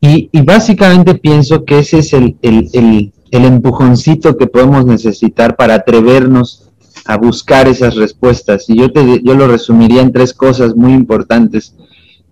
y, 0.00 0.28
básicamente 0.42 1.14
pienso 1.14 1.64
que 1.64 1.78
ese 1.78 1.98
es 1.98 2.12
el, 2.12 2.36
el, 2.42 3.12
empujoncito 3.30 4.36
que 4.36 4.46
podemos 4.46 4.84
necesitar 4.86 5.56
para 5.56 5.74
atrevernos 5.74 6.70
a 7.06 7.16
buscar 7.16 7.68
esas 7.68 7.94
respuestas. 7.96 8.68
Y 8.68 8.78
yo, 8.78 8.92
te, 8.92 9.22
yo 9.22 9.34
lo 9.34 9.48
resumiría 9.48 10.02
en 10.02 10.12
tres 10.12 10.34
cosas 10.34 10.76
muy 10.76 10.92
importantes, 10.92 11.74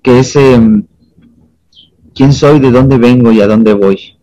que 0.02 0.20
es 0.20 0.36
em, 0.36 0.84
quién 2.14 2.32
soy, 2.32 2.60
de 2.60 2.70
dónde 2.70 2.98
vengo 2.98 3.32
y 3.32 3.40
a 3.40 3.46
dónde 3.46 3.74
voy. 3.74 4.16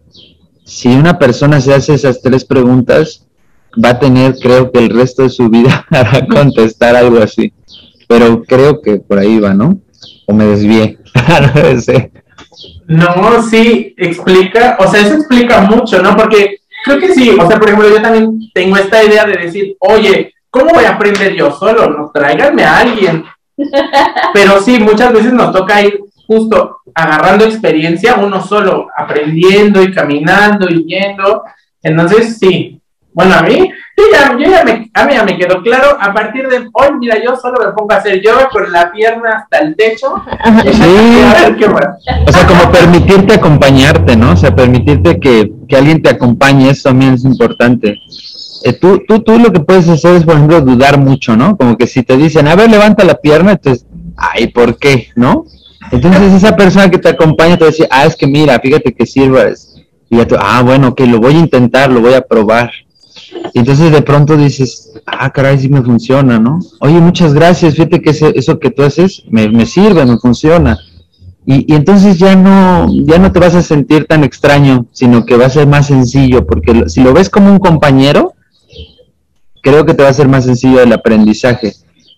Si 0.63 0.89
una 0.89 1.17
persona 1.17 1.59
se 1.61 1.73
hace 1.73 1.95
esas 1.95 2.21
tres 2.21 2.45
preguntas, 2.45 3.28
va 3.83 3.89
a 3.89 3.99
tener, 3.99 4.35
creo 4.39 4.71
que 4.71 4.79
el 4.79 4.89
resto 4.89 5.23
de 5.23 5.29
su 5.29 5.49
vida 5.49 5.85
para 5.89 6.25
contestar 6.27 6.95
algo 6.95 7.19
así. 7.19 7.53
Pero 8.07 8.43
creo 8.43 8.81
que 8.81 8.97
por 8.97 9.19
ahí 9.19 9.39
va, 9.39 9.53
¿no? 9.53 9.79
O 10.25 10.33
me 10.33 10.45
desvié. 10.45 10.97
no, 12.87 13.43
sí, 13.43 13.93
explica, 13.97 14.77
o 14.79 14.87
sea, 14.89 15.01
eso 15.01 15.15
explica 15.15 15.61
mucho, 15.61 16.01
¿no? 16.01 16.15
Porque 16.15 16.57
creo 16.83 16.99
que 16.99 17.13
sí, 17.13 17.29
o 17.29 17.47
sea, 17.47 17.59
por 17.59 17.67
ejemplo, 17.69 17.89
yo 17.89 18.01
también 18.01 18.39
tengo 18.53 18.77
esta 18.77 19.03
idea 19.03 19.25
de 19.25 19.37
decir, 19.37 19.75
oye, 19.79 20.33
¿cómo 20.49 20.71
voy 20.73 20.85
a 20.85 20.95
aprender 20.95 21.35
yo 21.35 21.51
solo? 21.51 21.89
No, 21.89 22.11
tráiganme 22.13 22.63
a 22.63 22.79
alguien. 22.79 23.23
Pero 24.33 24.61
sí, 24.61 24.79
muchas 24.79 25.13
veces 25.13 25.33
nos 25.33 25.51
toca 25.53 25.81
ir 25.81 25.99
justo 26.25 26.77
agarrando 26.93 27.45
experiencia 27.45 28.15
uno 28.15 28.41
solo, 28.41 28.87
aprendiendo 28.95 29.81
y 29.81 29.91
caminando 29.91 30.67
y 30.69 30.85
yendo. 30.85 31.43
Entonces, 31.81 32.37
sí, 32.37 32.78
bueno, 33.19 33.35
a 33.35 33.41
mí, 33.41 33.69
ya, 34.13 34.63
me, 34.63 34.89
a 34.93 35.05
mí 35.05 35.13
ya 35.13 35.23
me 35.25 35.37
quedó 35.37 35.61
claro, 35.61 35.97
a 35.99 36.13
partir 36.13 36.47
de 36.47 36.69
hoy, 36.71 36.87
mira, 36.99 37.21
yo 37.21 37.35
solo 37.35 37.59
me 37.59 37.73
pongo 37.73 37.91
a 37.91 37.97
hacer 37.97 38.21
yoga 38.21 38.47
con 38.47 38.71
la 38.71 38.89
pierna 38.93 39.39
hasta 39.39 39.57
el 39.57 39.75
techo. 39.75 40.23
Sí. 40.71 40.81
O 42.25 42.31
sea, 42.31 42.47
como 42.47 42.71
permitirte 42.71 43.33
acompañarte, 43.33 44.15
¿no? 44.15 44.31
O 44.31 44.37
sea, 44.37 44.55
permitirte 44.55 45.19
que, 45.19 45.51
alguien 45.75 46.01
te 46.01 46.11
acompañe, 46.11 46.69
eso 46.69 46.87
también 46.89 47.15
es 47.15 47.25
importante. 47.25 47.99
Eh, 48.63 48.71
tú, 48.71 49.01
tú, 49.05 49.19
tú 49.19 49.37
lo 49.37 49.51
que 49.51 49.59
puedes 49.59 49.89
hacer 49.89 50.15
es, 50.15 50.23
por 50.23 50.35
ejemplo, 50.35 50.61
dudar 50.61 50.97
mucho, 50.97 51.35
¿no? 51.35 51.57
Como 51.57 51.77
que 51.77 51.87
si 51.87 52.03
te 52.03 52.15
dicen, 52.15 52.47
a 52.47 52.55
ver, 52.55 52.69
levanta 52.69 53.03
la 53.03 53.15
pierna, 53.15 53.51
entonces, 53.51 53.85
ay, 54.15 54.47
¿por 54.47 54.77
qué? 54.77 55.09
¿No? 55.15 55.43
Entonces 55.91 56.33
esa 56.33 56.55
persona 56.55 56.89
que 56.89 56.99
te 56.99 57.09
acompaña 57.09 57.57
te 57.57 57.65
va 57.65 57.67
a 57.67 57.71
decir, 57.71 57.87
ah, 57.91 58.05
es 58.05 58.15
que 58.15 58.27
mira, 58.27 58.57
fíjate 58.61 58.93
que 58.93 59.05
sirvas. 59.05 59.75
Y 60.09 60.17
ya 60.17 60.25
tú, 60.25 60.35
ah, 60.39 60.61
bueno, 60.63 60.95
que 60.95 61.05
lo 61.05 61.19
voy 61.19 61.35
a 61.35 61.39
intentar, 61.39 61.91
lo 61.91 61.99
voy 61.99 62.13
a 62.13 62.21
probar. 62.21 62.71
Y 63.53 63.59
entonces 63.59 63.91
de 63.91 64.01
pronto 64.01 64.37
dices, 64.37 64.91
ah, 65.05 65.31
caray, 65.31 65.59
sí 65.59 65.69
me 65.69 65.81
funciona, 65.81 66.39
¿no? 66.39 66.59
Oye, 66.79 66.99
muchas 66.99 67.33
gracias, 67.33 67.75
fíjate 67.75 68.01
que 68.01 68.11
eso 68.11 68.59
que 68.59 68.71
tú 68.71 68.83
haces 68.83 69.23
me, 69.29 69.65
sirve, 69.65 70.05
me 70.05 70.17
funciona. 70.17 70.77
Y, 71.45 71.73
entonces 71.73 72.19
ya 72.19 72.35
no, 72.35 72.87
ya 73.05 73.17
no 73.17 73.31
te 73.31 73.39
vas 73.39 73.55
a 73.55 73.61
sentir 73.61 74.05
tan 74.05 74.23
extraño, 74.23 74.85
sino 74.91 75.25
que 75.25 75.37
va 75.37 75.47
a 75.47 75.49
ser 75.49 75.67
más 75.67 75.87
sencillo, 75.87 76.45
porque 76.45 76.89
si 76.89 77.01
lo 77.01 77.13
ves 77.13 77.29
como 77.29 77.51
un 77.51 77.59
compañero, 77.59 78.33
creo 79.61 79.85
que 79.85 79.93
te 79.93 80.03
va 80.03 80.09
a 80.09 80.13
ser 80.13 80.27
más 80.27 80.45
sencillo 80.45 80.81
el 80.81 80.93
aprendizaje. 80.93 81.73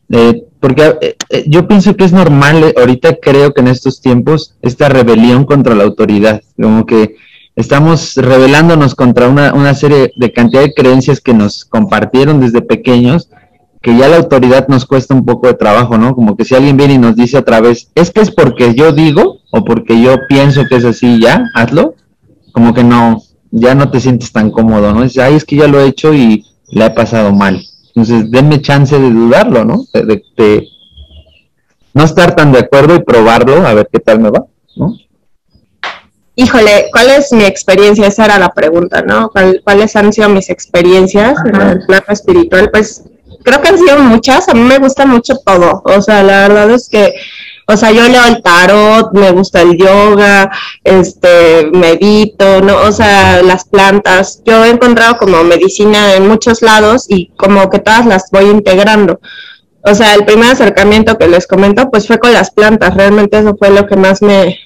Eh, 0.09 0.43
porque 0.59 0.93
eh, 1.01 1.16
eh, 1.30 1.45
yo 1.47 1.68
pienso 1.68 1.95
que 1.95 2.03
es 2.03 2.12
normal, 2.12 2.74
ahorita 2.78 3.18
creo 3.22 3.53
que 3.53 3.62
en 3.62 3.68
estos 3.70 4.01
tiempos, 4.01 4.55
esta 4.62 4.89
rebelión 4.89 5.45
contra 5.45 5.74
la 5.74 5.84
autoridad, 5.84 6.41
como 6.62 6.86
que 6.86 7.16
estamos 7.56 8.16
rebelándonos 8.16 8.95
contra 8.95 9.28
una, 9.28 9.54
una 9.54 9.74
serie 9.74 10.14
de 10.16 10.32
cantidad 10.32 10.62
de 10.62 10.74
creencias 10.74 11.20
que 11.20 11.34
nos 11.34 11.66
compartieron 11.66 12.39
desde 12.39 12.62
pequeños, 12.62 13.30
que 13.82 13.97
ya 13.97 14.08
la 14.08 14.18
autoridad 14.18 14.68
nos 14.68 14.86
cuesta 14.86 15.16
un 15.16 15.26
poco 15.26 15.47
de 15.47 15.56
trabajo, 15.56 15.97
¿no? 15.97 16.14
Como 16.14 16.38
que 16.38 16.45
si 16.45 16.56
alguien 16.56 16.78
viene 16.78 16.93
y 16.93 16.99
nos 16.99 17.16
dice 17.16 17.38
otra 17.38 17.62
vez, 17.62 17.91
es 17.95 18.12
que 18.12 18.22
es 18.22 18.32
porque 18.32 18.76
yo 18.76 18.91
digo 18.91 19.39
o 19.52 19.66
porque 19.66 20.02
yo 20.02 20.16
pienso 20.30 20.66
que 20.70 20.76
es 20.76 20.86
así, 20.86 21.20
ya, 21.20 21.45
hazlo, 21.56 21.95
como 22.52 22.74
que 22.74 22.84
no, 22.84 23.22
ya 23.49 23.74
no 23.74 23.89
te 23.89 23.99
sientes 23.99 24.32
tan 24.32 24.52
cómodo, 24.52 24.93
¿no? 24.93 25.02
Dices, 25.02 25.24
ay, 25.24 25.36
es 25.36 25.45
que 25.45 25.56
ya 25.58 25.68
lo 25.68 25.80
he 25.80 25.88
hecho 25.88 26.14
y 26.14 26.45
le 26.70 26.86
he 26.86 26.89
pasado 26.91 27.34
mal. 27.34 27.62
Entonces, 27.88 28.30
denme 28.30 28.62
chance 28.62 28.97
de 28.97 29.10
dudarlo, 29.10 29.66
¿no? 29.66 29.84
De, 29.93 30.24
de 30.38 30.68
no 31.93 32.04
estar 32.04 32.36
tan 32.36 32.52
de 32.52 32.60
acuerdo 32.60 32.95
y 32.95 33.04
probarlo, 33.04 33.66
a 33.66 33.74
ver 33.74 33.89
qué 33.91 33.99
tal 33.99 34.20
me 34.20 34.30
va, 34.30 34.45
¿no? 34.78 34.95
Híjole, 36.36 36.88
¿cuál 36.92 37.10
es 37.10 37.32
mi 37.34 37.44
experiencia? 37.44 38.08
Esa 38.08 38.26
era 38.26 38.40
la 38.40 38.54
pregunta, 38.54 39.02
¿no? 39.02 39.32
¿Cuáles 39.64 39.96
han 39.96 40.14
sido 40.14 40.30
mis 40.30 40.50
experiencias 40.50 41.38
en 41.46 41.62
el 41.62 41.86
plano 41.86 42.06
espiritual? 42.08 42.70
Pues 42.72 43.04
creo 43.44 43.62
que 43.62 43.70
han 43.70 43.78
sido 43.78 43.98
muchas, 44.00 44.48
a 44.50 44.54
mí 44.54 44.62
me 44.62 44.78
gusta 44.78 45.06
mucho 45.06 45.36
todo, 45.46 45.82
o 45.84 46.02
sea, 46.02 46.24
la 46.24 46.48
verdad 46.48 46.72
es 46.72 46.90
que, 46.90 47.14
o 47.68 47.78
sea, 47.78 47.92
yo 47.92 48.08
leo 48.08 48.26
el 48.26 48.42
tarot, 48.42 49.14
me 49.14 49.32
gusta 49.32 49.62
el 49.62 49.78
yoga, 49.78 50.52
este, 50.84 51.70
medito, 51.72 52.62
¿no? 52.62 52.82
O 52.82 52.92
sea, 52.92 53.42
las 53.42 53.66
plantas, 53.66 54.42
yo 54.46 54.66
he 54.66 54.70
encontrado 54.70 55.18
como 55.18 55.44
medicina 55.44 56.16
en 56.16 56.28
muchos 56.28 56.62
lados 56.62 57.06
y 57.08 57.32
como 57.38 57.70
que 57.70 57.80
todas 57.80 58.06
las 58.06 58.30
voy 58.32 58.46
integrando. 58.46 59.20
O 59.84 59.96
sea, 59.96 60.14
el 60.14 60.26
primer 60.26 60.52
acercamiento 60.52 61.18
que 61.18 61.28
les 61.28 61.48
comento, 61.48 61.90
pues 61.90 62.06
fue 62.06 62.20
con 62.20 62.34
las 62.34 62.52
plantas, 62.52 62.96
realmente 62.96 63.40
eso 63.40 63.56
fue 63.58 63.72
lo 63.72 63.88
que 63.88 63.96
más 63.96 64.22
me, 64.22 64.60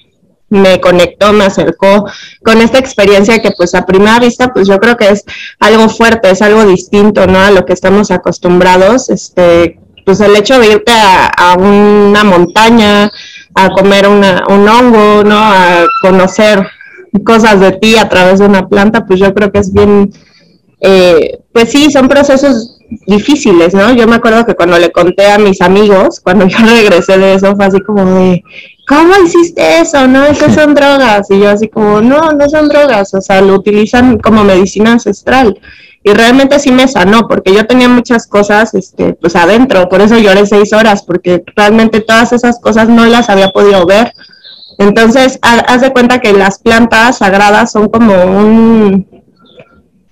me 0.48 0.80
conectó, 0.80 1.32
me 1.32 1.44
acercó 1.44 2.06
con 2.44 2.60
esta 2.60 2.78
experiencia 2.78 3.40
que 3.40 3.50
pues 3.50 3.74
a 3.74 3.84
primera 3.84 4.18
vista 4.20 4.52
pues 4.52 4.68
yo 4.68 4.78
creo 4.78 4.96
que 4.96 5.08
es 5.08 5.24
algo 5.58 5.88
fuerte, 5.88 6.30
es 6.30 6.42
algo 6.42 6.64
distinto, 6.64 7.26
¿no? 7.26 7.38
A 7.40 7.50
lo 7.50 7.64
que 7.64 7.72
estamos 7.72 8.10
acostumbrados, 8.10 9.10
este, 9.10 9.80
pues 10.04 10.20
el 10.20 10.36
hecho 10.36 10.58
de 10.60 10.68
irte 10.68 10.92
a, 10.92 11.54
una 11.58 12.22
montaña, 12.22 13.10
a 13.54 13.70
comer 13.70 14.06
una, 14.06 14.44
un 14.48 14.68
hongo, 14.68 15.24
¿no? 15.24 15.36
A 15.36 15.84
conocer 16.00 16.64
cosas 17.24 17.58
de 17.60 17.72
ti 17.72 17.96
a 17.96 18.08
través 18.08 18.38
de 18.38 18.46
una 18.46 18.68
planta, 18.68 19.04
pues 19.04 19.18
yo 19.18 19.34
creo 19.34 19.50
que 19.50 19.58
es 19.58 19.72
bien, 19.72 20.12
eh, 20.80 21.40
pues 21.52 21.70
sí, 21.70 21.90
son 21.90 22.08
procesos 22.08 22.78
difíciles, 23.06 23.74
¿no? 23.74 23.92
Yo 23.92 24.06
me 24.06 24.16
acuerdo 24.16 24.44
que 24.46 24.54
cuando 24.54 24.78
le 24.78 24.92
conté 24.92 25.30
a 25.30 25.38
mis 25.38 25.60
amigos, 25.60 26.20
cuando 26.24 26.46
yo 26.46 26.58
regresé 26.58 27.18
de 27.18 27.34
eso, 27.34 27.56
fue 27.56 27.66
así 27.66 27.80
como 27.80 28.04
de, 28.04 28.42
¿cómo 28.86 29.14
hiciste 29.24 29.80
eso? 29.80 30.06
No, 30.06 30.24
esas 30.24 30.54
son 30.54 30.74
drogas. 30.74 31.30
Y 31.30 31.40
yo 31.40 31.50
así 31.50 31.68
como, 31.68 32.00
no, 32.00 32.32
no 32.32 32.48
son 32.48 32.68
drogas, 32.68 33.14
o 33.14 33.20
sea, 33.20 33.40
lo 33.40 33.54
utilizan 33.54 34.18
como 34.18 34.44
medicina 34.44 34.92
ancestral. 34.92 35.58
Y 36.02 36.12
realmente 36.12 36.60
sí 36.60 36.70
me 36.70 36.86
sanó, 36.86 37.26
porque 37.26 37.52
yo 37.52 37.66
tenía 37.66 37.88
muchas 37.88 38.28
cosas, 38.28 38.74
este, 38.74 39.14
pues 39.14 39.34
adentro, 39.34 39.88
por 39.88 40.00
eso 40.00 40.16
lloré 40.16 40.46
seis 40.46 40.72
horas, 40.72 41.02
porque 41.02 41.42
realmente 41.56 42.00
todas 42.00 42.32
esas 42.32 42.60
cosas 42.60 42.88
no 42.88 43.06
las 43.06 43.28
había 43.28 43.48
podido 43.48 43.84
ver. 43.86 44.14
Entonces, 44.78 45.38
haz 45.42 45.80
de 45.80 45.92
cuenta 45.92 46.20
que 46.20 46.32
las 46.32 46.58
plantas 46.60 47.18
sagradas 47.18 47.72
son 47.72 47.88
como 47.88 48.14
un, 48.24 49.15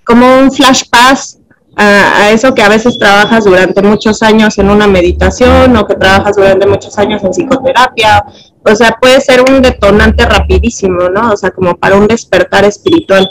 como 0.05 0.39
un 0.39 0.51
flash 0.51 0.83
pass 0.89 1.39
a, 1.75 2.31
eso 2.31 2.53
que 2.53 2.61
a 2.61 2.69
veces 2.69 2.97
trabajas 2.97 3.43
durante 3.43 3.81
muchos 3.81 4.21
años 4.23 4.57
en 4.57 4.69
una 4.69 4.87
meditación 4.87 5.75
o 5.75 5.85
que 5.85 5.95
trabajas 5.95 6.35
durante 6.35 6.65
muchos 6.65 6.97
años 6.97 7.23
en 7.23 7.31
psicoterapia. 7.31 8.23
O 8.63 8.75
sea, 8.75 8.97
puede 8.99 9.19
ser 9.21 9.43
un 9.49 9.61
detonante 9.61 10.25
rapidísimo, 10.25 11.09
¿no? 11.09 11.33
O 11.33 11.37
sea, 11.37 11.51
como 11.51 11.75
para 11.75 11.97
un 11.97 12.07
despertar 12.07 12.65
espiritual. 12.65 13.29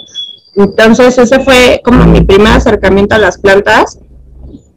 Entonces, 0.57 1.19
ese 1.19 1.41
fue 1.41 1.81
como 1.85 2.05
mi 2.05 2.21
primer 2.21 2.53
acercamiento 2.53 3.15
a 3.15 3.19
las 3.19 3.39
plantas, 3.39 3.99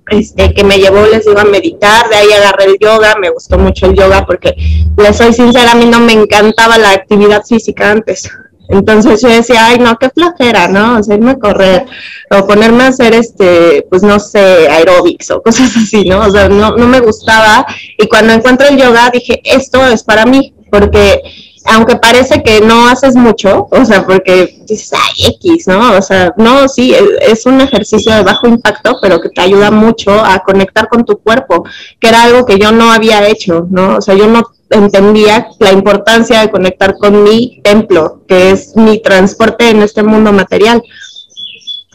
este, 0.10 0.54
que 0.54 0.64
me 0.64 0.78
llevó, 0.78 1.06
les 1.06 1.26
digo, 1.26 1.40
a 1.40 1.44
meditar, 1.44 2.10
de 2.10 2.16
ahí 2.16 2.32
agarré 2.32 2.66
el 2.66 2.78
yoga, 2.80 3.16
me 3.20 3.30
gustó 3.30 3.60
mucho 3.60 3.86
el 3.88 3.96
yoga 3.96 4.26
porque, 4.26 4.56
les 4.98 5.18
soy 5.18 5.34
sincera, 5.34 5.74
a 5.74 5.76
mí 5.76 5.86
no 5.86 6.00
me 6.00 6.14
encantaba 6.14 6.78
la 6.78 6.92
actividad 6.92 7.44
física 7.44 7.92
antes. 7.92 8.30
Entonces 8.70 9.22
yo 9.22 9.30
decía, 9.30 9.68
ay, 9.68 9.80
no, 9.80 9.98
qué 9.98 10.10
flojera, 10.10 10.68
¿no? 10.68 11.00
O 11.00 11.04
sea, 11.04 11.16
irme 11.16 11.32
a 11.32 11.40
correr 11.40 11.86
o 12.30 12.46
ponerme 12.46 12.84
a 12.84 12.88
hacer, 12.88 13.14
este, 13.14 13.86
pues 13.90 14.04
no 14.04 14.20
sé, 14.20 14.68
aeróbics 14.68 15.32
o 15.32 15.42
cosas 15.42 15.76
así, 15.78 16.04
¿no? 16.06 16.20
O 16.20 16.32
sea, 16.32 16.50
no, 16.50 16.72
no 16.72 16.88
me 16.88 17.00
gustaba. 17.00 17.66
Y 17.98 18.08
cuando 18.08 18.34
encuentro 18.34 18.68
el 18.68 18.78
yoga 18.78 19.10
dije, 19.12 19.42
esto 19.44 19.86
es 19.86 20.04
para 20.04 20.26
mí, 20.26 20.54
porque 20.70 21.22
aunque 21.68 21.98
parece 21.98 22.42
que 22.44 22.62
no 22.62 22.88
haces 22.88 23.16
mucho, 23.16 23.68
o 23.70 23.86
sea, 23.86 24.06
porque 24.06 24.58
dices, 24.66 24.92
ay, 24.94 25.36
X, 25.36 25.68
¿no? 25.68 25.98
O 25.98 26.02
sea, 26.02 26.34
no, 26.38 26.68
sí, 26.68 26.96
es 27.22 27.46
un 27.46 27.60
ejercicio 27.62 28.16
de 28.16 28.24
bajo 28.24 28.48
impacto, 28.48 28.98
pero 29.02 29.20
que 29.20 29.30
te 29.30 29.42
ayuda 29.42 29.70
mucho 29.70 30.12
a 30.12 30.40
conectar 30.40 30.88
con 30.88 31.04
tu 31.06 31.18
cuerpo, 31.18 31.66
que 32.00 32.08
era 32.08 32.24
algo 32.24 32.46
que 32.46 32.58
yo 32.58 32.72
no 32.72 32.92
había 32.92 33.28
hecho, 33.28 33.68
¿no? 33.70 33.98
O 33.98 34.02
sea, 34.02 34.16
yo 34.16 34.28
no 34.28 34.44
entendía 34.70 35.48
la 35.60 35.72
importancia 35.72 36.42
de 36.42 36.52
conectar 36.52 36.98
con 36.98 37.24
mi 37.24 37.62
templo, 37.64 38.24
que 38.28 38.52
es 38.52 38.76
mi 38.76 39.02
transporte 39.02 39.70
en 39.70 39.82
este 39.82 40.04
mundo 40.04 40.32
material. 40.32 40.84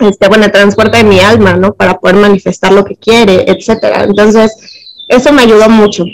Este, 0.00 0.28
bueno, 0.28 0.50
transporte 0.50 0.98
de 0.98 1.04
mi 1.04 1.20
alma, 1.20 1.54
¿no? 1.54 1.74
Para 1.74 1.98
poder 1.98 2.16
manifestar 2.16 2.72
lo 2.72 2.84
que 2.84 2.96
quiere, 2.96 3.44
etcétera. 3.46 4.04
Entonces, 4.04 4.52
eso 5.08 5.32
me 5.32 5.42
ayudó 5.42 5.68
mucho. 5.68 6.04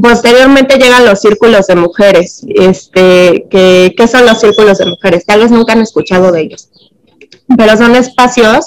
Posteriormente 0.00 0.78
llegan 0.78 1.04
los 1.04 1.20
círculos 1.20 1.66
de 1.66 1.76
mujeres. 1.76 2.44
Este, 2.48 3.46
que, 3.50 3.94
¿Qué 3.96 4.08
son 4.08 4.26
los 4.26 4.40
círculos 4.40 4.78
de 4.78 4.86
mujeres? 4.86 5.26
Tal 5.26 5.40
vez 5.40 5.50
nunca 5.50 5.72
han 5.72 5.82
escuchado 5.82 6.32
de 6.32 6.42
ellos. 6.42 6.68
Pero 7.56 7.76
son 7.76 7.94
espacios 7.96 8.66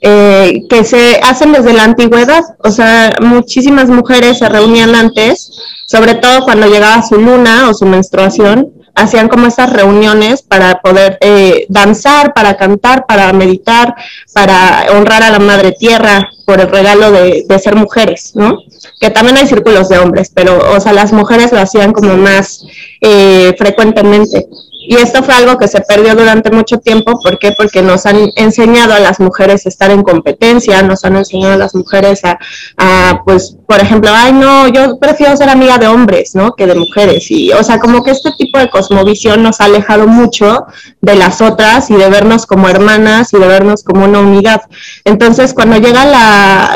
eh, 0.00 0.62
que 0.68 0.84
se 0.84 1.20
hacen 1.22 1.52
desde 1.52 1.72
la 1.72 1.84
antigüedad. 1.84 2.42
O 2.62 2.70
sea, 2.70 3.16
muchísimas 3.20 3.88
mujeres 3.88 4.38
se 4.38 4.48
reunían 4.48 4.94
antes, 4.94 5.50
sobre 5.86 6.14
todo 6.14 6.44
cuando 6.44 6.68
llegaba 6.68 7.02
su 7.02 7.16
luna 7.16 7.68
o 7.68 7.74
su 7.74 7.84
menstruación, 7.86 8.72
hacían 8.94 9.28
como 9.28 9.46
estas 9.46 9.72
reuniones 9.72 10.42
para 10.42 10.80
poder 10.80 11.18
eh, 11.20 11.66
danzar, 11.68 12.34
para 12.34 12.56
cantar, 12.56 13.06
para 13.06 13.32
meditar, 13.32 13.94
para 14.32 14.86
honrar 14.92 15.22
a 15.22 15.30
la 15.30 15.38
madre 15.38 15.72
tierra 15.72 16.28
por 16.44 16.60
el 16.60 16.68
regalo 16.68 17.12
de, 17.12 17.44
de, 17.48 17.58
ser 17.58 17.76
mujeres, 17.76 18.32
¿no? 18.34 18.58
Que 19.00 19.10
también 19.10 19.36
hay 19.36 19.46
círculos 19.46 19.88
de 19.88 19.98
hombres, 19.98 20.30
pero, 20.34 20.74
o 20.74 20.80
sea, 20.80 20.92
las 20.92 21.12
mujeres 21.12 21.52
lo 21.52 21.60
hacían 21.60 21.92
como 21.92 22.16
más 22.16 22.64
eh, 23.00 23.54
frecuentemente. 23.56 24.46
Y 24.88 24.94
esto 24.96 25.22
fue 25.22 25.34
algo 25.34 25.58
que 25.58 25.68
se 25.68 25.82
perdió 25.82 26.14
durante 26.14 26.50
mucho 26.50 26.78
tiempo. 26.78 27.20
¿Por 27.20 27.38
qué? 27.38 27.52
Porque 27.52 27.82
nos 27.82 28.06
han 28.06 28.30
enseñado 28.36 28.94
a 28.94 29.00
las 29.00 29.20
mujeres 29.20 29.66
a 29.66 29.68
estar 29.68 29.90
en 29.90 30.02
competencia, 30.02 30.82
nos 30.82 31.04
han 31.04 31.16
enseñado 31.16 31.52
a 31.52 31.56
las 31.58 31.74
mujeres 31.74 32.24
a, 32.24 32.38
a, 32.78 33.20
pues, 33.22 33.54
por 33.66 33.80
ejemplo, 33.80 34.10
ay, 34.14 34.32
no, 34.32 34.66
yo 34.68 34.98
prefiero 34.98 35.36
ser 35.36 35.50
amiga 35.50 35.76
de 35.76 35.88
hombres, 35.88 36.34
¿no? 36.34 36.54
Que 36.54 36.66
de 36.66 36.74
mujeres. 36.74 37.30
Y, 37.30 37.52
o 37.52 37.62
sea, 37.62 37.78
como 37.78 38.02
que 38.02 38.12
este 38.12 38.30
tipo 38.38 38.58
de 38.58 38.70
cosmovisión 38.70 39.42
nos 39.42 39.60
ha 39.60 39.64
alejado 39.66 40.06
mucho 40.06 40.64
de 41.02 41.16
las 41.16 41.42
otras 41.42 41.90
y 41.90 41.94
de 41.94 42.08
vernos 42.08 42.46
como 42.46 42.66
hermanas 42.70 43.34
y 43.34 43.38
de 43.38 43.46
vernos 43.46 43.82
como 43.82 44.06
una 44.06 44.20
unidad. 44.20 44.62
Entonces, 45.04 45.52
cuando 45.52 45.76
llegan 45.76 46.08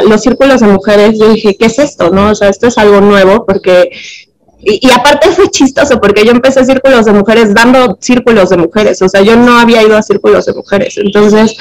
los 0.06 0.20
círculos 0.20 0.60
de 0.60 0.66
mujeres, 0.66 1.18
yo 1.18 1.30
dije, 1.30 1.56
¿qué 1.58 1.64
es 1.64 1.78
esto? 1.78 2.10
¿No? 2.10 2.32
O 2.32 2.34
sea, 2.34 2.50
esto 2.50 2.66
es 2.66 2.76
algo 2.76 3.00
nuevo 3.00 3.46
porque 3.46 3.90
y, 4.64 4.90
aparte 4.90 5.30
fue 5.30 5.50
chistoso 5.50 6.00
porque 6.00 6.24
yo 6.24 6.30
empecé 6.30 6.64
círculos 6.64 7.04
de 7.04 7.12
mujeres 7.12 7.52
dando 7.52 7.98
círculos 8.00 8.50
de 8.50 8.56
mujeres, 8.56 9.02
o 9.02 9.08
sea, 9.08 9.20
yo 9.22 9.36
no 9.36 9.58
había 9.58 9.82
ido 9.82 9.96
a 9.96 10.02
círculos 10.02 10.46
de 10.46 10.54
mujeres. 10.54 10.96
Entonces, 10.98 11.56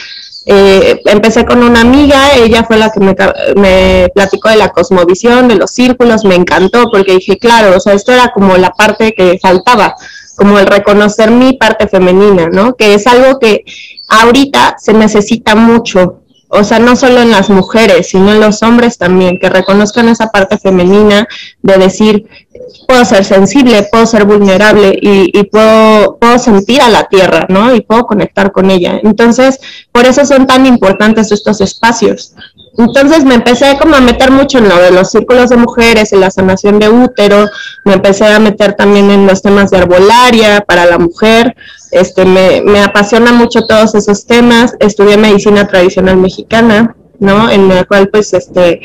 eh, 0.45 1.01
empecé 1.05 1.45
con 1.45 1.63
una 1.63 1.81
amiga, 1.81 2.35
ella 2.35 2.63
fue 2.63 2.77
la 2.77 2.91
que 2.91 2.99
me, 2.99 3.15
me, 3.55 4.09
platicó 4.13 4.49
de 4.49 4.55
la 4.55 4.69
cosmovisión, 4.69 5.47
de 5.47 5.55
los 5.55 5.71
círculos, 5.71 6.25
me 6.25 6.35
encantó 6.35 6.89
porque 6.91 7.13
dije, 7.13 7.37
claro, 7.37 7.77
o 7.77 7.79
sea, 7.79 7.93
esto 7.93 8.11
era 8.11 8.31
como 8.33 8.55
la 8.57 8.71
parte 8.71 9.13
que 9.13 9.39
faltaba, 9.41 9.95
como 10.35 10.59
el 10.59 10.67
reconocer 10.67 11.31
mi 11.31 11.53
parte 11.53 11.87
femenina, 11.87 12.49
¿no? 12.51 12.75
Que 12.75 12.93
es 12.93 13.07
algo 13.07 13.39
que 13.39 13.63
ahorita 14.07 14.75
se 14.79 14.93
necesita 14.93 15.55
mucho, 15.55 16.20
o 16.53 16.63
sea, 16.65 16.79
no 16.79 16.95
solo 16.95 17.21
en 17.21 17.31
las 17.31 17.49
mujeres, 17.49 18.09
sino 18.09 18.31
en 18.31 18.41
los 18.41 18.61
hombres 18.61 18.97
también, 18.97 19.39
que 19.39 19.49
reconozcan 19.49 20.09
esa 20.09 20.27
parte 20.27 20.57
femenina 20.57 21.27
de 21.61 21.77
decir, 21.77 22.27
puedo 22.87 23.05
ser 23.05 23.23
sensible, 23.23 23.87
puedo 23.89 24.05
ser 24.05 24.25
vulnerable 24.25 24.97
y, 25.01 25.43
puedo, 25.45 26.17
puedo 26.17 26.37
sentir 26.37 26.81
a 26.81 26.89
la 26.89 27.05
tierra, 27.05 27.45
¿no? 27.47 27.73
Y 27.73 27.81
puedo 27.81 28.05
conectar 28.05 28.51
con 28.51 28.69
ella. 28.69 28.99
Entonces, 29.01 29.59
por 29.93 30.05
eso 30.05 30.25
son 30.25 30.45
tan 30.45 30.65
importantes 30.65 31.31
estos 31.31 31.61
espacios. 31.61 32.33
Entonces 32.77 33.25
me 33.25 33.35
empecé 33.35 33.77
como 33.77 33.95
a 33.95 34.01
meter 34.01 34.31
mucho 34.31 34.57
en 34.57 34.69
lo 34.69 34.77
de 34.77 34.91
los 34.91 35.11
círculos 35.11 35.49
de 35.49 35.57
mujeres, 35.57 36.13
en 36.13 36.21
la 36.21 36.31
sanación 36.31 36.79
de 36.79 36.89
útero, 36.89 37.49
me 37.85 37.93
empecé 37.93 38.25
a 38.25 38.39
meter 38.39 38.73
también 38.73 39.09
en 39.11 39.27
los 39.27 39.41
temas 39.41 39.71
de 39.71 39.77
herbolaria 39.77 40.61
para 40.61 40.85
la 40.85 40.97
mujer, 40.97 41.55
este, 41.91 42.25
me, 42.25 42.61
me 42.61 42.81
apasiona 42.81 43.31
mucho 43.31 43.65
todos 43.65 43.95
esos 43.95 44.25
temas, 44.25 44.75
estudié 44.79 45.17
medicina 45.17 45.67
tradicional 45.67 46.17
mexicana, 46.17 46.95
¿no? 47.21 47.51
En 47.51 47.67
la 47.67 47.83
cual, 47.83 48.09
pues, 48.09 48.33
este, 48.33 48.81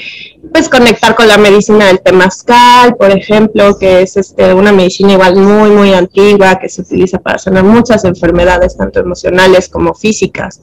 pues 0.52 0.68
conectar 0.68 1.16
con 1.16 1.26
la 1.26 1.38
medicina 1.38 1.86
del 1.86 2.00
temazcal, 2.00 2.94
por 2.96 3.10
ejemplo, 3.10 3.78
que 3.78 4.02
es 4.02 4.18
este, 4.18 4.52
una 4.52 4.72
medicina 4.72 5.14
igual 5.14 5.36
muy, 5.36 5.70
muy 5.70 5.94
antigua, 5.94 6.58
que 6.58 6.68
se 6.68 6.82
utiliza 6.82 7.18
para 7.18 7.38
sanar 7.38 7.64
muchas 7.64 8.04
enfermedades, 8.04 8.76
tanto 8.76 9.00
emocionales 9.00 9.70
como 9.70 9.94
físicas. 9.94 10.60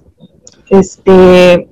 Este, 0.69 1.67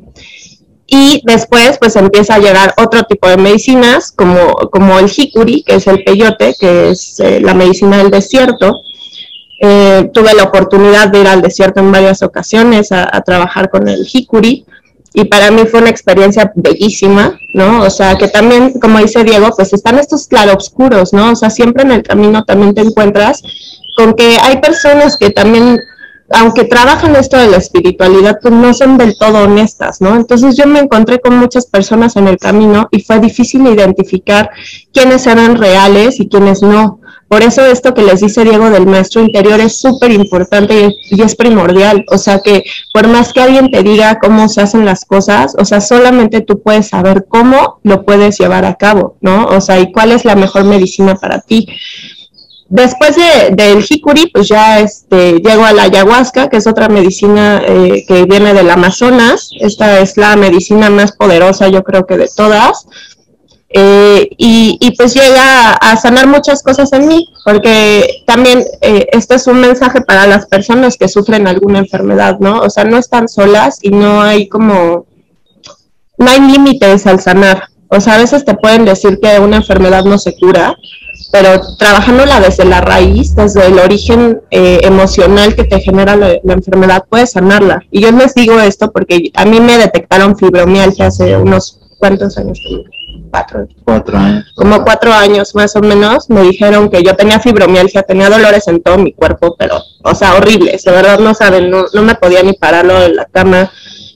y 0.87 1.21
después, 1.23 1.77
pues, 1.79 1.95
empieza 1.95 2.33
a 2.33 2.39
llegar 2.39 2.73
otro 2.77 3.03
tipo 3.03 3.29
de 3.29 3.37
medicinas, 3.37 4.11
como, 4.11 4.55
como 4.71 4.97
el 4.97 5.07
jicuri, 5.07 5.63
que 5.63 5.75
es 5.75 5.85
el 5.85 6.03
peyote, 6.03 6.55
que 6.59 6.89
es 6.89 7.19
eh, 7.19 7.39
la 7.41 7.53
medicina 7.53 7.99
del 7.99 8.09
desierto, 8.09 8.81
eh, 9.63 10.09
tuve 10.11 10.33
la 10.33 10.45
oportunidad 10.45 11.09
de 11.09 11.19
ir 11.19 11.27
al 11.27 11.43
desierto 11.43 11.81
en 11.81 11.91
varias 11.91 12.23
ocasiones 12.23 12.91
a, 12.91 13.21
trabajar 13.21 13.69
con 13.69 13.87
el 13.87 14.03
jicuri 14.05 14.65
y 15.13 15.25
para 15.25 15.51
mí 15.51 15.65
fue 15.69 15.81
una 15.81 15.91
experiencia 15.91 16.51
bellísima, 16.55 17.37
¿no? 17.53 17.83
O 17.83 17.89
sea, 17.91 18.17
que 18.17 18.27
también, 18.27 18.79
como 18.79 18.97
dice 18.97 19.23
Diego, 19.23 19.51
pues 19.55 19.71
están 19.73 19.99
estos 19.99 20.27
claroscuros, 20.27 21.13
¿no? 21.13 21.33
O 21.33 21.35
sea, 21.35 21.51
siempre 21.51 21.83
en 21.83 21.91
el 21.91 22.01
camino 22.01 22.43
también 22.43 22.73
te 22.73 22.81
encuentras 22.81 23.43
con 23.95 24.15
que 24.15 24.37
hay 24.41 24.57
personas 24.61 25.15
que 25.15 25.29
también, 25.29 25.79
aunque 26.31 26.63
trabajan 26.63 27.15
esto 27.15 27.37
de 27.37 27.47
la 27.47 27.57
espiritualidad, 27.57 28.39
pues 28.41 28.55
no 28.55 28.73
son 28.73 28.97
del 28.97 29.15
todo 29.15 29.43
honestas, 29.43 30.01
¿no? 30.01 30.15
Entonces 30.15 30.55
yo 30.57 30.65
me 30.65 30.79
encontré 30.79 31.19
con 31.19 31.37
muchas 31.37 31.67
personas 31.67 32.15
en 32.15 32.27
el 32.27 32.37
camino 32.37 32.87
y 32.89 33.01
fue 33.01 33.19
difícil 33.19 33.67
identificar 33.67 34.49
quiénes 34.91 35.27
eran 35.27 35.55
reales 35.55 36.19
y 36.19 36.29
quiénes 36.29 36.63
no. 36.63 37.00
Por 37.31 37.43
eso 37.43 37.65
esto 37.65 37.93
que 37.93 38.03
les 38.03 38.19
dice 38.19 38.43
Diego 38.43 38.69
del 38.71 38.85
maestro 38.85 39.21
interior 39.21 39.61
es 39.61 39.79
súper 39.79 40.11
importante 40.11 40.97
y, 41.09 41.21
es 41.21 41.33
primordial. 41.37 42.03
O 42.09 42.17
sea 42.17 42.41
que 42.43 42.65
por 42.93 43.07
más 43.07 43.31
que 43.31 43.39
alguien 43.39 43.71
te 43.71 43.83
diga 43.83 44.19
cómo 44.19 44.49
se 44.49 44.59
hacen 44.59 44.83
las 44.83 45.05
cosas, 45.05 45.55
o 45.57 45.63
sea, 45.63 45.79
solamente 45.79 46.41
tú 46.41 46.61
puedes 46.61 46.89
saber 46.89 47.27
cómo 47.29 47.79
lo 47.83 48.03
puedes 48.03 48.37
llevar 48.37 48.65
a 48.65 48.75
cabo, 48.75 49.15
¿no? 49.21 49.45
O 49.45 49.61
sea, 49.61 49.79
y 49.79 49.93
cuál 49.93 50.11
es 50.11 50.25
la 50.25 50.35
mejor 50.35 50.65
medicina 50.65 51.15
para 51.15 51.39
ti. 51.39 51.69
Después 52.67 53.15
de, 53.15 53.55
del 53.55 53.81
jicuri, 53.81 54.27
pues 54.27 54.49
ya 54.49 54.81
este, 54.81 55.39
llego 55.39 55.63
a 55.63 55.71
la 55.71 55.83
ayahuasca, 55.83 56.49
que 56.49 56.57
es 56.57 56.67
otra 56.67 56.89
medicina 56.89 57.61
eh, 57.65 58.03
que 58.09 58.25
viene 58.25 58.53
del 58.53 58.69
Amazonas. 58.69 59.51
Esta 59.57 60.01
es 60.01 60.17
la 60.17 60.35
medicina 60.35 60.89
más 60.89 61.13
poderosa, 61.13 61.69
yo 61.69 61.81
creo 61.85 62.05
que 62.05 62.17
de 62.17 62.29
todas 62.35 62.87
eh, 63.73 64.27
y, 64.37 64.77
y, 64.81 64.95
pues 64.97 65.13
llega 65.13 65.73
a 65.73 65.95
sanar 65.95 66.27
muchas 66.27 66.61
cosas 66.61 66.91
en 66.91 67.07
mí, 67.07 67.29
porque 67.45 68.23
también 68.25 68.63
eh, 68.81 69.07
este 69.11 69.35
es 69.35 69.47
un 69.47 69.61
mensaje 69.61 70.01
para 70.01 70.27
las 70.27 70.45
personas 70.45 70.97
que 70.97 71.07
sufren 71.07 71.47
alguna 71.47 71.79
enfermedad, 71.79 72.39
¿no? 72.39 72.59
O 72.59 72.69
sea, 72.69 72.83
no 72.83 72.97
están 72.97 73.29
solas 73.29 73.79
y 73.81 73.89
no 73.89 74.21
hay 74.21 74.49
como, 74.49 75.05
no 76.17 76.29
hay 76.29 76.41
límites 76.41 77.07
al 77.07 77.21
sanar. 77.21 77.63
O 77.87 77.99
sea, 77.99 78.15
a 78.15 78.17
veces 78.17 78.45
te 78.45 78.55
pueden 78.55 78.85
decir 78.85 79.19
que 79.21 79.39
una 79.39 79.57
enfermedad 79.57 80.03
no 80.03 80.17
se 80.17 80.35
cura, 80.37 80.75
pero 81.31 81.61
trabajándola 81.77 82.39
desde 82.39 82.65
la 82.65 82.81
raíz, 82.81 83.35
desde 83.35 83.67
el 83.67 83.79
origen 83.79 84.41
eh, 84.51 84.79
emocional 84.83 85.55
que 85.55 85.63
te 85.63 85.79
genera 85.79 86.15
la, 86.15 86.39
enfermedad, 86.53 87.05
puedes 87.09 87.31
sanarla. 87.31 87.83
Y 87.91 88.01
yo 88.01 88.11
les 88.11 88.33
digo 88.33 88.59
esto 88.59 88.91
porque 88.91 89.31
a 89.33 89.45
mí 89.45 89.59
me 89.59 89.77
detectaron 89.77 90.37
fibromialgia 90.37 91.07
hace 91.07 91.37
unos 91.37 91.79
cuantos 91.99 92.37
años 92.37 92.59
cuatro, 93.31 93.67
cuatro 93.83 94.17
años. 94.17 94.45
Como 94.55 94.83
cuatro 94.83 95.13
años 95.13 95.55
más 95.55 95.75
o 95.75 95.81
menos, 95.81 96.29
me 96.29 96.41
dijeron 96.41 96.89
que 96.89 97.01
yo 97.01 97.15
tenía 97.15 97.39
fibromialgia, 97.39 98.03
tenía 98.03 98.29
dolores 98.29 98.67
en 98.67 98.81
todo 98.83 98.97
mi 98.97 99.13
cuerpo, 99.13 99.55
pero, 99.57 99.81
o 100.03 100.13
sea, 100.13 100.35
horribles, 100.35 100.83
de 100.83 100.91
verdad 100.91 101.19
no 101.19 101.33
saben, 101.33 101.69
no, 101.69 101.85
no 101.93 102.01
me 102.03 102.15
podía 102.15 102.43
ni 102.43 102.53
pararlo 102.53 102.99
de 102.99 103.13
la 103.13 103.25
cama, 103.25 103.71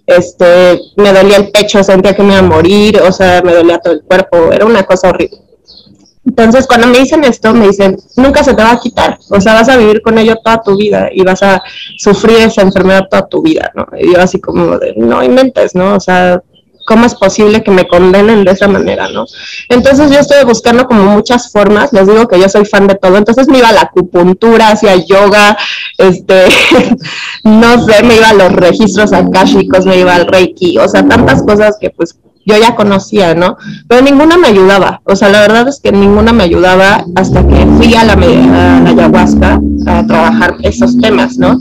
este, 0.05 0.79
me 0.97 1.11
dolía 1.13 1.37
el 1.37 1.49
pecho, 1.49 1.83
sentía 1.83 2.15
que 2.15 2.21
me 2.21 2.33
iba 2.33 2.39
a 2.39 2.43
morir, 2.43 3.01
o 3.01 3.11
sea, 3.11 3.41
me 3.43 3.53
dolía 3.53 3.79
todo 3.79 3.93
el 3.93 4.03
cuerpo, 4.03 4.51
era 4.51 4.65
una 4.65 4.83
cosa 4.83 5.09
horrible. 5.09 5.39
Entonces, 6.27 6.65
cuando 6.65 6.87
me 6.87 6.99
dicen 6.99 7.23
esto, 7.23 7.53
me 7.53 7.67
dicen, 7.67 7.97
nunca 8.17 8.43
se 8.43 8.53
te 8.55 8.63
va 8.63 8.71
a 8.71 8.79
quitar, 8.79 9.19
o 9.29 9.39
sea, 9.39 9.53
vas 9.53 9.69
a 9.69 9.77
vivir 9.77 10.01
con 10.01 10.17
ello 10.17 10.35
toda 10.43 10.61
tu 10.61 10.75
vida 10.75 11.09
y 11.11 11.23
vas 11.23 11.41
a 11.43 11.61
sufrir 11.97 12.37
esa 12.37 12.61
enfermedad 12.61 13.07
toda 13.09 13.27
tu 13.27 13.41
vida, 13.41 13.71
¿no? 13.75 13.85
Y 13.97 14.13
yo 14.13 14.19
así 14.19 14.41
como 14.41 14.77
de, 14.79 14.93
no 14.97 15.23
inventes, 15.23 15.75
¿no? 15.75 15.95
O 15.95 15.99
sea, 15.99 16.41
¿cómo 16.85 17.05
es 17.05 17.15
posible 17.15 17.63
que 17.63 17.71
me 17.71 17.87
condenen 17.87 18.43
de 18.45 18.51
esa 18.51 18.67
manera, 18.67 19.09
no? 19.09 19.25
Entonces 19.69 20.11
yo 20.11 20.19
estoy 20.19 20.43
buscando 20.45 20.85
como 20.85 21.03
muchas 21.03 21.51
formas, 21.51 21.91
les 21.91 22.07
digo 22.07 22.27
que 22.27 22.39
yo 22.39 22.47
soy 22.47 22.65
fan 22.65 22.87
de 22.87 22.95
todo, 22.95 23.17
entonces 23.17 23.47
me 23.47 23.57
iba 23.57 23.69
a 23.69 23.73
la 23.73 23.81
acupuntura, 23.81 24.69
hacia 24.69 24.95
yoga, 24.95 25.57
este, 25.97 26.45
no 27.43 27.83
sé, 27.85 28.03
me 28.03 28.15
iba 28.15 28.29
a 28.29 28.33
los 28.33 28.51
registros 28.53 29.13
akashicos, 29.13 29.85
me 29.85 29.97
iba 29.97 30.15
al 30.15 30.27
reiki, 30.27 30.77
o 30.77 30.87
sea, 30.87 31.07
tantas 31.07 31.43
cosas 31.43 31.77
que 31.79 31.89
pues 31.89 32.17
yo 32.45 32.57
ya 32.57 32.75
conocía, 32.75 33.33
¿no? 33.33 33.57
Pero 33.87 34.01
ninguna 34.03 34.37
me 34.37 34.47
ayudaba, 34.47 35.01
o 35.03 35.15
sea, 35.15 35.29
la 35.29 35.41
verdad 35.41 35.67
es 35.67 35.79
que 35.79 35.91
ninguna 35.91 36.31
me 36.31 36.43
ayudaba 36.43 37.03
hasta 37.15 37.45
que 37.47 37.65
fui 37.77 37.95
a 37.95 38.03
la, 38.03 38.13
a 38.13 38.81
la 38.81 38.89
ayahuasca 38.89 39.59
a 39.87 40.05
trabajar 40.05 40.55
esos 40.61 40.97
temas, 40.99 41.37
¿no? 41.37 41.57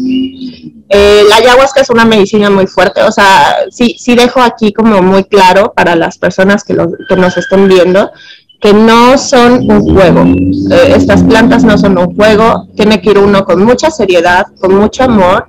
Eh, 0.97 1.25
la 1.29 1.39
ayahuasca 1.39 1.81
es 1.81 1.91
una 1.91 2.05
medicina 2.05 2.51
muy 2.51 2.69
fuerte, 2.69 3.03
o 3.03 3.11
sea, 3.11 3.65
sí, 3.69 3.97
sí 3.99 4.15
dejo 4.15 4.41
aquí 4.41 4.73
como 4.73 5.03
muy 5.03 5.25
claro 5.25 5.73
para 5.75 5.97
las 5.97 6.19
personas 6.19 6.63
que, 6.63 6.73
nos 6.73 7.37
estén 7.37 7.67
viendo 7.67 8.13
que 8.61 8.73
no 8.73 9.19
son 9.19 9.69
un 9.69 9.93
juego. 9.93 10.23
Eh, 10.23 10.95
estas 10.95 11.25
plantas 11.25 11.65
no 11.65 11.77
son 11.79 11.99
un 11.99 12.15
juego, 12.15 12.69
tiene 12.77 13.03
que 13.03 13.11
ir 13.11 13.19
uno 13.19 13.45
con 13.45 13.65
mucha 13.65 13.91
seriedad, 13.91 14.47
con 14.61 14.77
mucho 14.77 15.03
amor, 15.03 15.49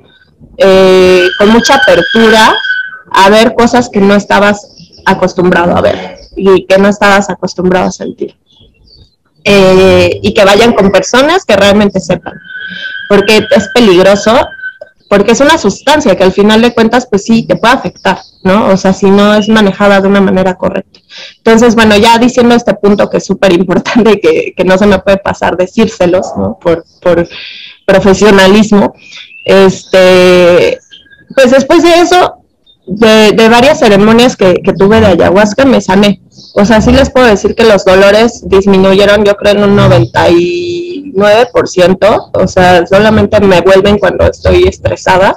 eh, 0.57 1.27
con 1.37 1.49
mucha 1.49 1.75
apertura 1.75 2.55
a 3.11 3.29
ver 3.29 3.53
cosas 3.53 3.87
que 3.89 4.01
no 4.01 4.15
estabas 4.15 4.67
acostumbrado 5.05 5.77
a 5.77 5.81
ver 5.81 6.17
y 6.35 6.65
que 6.65 6.79
no 6.79 6.89
estabas 6.89 7.29
acostumbrado 7.29 7.89
a 7.89 7.91
sentir. 7.91 8.35
Y 9.43 10.33
que 10.33 10.43
vayan 10.43 10.73
con 10.73 10.91
personas 10.91 11.45
que 11.45 11.55
realmente 11.55 11.99
sepan, 11.99 12.33
porque 13.07 13.47
es 13.55 13.69
peligroso 13.75 14.35
porque 15.15 15.31
es 15.31 15.39
una 15.39 15.57
sustancia 15.57 16.13
que 16.17 16.25
al 16.25 16.33
final 16.33 16.61
de 16.61 16.73
cuentas, 16.73 17.07
pues 17.09 17.23
sí, 17.23 17.43
te 17.43 17.55
puede 17.55 17.73
afectar, 17.73 18.19
¿no? 18.43 18.67
O 18.67 18.75
sea, 18.75 18.91
si 18.91 19.09
no 19.09 19.33
es 19.33 19.47
manejada 19.47 20.01
de 20.01 20.09
una 20.09 20.19
manera 20.19 20.55
correcta. 20.55 20.99
Entonces, 21.37 21.73
bueno, 21.73 21.95
ya 21.95 22.17
diciendo 22.17 22.53
este 22.53 22.73
punto 22.73 23.09
que 23.09 23.17
es 23.17 23.25
súper 23.25 23.53
importante, 23.53 24.19
que, 24.19 24.53
que 24.53 24.63
no 24.65 24.77
se 24.77 24.85
me 24.85 24.99
puede 24.99 25.15
pasar 25.15 25.55
decírselos, 25.55 26.33
¿no? 26.37 26.59
Por, 26.59 26.83
por 27.01 27.25
profesionalismo, 27.85 28.93
este, 29.45 30.79
pues 31.33 31.51
después 31.51 31.81
de 31.81 32.01
eso, 32.01 32.39
de, 32.85 33.31
de 33.31 33.47
varias 33.47 33.79
ceremonias 33.79 34.35
que, 34.35 34.55
que 34.55 34.73
tuve 34.73 34.99
de 34.99 35.07
ayahuasca, 35.07 35.63
me 35.63 35.79
sané. 35.79 36.19
O 36.55 36.65
sea, 36.65 36.81
sí 36.81 36.91
les 36.91 37.09
puedo 37.09 37.25
decir 37.25 37.55
que 37.55 37.63
los 37.63 37.85
dolores 37.85 38.41
disminuyeron, 38.49 39.23
yo 39.23 39.35
creo, 39.35 39.53
en 39.53 39.63
un 39.63 39.77
99%. 41.13 42.31
O 42.33 42.47
sea, 42.47 42.85
solamente 42.85 43.39
me 43.41 43.61
vuelven 43.61 43.97
cuando 43.97 44.25
estoy 44.25 44.63
estresada. 44.63 45.35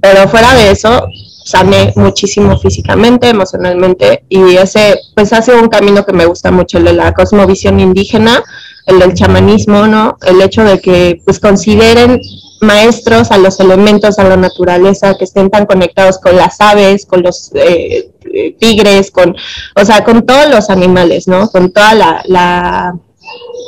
Pero 0.00 0.28
fuera 0.28 0.54
de 0.54 0.72
eso, 0.72 1.06
sané 1.44 1.92
muchísimo 1.96 2.58
físicamente, 2.58 3.28
emocionalmente. 3.28 4.24
Y 4.28 4.56
ese, 4.56 4.96
pues, 5.14 5.32
ha 5.32 5.42
sido 5.42 5.60
un 5.60 5.68
camino 5.68 6.04
que 6.04 6.12
me 6.12 6.26
gusta 6.26 6.50
mucho, 6.50 6.78
el 6.78 6.84
de 6.84 6.92
la 6.94 7.12
cosmovisión 7.12 7.80
indígena, 7.80 8.42
el 8.86 8.98
del 8.98 9.14
chamanismo, 9.14 9.86
¿no? 9.86 10.16
El 10.26 10.40
hecho 10.40 10.64
de 10.64 10.80
que, 10.80 11.20
pues, 11.24 11.38
consideren 11.38 12.20
maestros 12.62 13.32
a 13.32 13.38
los 13.38 13.58
elementos, 13.60 14.18
a 14.18 14.24
la 14.24 14.36
naturaleza, 14.36 15.16
que 15.18 15.24
estén 15.24 15.50
tan 15.50 15.66
conectados 15.66 16.18
con 16.18 16.36
las 16.36 16.60
aves, 16.60 17.06
con 17.06 17.22
los 17.22 17.50
eh, 17.54 18.10
tigres, 18.58 19.10
con, 19.10 19.34
o 19.74 19.84
sea, 19.84 20.04
con 20.04 20.24
todos 20.24 20.48
los 20.48 20.70
animales, 20.70 21.26
¿no? 21.26 21.48
Con 21.50 21.72
toda 21.72 22.22
la, 22.24 22.94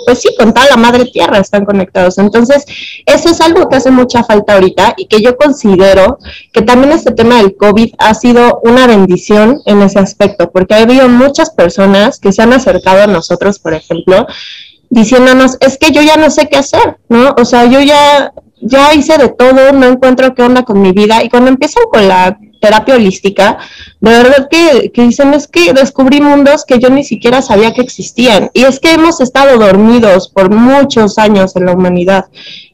pues 0.05 0.21
sí, 0.21 0.29
con 0.39 0.53
toda 0.53 0.67
la 0.71 0.77
madre 0.77 1.07
tierra 1.07 1.39
están 1.39 1.65
conectados. 1.65 2.19
Entonces, 2.19 2.65
eso 3.07 3.29
es 3.31 3.41
algo 3.41 3.69
que 3.69 3.77
hace 3.77 3.91
mucha 3.91 4.25
falta 4.25 4.55
ahorita 4.55 4.95
y 4.97 5.07
que 5.07 5.23
yo 5.23 5.37
considero 5.37 6.19
que 6.53 6.63
también 6.63 6.93
este 6.93 7.13
tema 7.13 7.37
del 7.37 7.57
COVID 7.57 7.95
ha 7.99 8.15
sido 8.15 8.61
una 8.65 8.87
bendición 8.87 9.61
en 9.67 9.83
ese 9.83 9.99
aspecto, 9.99 10.51
porque 10.51 10.75
ha 10.75 10.83
habido 10.83 11.09
muchas 11.09 11.51
personas 11.51 12.19
que 12.19 12.33
se 12.33 12.43
han 12.43 12.53
acercado 12.53 13.03
a 13.03 13.07
nosotros, 13.07 13.59
por 13.59 13.75
ejemplo, 13.75 14.27
diciéndonos, 14.91 15.57
es 15.61 15.79
que 15.79 15.93
yo 15.93 16.03
ya 16.03 16.17
no 16.17 16.31
sé 16.31 16.49
qué 16.49 16.59
hacer, 16.59 16.99
¿no? 17.09 17.35
O 17.39 17.45
sea, 17.45 17.67
yo 17.67 17.81
ya 17.81 18.33
ya 18.67 18.95
hice 18.95 19.19
de 19.19 19.29
todo, 19.29 19.73
no 19.73 19.87
encuentro 19.87 20.35
qué 20.35 20.43
onda 20.43 20.63
con 20.63 20.81
mi 20.81 20.93
vida. 20.93 21.23
Y 21.23 21.29
cuando 21.29 21.51
empiezan 21.51 21.85
con 21.93 22.09
la 22.09 22.39
terapia 22.65 22.95
holística, 22.95 23.59
de 24.01 24.11
verdad 24.11 24.49
que, 24.51 24.91
que, 24.91 25.03
dicen 25.03 25.35
es 25.35 25.47
que 25.47 25.75
descubrí 25.75 26.23
mundos 26.23 26.65
que 26.65 26.79
yo 26.79 26.89
ni 26.89 27.05
siquiera 27.05 27.43
sabía 27.43 27.75
que 27.75 27.83
existían. 27.83 28.51
Y 28.55 28.65
es 28.65 28.81
que 28.81 28.93
hemos 28.93 29.21
estado 29.21 29.59
dormidos 29.59 30.29
por 30.29 30.51
muchos 30.51 31.19
años 31.19 31.57
en 31.57 31.67
la 31.67 31.73
humanidad. 31.73 32.25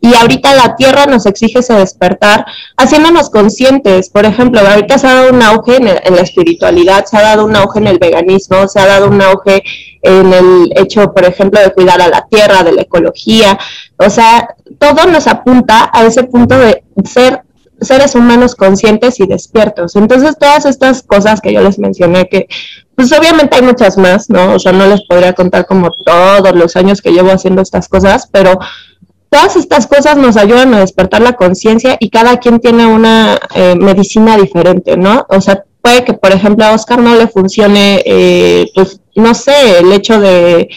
Y 0.01 0.15
ahorita 0.15 0.55
la 0.55 0.77
Tierra 0.77 1.07
nos 1.07 1.27
exige 1.27 1.59
ese 1.59 1.75
despertar, 1.75 2.47
haciéndonos 2.77 3.31
conscientes. 3.31 4.11
Por 4.11 4.25
ejemplo, 4.25 4.61
ahorita 4.61 4.97
se 4.99 5.09
ha 5.09 5.15
dado 5.15 5.33
un 5.33 5.43
auge 5.43 5.77
en, 5.77 5.89
en 5.89 6.15
la 6.15 6.23
espiritualidad, 6.23 7.05
se 7.07 7.17
ha 7.17 7.23
dado 7.23 7.45
un 7.45 7.57
auge 7.57 7.81
en 7.81 7.89
el 7.89 7.99
veganismo, 7.99 8.69
se 8.69 8.79
ha 8.79 8.87
dado 8.87 9.09
un 9.09 9.21
auge 9.21 9.63
en 10.03 10.33
el 10.33 10.73
hecho, 10.77 11.13
por 11.13 11.25
ejemplo, 11.25 11.61
de 11.61 11.73
cuidar 11.73 12.01
a 12.01 12.09
la 12.09 12.27
tierra, 12.31 12.63
de 12.63 12.73
la 12.73 12.83
ecología. 12.83 13.59
O 13.97 14.09
sea, 14.09 14.55
todo 14.79 15.07
nos 15.07 15.27
apunta 15.27 15.91
a 15.93 16.05
ese 16.05 16.23
punto 16.25 16.57
de 16.57 16.85
ser 17.05 17.43
seres 17.81 18.15
humanos 18.15 18.55
conscientes 18.55 19.21
y 19.21 19.27
despiertos. 19.27 19.97
Entonces, 19.97 20.37
todas 20.39 20.67
estas 20.67 21.03
cosas 21.03 21.41
que 21.41 21.53
yo 21.53 21.63
les 21.63 21.79
mencioné, 21.79 22.29
que 22.29 22.47
pues 22.95 23.13
obviamente 23.13 23.57
hay 23.57 23.63
muchas 23.63 23.97
más, 23.97 24.29
¿no? 24.29 24.55
O 24.55 24.59
sea, 24.59 24.73
no 24.73 24.87
les 24.87 25.03
podría 25.07 25.33
contar 25.33 25.67
como 25.67 25.91
todos 25.91 26.55
los 26.55 26.77
años 26.77 27.01
que 27.01 27.13
llevo 27.13 27.31
haciendo 27.31 27.63
estas 27.63 27.89
cosas, 27.89 28.29
pero 28.31 28.59
todas 29.31 29.57
estas 29.57 29.87
cosas 29.87 30.17
nos 30.17 30.37
ayudan 30.37 30.75
a 30.75 30.81
despertar 30.81 31.23
la 31.23 31.35
conciencia 31.35 31.97
y 31.99 32.11
cada 32.11 32.39
quien 32.39 32.61
tiene 32.61 32.87
una 32.87 33.39
eh, 33.55 33.75
medicina 33.77 34.37
diferente, 34.37 34.97
¿no? 34.97 35.25
O 35.29 35.41
sea, 35.41 35.65
puede 35.81 36.05
que, 36.05 36.13
por 36.13 36.33
ejemplo, 36.33 36.67
a 36.67 36.75
Oscar 36.75 37.01
no 37.01 37.15
le 37.17 37.29
funcione, 37.29 38.03
eh, 38.05 38.67
pues, 38.75 39.01
no 39.15 39.35
sé, 39.35 39.79
el 39.79 39.93
hecho 39.93 40.21
de, 40.21 40.69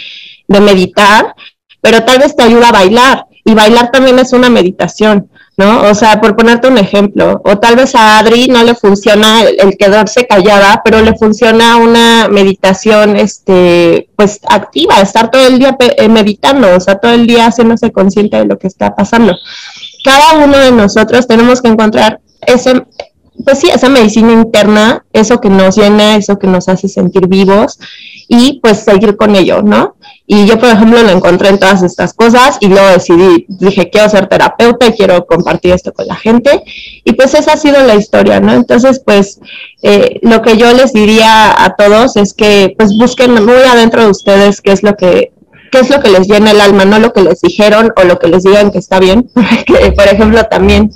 de 0.47 0.61
meditar, 0.61 1.35
pero 1.81 2.03
tal 2.03 2.19
vez 2.19 2.35
te 2.35 2.43
ayuda 2.43 2.69
a 2.69 2.73
bailar 2.73 3.25
y 3.43 3.53
bailar 3.53 3.91
también 3.91 4.19
es 4.19 4.31
una 4.33 4.49
meditación. 4.49 5.29
¿No? 5.55 5.83
O 5.83 5.93
sea, 5.93 6.19
por 6.19 6.35
ponerte 6.35 6.67
un 6.67 6.77
ejemplo, 6.77 7.41
o 7.45 7.57
tal 7.59 7.75
vez 7.75 7.93
a 7.95 8.17
Adri 8.17 8.47
no 8.47 8.63
le 8.63 8.73
funciona 8.73 9.43
el, 9.43 9.77
quedarse 9.77 10.25
callada, 10.25 10.81
pero 10.83 11.01
le 11.01 11.15
funciona 11.15 11.77
una 11.77 12.27
meditación, 12.27 13.15
este, 13.15 14.09
pues 14.15 14.39
activa, 14.47 14.99
estar 15.01 15.29
todo 15.29 15.45
el 15.45 15.59
día 15.59 15.77
eh, 15.79 16.09
meditando, 16.09 16.75
o 16.75 16.79
sea, 16.79 16.95
todo 16.95 17.13
el 17.13 17.27
día 17.27 17.47
haciéndose 17.47 17.91
consciente 17.91 18.37
de 18.37 18.45
lo 18.45 18.57
que 18.57 18.67
está 18.67 18.95
pasando. 18.95 19.35
Cada 20.03 20.43
uno 20.43 20.57
de 20.57 20.71
nosotros 20.71 21.27
tenemos 21.27 21.61
que 21.61 21.69
encontrar 21.69 22.19
ese, 22.45 22.85
pues 23.45 23.59
sí, 23.59 23.69
esa 23.69 23.89
medicina 23.89 24.33
interna, 24.33 25.05
eso 25.13 25.39
que 25.39 25.49
nos 25.49 25.77
llena, 25.77 26.15
eso 26.15 26.39
que 26.39 26.47
nos 26.47 26.67
hace 26.67 26.89
sentir 26.89 27.27
vivos 27.27 27.79
y 28.27 28.59
pues 28.61 28.79
seguir 28.79 29.15
con 29.15 29.35
ello, 29.35 29.61
¿no? 29.61 29.95
Y 30.25 30.45
yo, 30.45 30.57
por 30.57 30.69
ejemplo, 30.69 31.03
lo 31.03 31.09
encontré 31.09 31.49
en 31.49 31.59
todas 31.59 31.83
estas 31.83 32.13
cosas 32.13 32.57
y 32.61 32.67
luego 32.67 32.87
decidí, 32.87 33.45
dije, 33.49 33.89
quiero 33.89 34.09
ser 34.09 34.27
terapeuta 34.27 34.87
y 34.87 34.93
quiero 34.93 35.25
compartir 35.25 35.73
esto 35.73 35.91
con 35.91 36.07
la 36.07 36.15
gente. 36.15 36.63
Y 37.03 37.13
pues 37.13 37.33
esa 37.33 37.53
ha 37.53 37.57
sido 37.57 37.83
la 37.83 37.95
historia, 37.95 38.39
¿no? 38.39 38.53
Entonces, 38.53 39.01
pues 39.05 39.39
eh, 39.81 40.19
lo 40.21 40.41
que 40.41 40.55
yo 40.55 40.71
les 40.73 40.93
diría 40.93 41.61
a 41.61 41.75
todos 41.75 42.15
es 42.15 42.33
que 42.33 42.73
pues 42.77 42.97
busquen 42.97 43.33
muy 43.33 43.63
adentro 43.69 44.03
de 44.03 44.11
ustedes 44.11 44.61
qué 44.61 44.71
es 44.71 44.81
lo 44.81 44.95
que 44.95 45.33
qué 45.73 45.79
es 45.79 45.89
lo 45.89 45.99
que 45.99 46.11
les 46.11 46.27
llena 46.27 46.51
el 46.51 46.61
alma, 46.61 46.85
no 46.85 46.99
lo 46.99 47.11
que 47.13 47.23
les 47.23 47.41
dijeron 47.41 47.91
o 47.95 48.03
lo 48.03 48.19
que 48.19 48.27
les 48.27 48.43
digan 48.43 48.69
que 48.69 48.77
está 48.77 48.99
bien. 48.99 49.27
Por 49.95 50.07
ejemplo, 50.07 50.43
también 50.45 50.91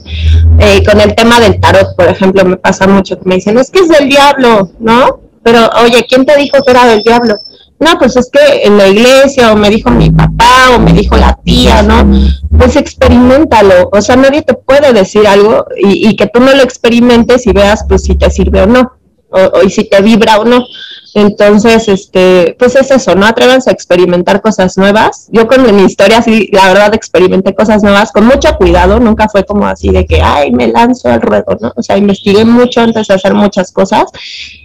eh, 0.59 0.83
con 0.85 1.01
el 1.01 1.15
tema 1.15 1.39
del 1.39 1.59
tarot, 1.59 1.95
por 1.95 2.07
ejemplo, 2.07 2.45
me 2.45 2.57
pasa 2.57 2.85
mucho 2.85 3.19
que 3.19 3.27
me 3.27 3.35
dicen, 3.35 3.57
es 3.57 3.71
que 3.71 3.79
es 3.79 3.89
del 3.89 4.07
diablo, 4.07 4.69
¿no? 4.79 5.21
Pero, 5.41 5.67
oye, 5.83 6.05
¿quién 6.07 6.25
te 6.25 6.37
dijo 6.37 6.61
que 6.63 6.71
era 6.71 6.85
del 6.85 7.01
diablo? 7.01 7.39
No, 7.79 7.97
pues 7.99 8.15
es 8.15 8.29
que 8.31 8.63
en 8.63 8.77
la 8.77 8.87
iglesia, 8.87 9.53
o 9.53 9.55
me 9.55 9.69
dijo 9.69 9.91
mi 9.91 10.09
papá, 10.09 10.75
o 10.75 10.79
me 10.79 10.93
dijo 10.93 11.15
la 11.15 11.37
tía, 11.43 11.83
¿no? 11.83 12.09
Pues 12.57 12.75
experimentalo. 12.75 13.89
O 13.91 14.01
sea, 14.01 14.15
nadie 14.15 14.41
te 14.41 14.55
puede 14.55 14.93
decir 14.93 15.27
algo 15.27 15.65
y, 15.77 16.09
y 16.09 16.15
que 16.15 16.27
tú 16.27 16.39
no 16.39 16.53
lo 16.55 16.63
experimentes 16.63 17.45
y 17.45 17.53
veas, 17.53 17.85
pues, 17.87 18.03
si 18.03 18.15
te 18.15 18.31
sirve 18.31 18.61
o 18.61 18.67
no, 18.67 18.93
o, 19.29 19.39
o 19.39 19.63
y 19.63 19.69
si 19.69 19.87
te 19.87 20.01
vibra 20.01 20.39
o 20.39 20.45
no. 20.45 20.65
Entonces, 21.13 21.87
este, 21.87 22.55
pues 22.59 22.75
es 22.75 22.91
eso, 22.91 23.15
¿no? 23.15 23.25
Atrévanse 23.25 23.69
a 23.69 23.73
experimentar 23.73 24.41
cosas 24.41 24.77
nuevas. 24.77 25.27
Yo 25.31 25.47
con 25.47 25.75
mi 25.75 25.83
historia, 25.83 26.21
sí, 26.21 26.49
la 26.51 26.67
verdad, 26.67 26.93
experimenté 26.93 27.55
cosas 27.55 27.83
nuevas 27.83 28.11
con 28.11 28.25
mucho 28.25 28.55
cuidado, 28.57 28.99
nunca 28.99 29.27
fue 29.29 29.43
como 29.45 29.65
así 29.65 29.89
de 29.89 30.05
que, 30.05 30.21
ay, 30.21 30.51
me 30.51 30.67
lanzo 30.67 31.09
al 31.09 31.21
ruedo, 31.21 31.57
¿no? 31.59 31.73
O 31.75 31.83
sea, 31.83 31.97
investigué 31.97 32.45
mucho 32.45 32.81
antes 32.81 33.07
de 33.07 33.13
hacer 33.13 33.33
muchas 33.33 33.71
cosas. 33.71 34.05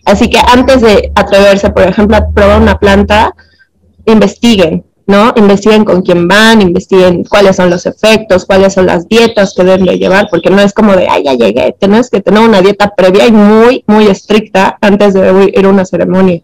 Así 0.04 0.28
que 0.28 0.38
antes 0.38 0.82
de 0.82 1.12
atreverse, 1.14 1.70
por 1.70 1.84
ejemplo, 1.84 2.16
a 2.16 2.28
probar 2.30 2.60
una 2.60 2.78
planta, 2.78 3.34
investiguen, 4.04 4.84
¿no? 5.06 5.32
Investiguen 5.36 5.84
con 5.84 6.02
quién 6.02 6.28
van, 6.28 6.62
investiguen 6.62 7.24
cuáles 7.24 7.56
son 7.56 7.70
los 7.70 7.86
efectos, 7.86 8.44
cuáles 8.44 8.74
son 8.74 8.86
las 8.86 9.08
dietas 9.08 9.54
que 9.54 9.64
deben 9.64 9.86
de 9.86 9.98
llevar, 9.98 10.28
porque 10.30 10.50
no 10.50 10.60
es 10.60 10.72
como 10.72 10.94
de, 10.94 11.08
ay, 11.08 11.24
ya 11.24 11.34
llegué, 11.34 11.74
tienes 11.78 12.10
que 12.10 12.20
tener 12.20 12.40
una 12.40 12.60
dieta 12.60 12.94
previa 12.94 13.26
y 13.26 13.32
muy, 13.32 13.84
muy 13.86 14.06
estricta 14.06 14.78
antes 14.80 15.14
de 15.14 15.52
ir 15.54 15.64
a 15.64 15.68
una 15.68 15.84
ceremonia. 15.84 16.42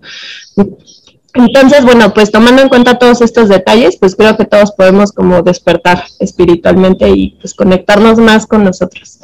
Entonces, 1.35 1.85
bueno, 1.85 2.13
pues 2.15 2.33
tomando 2.33 2.63
en 2.63 2.69
cuenta 2.69 2.99
todos 2.99 3.21
estos 3.21 3.49
detalles, 3.49 3.97
pues 3.97 4.17
creo 4.17 4.37
que 4.37 4.45
todos 4.45 4.73
podemos 4.73 5.13
como 5.13 5.43
despertar 5.43 6.05
espiritualmente 6.19 7.09
y 7.09 7.37
pues 7.41 7.55
conectarnos 7.55 8.19
más 8.19 8.47
con 8.47 8.65
nosotros. 8.65 9.19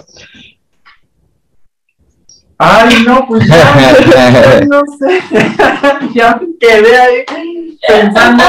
Ay, 2.59 3.05
no, 3.05 3.27
pues 3.27 3.47
ya, 3.49 4.61
no 4.69 4.83
sé, 4.99 5.21
ya 6.15 6.37
me 6.37 6.57
quedé 6.59 6.97
ahí 6.97 7.79
pensando, 7.87 8.45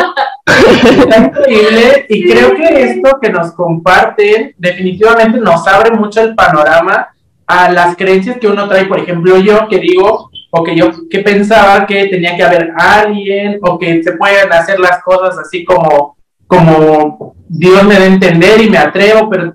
está 0.46 1.18
increíble 1.18 2.06
y 2.10 2.30
creo 2.30 2.56
que 2.56 2.84
esto 2.84 3.18
que 3.20 3.30
nos 3.30 3.52
comparten 3.54 4.54
definitivamente 4.58 5.40
nos 5.40 5.68
abre 5.68 5.92
mucho 5.92 6.22
el 6.22 6.36
panorama 6.36 7.08
a 7.48 7.72
las 7.72 7.96
creencias 7.96 8.38
que 8.38 8.48
uno 8.48 8.68
trae, 8.68 8.86
por 8.86 9.00
ejemplo, 9.00 9.38
yo 9.38 9.68
que 9.68 9.80
digo, 9.80 10.30
o 10.52 10.64
que 10.64 10.76
yo 10.76 10.90
que 11.10 11.20
pensaba 11.20 11.86
que 11.86 12.08
tenía 12.08 12.36
que 12.36 12.44
haber 12.44 12.72
alguien, 12.78 13.60
o 13.62 13.78
que 13.78 14.04
se 14.04 14.14
pueden 14.14 14.52
hacer 14.54 14.80
las 14.80 15.02
cosas 15.04 15.38
así 15.40 15.66
como, 15.66 16.16
como 16.48 17.36
Dios 17.48 17.84
me 17.84 17.96
da 17.96 18.02
a 18.02 18.06
entender 18.06 18.62
y 18.62 18.70
me 18.70 18.78
atrevo, 18.78 19.30
pero 19.30 19.54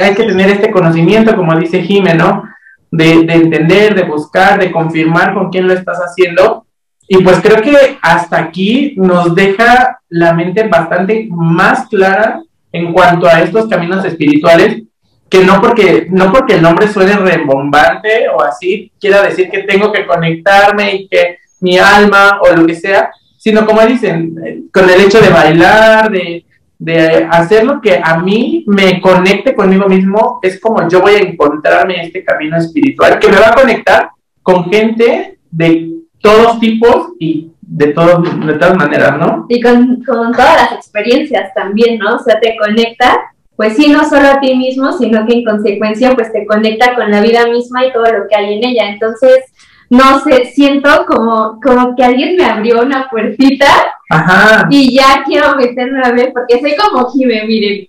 hay 0.00 0.14
que 0.14 0.24
tener 0.24 0.50
este 0.50 0.70
conocimiento, 0.70 1.34
como 1.36 1.54
dice 1.56 1.82
Jimé, 1.82 2.14
¿no? 2.14 2.44
De, 2.90 3.22
de, 3.24 3.32
entender, 3.34 3.94
de 3.94 4.02
buscar, 4.02 4.58
de 4.58 4.70
confirmar 4.70 5.34
con 5.34 5.50
quién 5.50 5.66
lo 5.66 5.74
estás 5.74 5.98
haciendo. 5.98 6.66
Y 7.06 7.22
pues 7.22 7.40
creo 7.40 7.62
que 7.62 7.98
hasta 8.02 8.38
aquí 8.38 8.94
nos 8.96 9.34
deja 9.34 10.00
la 10.08 10.34
mente 10.34 10.68
bastante 10.68 11.26
más 11.30 11.88
clara 11.88 12.42
en 12.72 12.92
cuanto 12.92 13.26
a 13.26 13.40
estos 13.40 13.66
caminos 13.68 14.04
espirituales, 14.04 14.82
que 15.30 15.44
no 15.44 15.60
porque, 15.60 16.06
no 16.10 16.32
porque 16.32 16.54
el 16.54 16.62
nombre 16.62 16.88
suene 16.88 17.16
rembombante 17.16 18.28
o 18.28 18.42
así, 18.42 18.92
quiera 19.00 19.22
decir 19.22 19.50
que 19.50 19.62
tengo 19.62 19.92
que 19.92 20.06
conectarme 20.06 20.94
y 20.94 21.08
que 21.08 21.38
mi 21.60 21.78
alma 21.78 22.40
o 22.42 22.54
lo 22.54 22.66
que 22.66 22.74
sea, 22.74 23.10
sino 23.36 23.64
como 23.64 23.80
dicen, 23.82 24.68
con 24.72 24.88
el 24.88 25.00
hecho 25.00 25.20
de 25.20 25.30
bailar, 25.30 26.10
de, 26.10 26.44
de 26.78 27.26
hacer 27.30 27.64
lo 27.64 27.80
que 27.80 28.00
a 28.02 28.18
mí 28.18 28.64
me 28.68 29.00
conecte 29.00 29.54
conmigo 29.54 29.88
mismo, 29.88 30.38
es 30.42 30.60
como 30.60 30.88
yo 30.88 31.00
voy 31.00 31.14
a 31.14 31.18
encontrarme 31.18 32.04
este 32.04 32.24
camino 32.24 32.56
espiritual 32.56 33.18
que 33.18 33.28
me 33.28 33.38
va 33.38 33.48
a 33.48 33.54
conectar 33.54 34.10
con 34.42 34.70
gente 34.70 35.38
de 35.50 35.90
todos 36.20 36.60
tipos 36.60 37.08
y 37.18 37.50
de, 37.60 37.88
todos, 37.88 38.46
de 38.46 38.54
todas 38.54 38.76
maneras, 38.76 39.18
¿no? 39.18 39.46
Y 39.48 39.60
con, 39.60 40.02
con 40.04 40.32
todas 40.32 40.62
las 40.62 40.72
experiencias 40.72 41.52
también, 41.52 41.98
¿no? 41.98 42.16
O 42.16 42.18
sea, 42.18 42.40
te 42.40 42.56
conecta, 42.56 43.32
pues 43.56 43.76
sí, 43.76 43.90
no 43.90 44.08
solo 44.08 44.28
a 44.28 44.40
ti 44.40 44.54
mismo, 44.56 44.92
sino 44.92 45.26
que 45.26 45.34
en 45.34 45.44
consecuencia, 45.44 46.14
pues 46.14 46.32
te 46.32 46.46
conecta 46.46 46.94
con 46.94 47.10
la 47.10 47.20
vida 47.20 47.46
misma 47.46 47.84
y 47.84 47.92
todo 47.92 48.04
lo 48.04 48.28
que 48.28 48.36
hay 48.36 48.54
en 48.56 48.64
ella. 48.64 48.88
Entonces, 48.88 49.44
no 49.90 50.20
sé, 50.20 50.46
siento 50.46 51.06
como, 51.06 51.60
como 51.60 51.94
que 51.96 52.04
alguien 52.04 52.36
me 52.36 52.44
abrió 52.44 52.82
una 52.82 53.08
puertita 53.08 53.66
Ajá. 54.10 54.66
y 54.70 54.96
ya 54.96 55.22
quiero 55.26 55.56
meterme 55.56 56.00
a 56.02 56.12
ver, 56.12 56.32
porque 56.32 56.60
soy 56.60 56.74
como 56.76 57.10
Jime, 57.10 57.44
miren, 57.46 57.88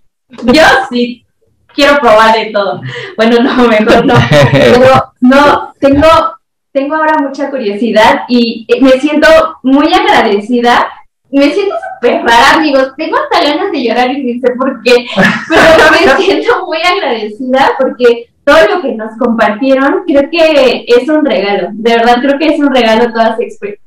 yo 0.54 0.64
sí 0.90 1.26
quiero 1.74 2.00
probar 2.00 2.36
de 2.36 2.52
todo. 2.52 2.82
Bueno, 3.16 3.38
no, 3.42 3.68
mejor 3.68 4.06
no, 4.06 4.16
pero 4.52 5.14
no, 5.22 5.74
tengo, 5.80 6.08
tengo 6.72 6.96
ahora 6.96 7.20
mucha 7.20 7.50
curiosidad 7.50 8.24
y 8.28 8.68
me 8.82 8.92
siento 9.00 9.28
muy 9.64 9.94
agradecida. 9.94 10.88
Me 11.32 11.52
siento 11.52 11.76
súper 11.94 12.24
rara, 12.24 12.56
amigos. 12.56 12.94
Tengo 12.98 13.16
hasta 13.18 13.48
ganas 13.48 13.72
de 13.72 13.84
llorar 13.84 14.12
y 14.12 14.34
no 14.34 14.42
sé 14.42 14.56
por 14.56 14.82
qué, 14.82 15.06
pero 15.48 15.92
me 16.18 16.24
siento 16.24 16.66
muy 16.66 16.80
agradecida 16.80 17.72
porque 17.80 18.30
todo 18.44 18.76
lo 18.76 18.82
que 18.82 18.96
nos 18.96 19.16
compartieron 19.18 20.06
creo 20.08 20.28
que 20.32 20.86
es 20.88 21.08
un 21.08 21.24
regalo. 21.24 21.70
De 21.74 21.98
verdad, 21.98 22.18
creo 22.22 22.40
que 22.40 22.48
es 22.48 22.60
un 22.60 22.74
regalo 22.74 23.12
todas, 23.14 23.38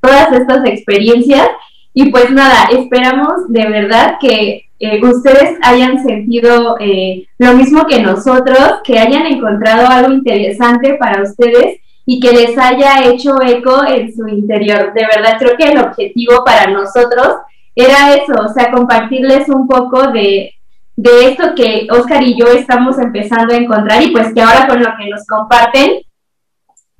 todas 0.00 0.32
estas 0.32 0.64
experiencias. 0.66 1.48
Y 1.94 2.10
pues 2.10 2.30
nada, 2.30 2.68
esperamos 2.72 3.48
de 3.48 3.68
verdad 3.68 4.16
que 4.20 4.68
eh, 4.78 5.00
ustedes 5.04 5.58
hayan 5.62 6.02
sentido 6.02 6.76
eh, 6.80 7.26
lo 7.38 7.52
mismo 7.54 7.86
que 7.86 8.02
nosotros, 8.02 8.80
que 8.82 8.98
hayan 8.98 9.26
encontrado 9.26 9.86
algo 9.86 10.12
interesante 10.12 10.94
para 10.94 11.22
ustedes 11.22 11.80
y 12.06 12.18
que 12.18 12.32
les 12.32 12.58
haya 12.58 13.04
hecho 13.04 13.36
eco 13.42 13.84
en 13.86 14.12
su 14.12 14.26
interior. 14.26 14.92
De 14.92 15.06
verdad, 15.14 15.36
creo 15.38 15.56
que 15.56 15.70
el 15.70 15.78
objetivo 15.78 16.44
para 16.44 16.70
nosotros 16.70 17.36
era 17.76 18.14
eso, 18.14 18.32
o 18.44 18.48
sea, 18.48 18.70
compartirles 18.70 19.48
un 19.48 19.68
poco 19.68 20.08
de, 20.08 20.54
de 20.96 21.28
esto 21.28 21.54
que 21.54 21.86
Oscar 21.90 22.22
y 22.22 22.36
yo 22.36 22.46
estamos 22.46 22.98
empezando 22.98 23.54
a 23.54 23.58
encontrar 23.58 24.02
y 24.02 24.10
pues 24.10 24.34
que 24.34 24.42
ahora 24.42 24.66
con 24.66 24.82
lo 24.82 24.90
que 24.98 25.08
nos 25.08 25.26
comparten, 25.26 26.00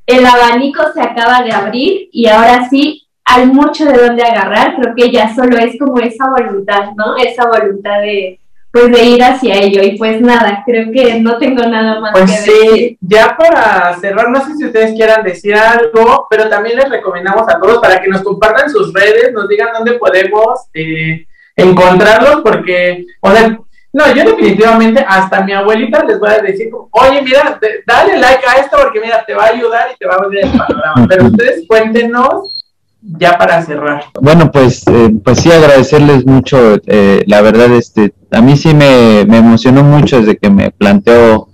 el 0.07 0.27
abanico 0.27 0.83
se 0.95 1.01
acaba 1.01 1.43
de 1.43 1.53
abrir 1.53 2.09
y 2.13 2.27
ahora 2.27 2.69
sí 2.69 3.07
hay 3.35 3.47
mucho 3.47 3.85
de 3.85 3.97
dónde 4.07 4.23
agarrar, 4.23 4.77
creo 4.77 4.95
que 4.95 5.11
ya 5.11 5.35
solo 5.35 5.57
es 5.59 5.79
como 5.79 5.99
esa 6.01 6.29
voluntad, 6.31 6.91
¿no? 6.97 7.17
Esa 7.17 7.47
voluntad 7.47 8.01
de 8.01 8.39
pues 8.71 8.91
de 8.91 9.03
ir 9.05 9.23
hacia 9.23 9.55
ello 9.57 9.83
y 9.83 9.99
pues 9.99 10.19
nada, 10.23 10.63
creo 10.65 10.91
que 10.91 11.21
no 11.21 11.37
tengo 11.37 11.63
nada 11.67 12.01
más 12.01 12.13
Pues 12.13 12.31
que 12.31 12.37
sí, 12.39 12.51
decir. 12.71 12.99
ya 13.03 13.37
para 13.37 13.95
cerrar, 14.01 14.31
no 14.31 14.43
sé 14.43 14.55
si 14.57 14.65
ustedes 14.65 14.93
quieran 14.95 15.23
decir 15.23 15.55
algo, 15.55 16.27
pero 16.31 16.49
también 16.49 16.77
les 16.77 16.89
recomendamos 16.89 17.47
a 17.51 17.61
todos 17.61 17.83
para 17.83 18.01
que 18.01 18.09
nos 18.09 18.23
compartan 18.23 18.71
sus 18.71 18.91
redes, 18.95 19.31
nos 19.35 19.47
digan 19.47 19.69
dónde 19.75 19.93
podemos 19.99 20.69
eh, 20.73 21.27
encontrarlos, 21.55 22.41
porque, 22.43 23.05
o 23.21 23.31
sea, 23.31 23.59
no, 23.93 24.15
yo 24.15 24.25
definitivamente 24.25 25.05
hasta 25.07 25.43
mi 25.43 25.53
abuelita 25.53 26.03
les 26.05 26.19
voy 26.19 26.31
a 26.31 26.39
decir, 26.39 26.71
oye, 26.93 27.21
mira, 27.21 27.59
te- 27.61 27.83
dale 27.87 28.17
like 28.19 28.43
a 28.49 28.59
esto 28.61 28.79
porque 28.83 29.01
mira, 29.01 29.23
te 29.27 29.35
va 29.35 29.45
a 29.45 29.49
ayudar 29.49 29.89
y 29.95 29.99
te 29.99 30.07
va 30.07 30.15
a 30.15 30.25
abrir 30.25 30.47
el 30.47 30.51
panorama. 30.51 31.07
Pero 31.07 31.27
ustedes 31.27 31.67
cuéntenos 31.69 32.62
ya 33.03 33.37
para 33.37 33.63
cerrar. 33.63 34.05
Bueno, 34.21 34.51
pues, 34.51 34.87
eh, 34.87 35.11
pues 35.25 35.41
sí, 35.41 35.51
agradecerles 35.51 36.25
mucho. 36.25 36.77
eh, 36.87 37.23
la 37.27 37.43
verdad, 37.43 37.73
este, 37.73 38.15
a 38.31 38.41
mí 38.41 38.57
sí 38.57 38.75
me, 38.75 39.25
me 39.27 39.39
emocionó 39.39 39.83
mucho 39.83 40.19
desde 40.19 40.37
que 40.37 40.51
me 40.51 40.71
planteó, 40.71 41.49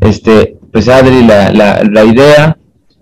este, 0.00 0.56
pues 0.72 0.88
Adri 0.88 1.24
la, 1.24 1.50
la, 1.50 1.82
la 1.82 2.04
idea. 2.04 2.56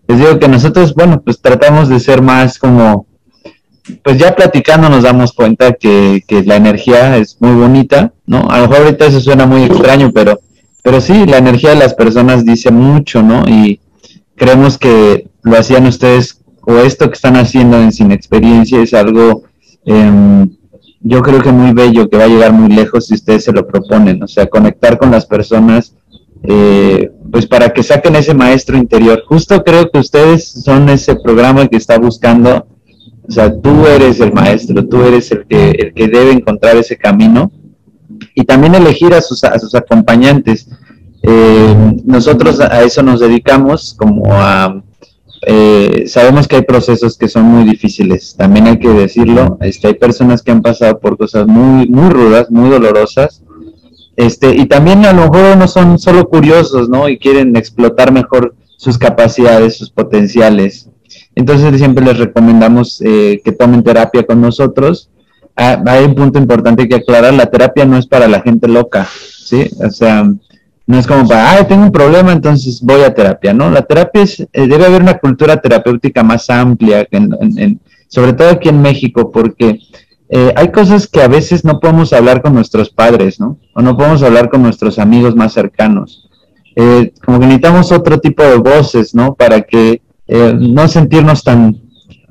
Les 0.09 0.19
digo 0.19 0.39
que 0.39 0.49
nosotros, 0.49 0.95
bueno, 0.95 1.21
pues 1.23 1.41
tratamos 1.41 1.89
de 1.89 2.01
ser 2.01 2.21
más 2.21 2.59
como, 2.59 3.07
pues 4.03 4.19
ya 4.19 4.35
platicando 4.35 4.89
nos 4.89 5.05
damos 5.05 5.33
cuenta 5.33 5.73
que, 5.73 6.25
que 6.27 6.43
la 6.43 6.57
energía 6.57 7.17
es 7.17 7.37
muy 7.41 7.53
bonita, 7.53 8.13
¿no? 8.27 8.49
A 8.51 8.59
lo 8.59 8.69
mejor 8.69 8.85
ahorita 8.87 9.07
eso 9.07 9.21
suena 9.21 9.47
muy 9.47 9.65
extraño, 9.65 10.11
pero, 10.13 10.41
pero 10.83 11.01
sí, 11.01 11.27
la 11.27 11.39
energía 11.39 11.71
de 11.71 11.77
las 11.77 11.95
personas 11.95 12.45
dice 12.45 12.73
mucho, 12.73 13.23
¿no? 13.23 13.49
Y 13.49 13.81
creemos 14.35 14.79
que 14.79 15.29
lo 15.43 15.57
hacían 15.57 15.87
ustedes 15.87 16.40
o 16.63 16.79
esto 16.79 17.09
que 17.09 17.15
están 17.15 17.37
haciendo 17.37 17.81
en 17.81 17.93
Sin 17.93 18.13
Experiencia 18.13 18.83
es 18.83 18.95
algo, 18.95 19.45
em, 19.85 20.49
yo 21.01 21.23
creo 21.23 21.41
que 21.41 21.53
muy 21.53 21.73
bello, 21.73 22.09
que 22.09 22.17
va 22.17 22.25
a 22.25 22.29
llegar 22.29 22.53
muy 22.53 22.75
lejos 22.75 23.07
si 23.07 23.15
ustedes 23.15 23.45
se 23.45 23.53
lo 23.53 23.67
proponen, 23.67 24.23
o 24.23 24.29
sea, 24.29 24.47
conectar 24.47 24.99
con 24.99 25.11
las 25.11 25.27
personas, 25.27 25.95
eh, 26.43 27.11
pues 27.31 27.47
para 27.47 27.71
que 27.71 27.83
saquen 27.83 28.17
ese 28.17 28.35
maestro 28.35 28.77
interior. 28.77 29.23
Justo 29.27 29.63
creo 29.63 29.91
que 29.91 29.99
ustedes 29.99 30.49
son 30.49 30.89
ese 30.89 31.17
programa 31.17 31.67
que 31.69 31.77
está 31.77 31.99
buscando, 31.99 32.67
o 33.29 33.33
sea, 33.33 33.55
tú 33.61 33.87
eres 33.87 34.21
el 34.21 34.33
maestro, 34.33 34.87
tú 34.87 35.03
eres 35.03 35.31
el 35.33 35.47
que, 35.47 35.71
el 35.71 35.95
que 35.95 36.09
debe 36.09 36.33
encontrar 36.33 36.77
ese 36.77 36.97
camino 36.97 37.51
y 38.35 38.45
también 38.45 38.75
elegir 38.75 39.15
a 39.15 39.23
sus, 39.23 39.45
a 39.45 39.59
sus 39.59 39.75
acompañantes. 39.75 40.69
Eh, 41.23 41.95
nosotros 42.05 42.61
a 42.61 42.83
eso 42.83 43.03
nos 43.03 43.21
dedicamos 43.21 43.95
como 43.99 44.33
a 44.33 44.83
eh, 45.47 46.05
sabemos 46.07 46.47
que 46.47 46.57
hay 46.57 46.63
procesos 46.63 47.17
que 47.17 47.29
son 47.29 47.45
muy 47.45 47.65
difíciles, 47.65 48.35
también 48.37 48.67
hay 48.67 48.79
que 48.79 48.89
decirlo, 48.89 49.59
este, 49.61 49.89
hay 49.89 49.95
personas 49.95 50.43
que 50.43 50.51
han 50.51 50.61
pasado 50.61 50.99
por 50.99 51.17
cosas 51.17 51.47
muy, 51.47 51.89
muy 51.89 52.11
rudas, 52.11 52.51
muy 52.51 52.69
dolorosas, 52.69 53.43
este, 54.17 54.55
y 54.55 54.67
también 54.67 55.05
a 55.07 55.13
lo 55.13 55.31
mejor 55.31 55.57
no 55.57 55.67
son 55.67 55.99
solo 55.99 56.29
curiosos, 56.29 56.91
¿no? 56.91 57.09
Y 57.09 57.19
quieren 57.19 57.57
explotar 57.57 58.13
mejor 58.13 58.55
sus 58.77 58.99
capacidades, 58.99 59.79
sus 59.79 59.91
potenciales. 59.91 60.91
Entonces 61.35 61.79
siempre 61.79 62.05
les 62.05 62.19
recomendamos 62.19 63.01
eh, 63.03 63.41
que 63.43 63.53
tomen 63.53 63.83
terapia 63.83 64.27
con 64.27 64.41
nosotros. 64.43 65.11
Ah, 65.57 65.83
hay 65.87 66.05
un 66.05 66.15
punto 66.15 66.39
importante 66.39 66.87
que 66.87 66.97
aclarar, 66.97 67.33
la 67.33 67.47
terapia 67.47 67.87
no 67.87 67.97
es 67.97 68.07
para 68.07 68.29
la 68.29 68.43
gente 68.43 68.69
loca, 68.69 69.09
¿sí? 69.45 69.71
O 69.83 69.91
sea, 69.91 70.31
no 70.91 70.99
es 70.99 71.07
como 71.07 71.27
para, 71.29 71.53
ah, 71.53 71.67
tengo 71.67 71.85
un 71.85 71.93
problema, 71.93 72.33
entonces 72.33 72.81
voy 72.83 73.03
a 73.03 73.15
terapia, 73.15 73.53
¿no? 73.55 73.71
La 73.71 73.83
terapia 73.83 74.23
es, 74.23 74.41
eh, 74.41 74.49
debe 74.67 74.87
haber 74.87 75.03
una 75.03 75.19
cultura 75.19 75.57
terapéutica 75.61 76.23
más 76.23 76.51
amplia, 76.51 77.07
en- 77.11 77.81
sobre 78.09 78.33
todo 78.33 78.49
aquí 78.51 78.69
en 78.69 78.83
México, 78.83 79.31
porque 79.31 79.79
eh, 80.29 80.53
hay 80.57 80.71
cosas 80.73 81.07
que 81.09 81.23
a 81.23 81.29
veces 81.29 81.65
no 81.65 81.81
podemos 81.81 82.13
hablar 82.13 82.41
con 82.43 82.55
nuestros 82.55 82.91
padres, 82.91 83.39
¿no? 83.41 83.59
O 83.75 83.83
no 83.83 83.97
podemos 83.97 84.23
hablar 84.23 84.49
con 84.51 84.63
nuestros 84.63 84.99
amigos 84.99 85.35
más 85.35 85.53
cercanos. 85.53 86.29
Eh, 86.77 87.13
como 87.25 87.39
que 87.41 87.47
necesitamos 87.47 87.91
otro 87.93 88.19
tipo 88.21 88.43
de 88.43 88.57
voces, 88.57 89.15
¿no? 89.15 89.35
Para 89.35 89.61
que 89.63 90.03
eh, 90.29 90.55
no 90.59 90.87
sentirnos 90.89 91.43
tan 91.43 91.81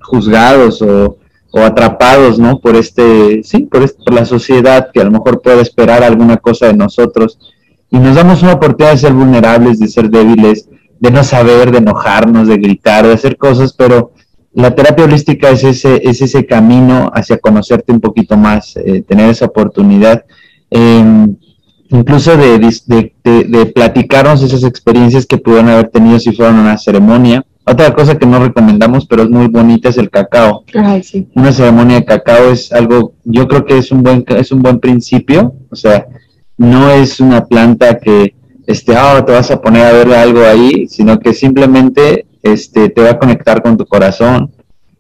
juzgados 0.02 0.82
o, 0.82 1.18
o 1.52 1.60
atrapados, 1.60 2.40
¿no? 2.40 2.60
Por 2.60 2.76
este, 2.76 3.42
sí, 3.44 3.60
por, 3.72 3.84
este- 3.84 4.04
por 4.04 4.14
la 4.14 4.26
sociedad 4.26 4.90
que 4.94 5.02
a 5.02 5.06
lo 5.06 5.12
mejor 5.12 5.42
puede 5.42 5.62
esperar 5.62 6.04
alguna 6.04 6.38
cosa 6.38 6.68
de 6.68 6.74
nosotros 6.76 7.38
y 7.92 7.98
nos 8.00 8.16
damos 8.16 8.42
una 8.44 8.54
oportunidad 8.54 8.94
de 8.94 9.00
ser 9.00 9.14
vulnerables, 9.14 9.80
de 9.80 9.88
ser 9.88 10.10
débiles, 10.10 10.68
de 11.00 11.12
no 11.12 11.24
saber, 11.24 11.72
de 11.72 11.78
enojarnos, 11.80 12.48
de 12.48 12.58
gritar, 12.58 13.06
de 13.08 13.14
hacer 13.14 13.38
cosas, 13.38 13.74
pero 13.74 14.12
la 14.54 14.74
terapia 14.76 15.06
holística 15.06 15.50
es 15.50 15.64
ese, 15.64 16.02
es 16.04 16.22
ese 16.22 16.46
camino 16.46 17.10
hacia 17.14 17.38
conocerte 17.38 17.92
un 17.92 18.00
poquito 18.02 18.36
más, 18.38 18.76
eh, 18.78 19.02
tener 19.08 19.30
esa 19.30 19.46
oportunidad, 19.46 20.26
eh, 20.72 21.28
incluso 21.90 22.36
de, 22.38 22.60
de, 22.60 23.14
de- 23.24 23.44
de 23.46 23.66
platicarnos 23.68 24.44
esas 24.44 24.64
experiencias 24.64 25.26
que 25.26 25.38
pudieron 25.38 25.70
haber 25.70 25.90
tenido 25.90 26.20
si 26.20 26.32
fueron 26.34 26.58
a 26.58 26.62
una 26.62 26.78
ceremonia. 26.78 27.44
Otra 27.66 27.94
cosa 27.94 28.18
que 28.18 28.26
no 28.26 28.40
recomendamos, 28.40 29.06
pero 29.06 29.24
es 29.24 29.30
muy 29.30 29.48
bonita, 29.48 29.90
es 29.90 29.98
el 29.98 30.10
cacao 30.10 30.64
Ay, 30.74 31.04
sí. 31.04 31.28
una 31.36 31.52
ceremonia 31.52 31.98
de 31.98 32.06
cacao 32.06 32.52
es 32.52 32.72
algo, 32.72 33.14
yo 33.24 33.48
creo 33.48 33.64
que 33.66 33.78
es 33.78 33.92
un 33.92 34.02
buen, 34.04 34.26
es 34.28 34.52
un 34.52 34.62
buen 34.64 34.80
principio, 34.80 35.54
o 35.70 35.76
sea, 35.76 36.06
no 36.60 36.92
es 36.92 37.22
una 37.22 37.46
planta 37.46 37.98
que, 38.00 38.36
este, 38.68 38.96
ah, 38.96 39.24
te 39.26 39.32
vas 39.32 39.50
a 39.50 39.62
poner 39.62 39.86
a 39.86 39.94
ver 39.94 40.14
algo 40.14 40.44
ahí, 40.44 40.88
sino 40.90 41.18
que 41.18 41.34
simplemente, 41.34 42.28
este, 42.44 42.90
te 42.90 43.02
va 43.02 43.12
a 43.12 43.18
conectar 43.18 43.64
con 43.64 43.78
tu 43.78 43.86
corazón, 43.86 44.52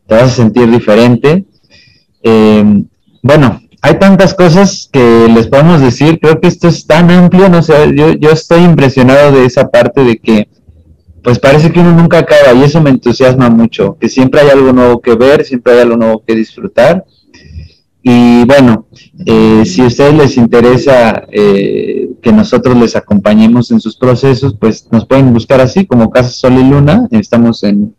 te 0.08 0.16
vas 0.16 0.24
a 0.24 0.30
sentir 0.30 0.72
diferente. 0.72 1.46
Eh, 2.24 2.64
bueno, 3.22 3.62
hay 3.82 4.00
tantas 4.00 4.34
cosas 4.34 4.90
que 4.92 5.28
les 5.34 5.48
podemos 5.48 5.82
decir, 5.82 6.20
creo 6.22 6.40
que 6.40 6.48
esto 6.48 6.70
es 6.70 6.88
tan 6.88 7.12
amplio, 7.12 7.50
no 7.50 7.62
sé, 7.62 7.74
yo, 7.94 8.14
yo 8.14 8.32
estoy 8.32 8.64
impresionado 8.64 9.34
de 9.34 9.46
esa 9.46 9.70
parte 9.70 10.06
de 10.06 10.18
que, 10.18 10.48
pues 11.22 11.40
parece 11.40 11.74
que 11.74 11.82
uno 11.82 11.92
nunca 11.92 12.20
acaba 12.20 12.54
y 12.54 12.64
eso 12.64 12.80
me 12.80 12.90
entusiasma 12.90 13.50
mucho, 13.50 13.98
que 14.00 14.08
siempre 14.08 14.40
hay 14.40 14.50
algo 14.50 14.72
nuevo 14.72 15.02
que 15.02 15.16
ver, 15.16 15.44
siempre 15.44 15.74
hay 15.74 15.80
algo 15.80 15.98
nuevo 15.98 16.24
que 16.26 16.36
disfrutar. 16.36 17.04
Y 18.02 18.46
bueno, 18.46 18.86
eh, 19.26 19.64
si 19.66 19.82
a 19.82 19.88
ustedes 19.88 20.14
les 20.14 20.38
interesa 20.38 21.24
eh, 21.32 22.10
que 22.22 22.32
nosotros 22.32 22.78
les 22.78 22.96
acompañemos 22.96 23.72
en 23.72 23.80
sus 23.82 23.98
procesos, 23.98 24.56
pues 24.60 24.88
nos 24.92 25.06
pueden 25.06 25.34
buscar 25.34 25.60
así 25.60 25.86
como 25.86 26.10
Casa 26.10 26.30
Sol 26.30 26.54
y 26.54 26.64
Luna. 26.64 27.08
Estamos 27.12 27.62
en 27.64 27.94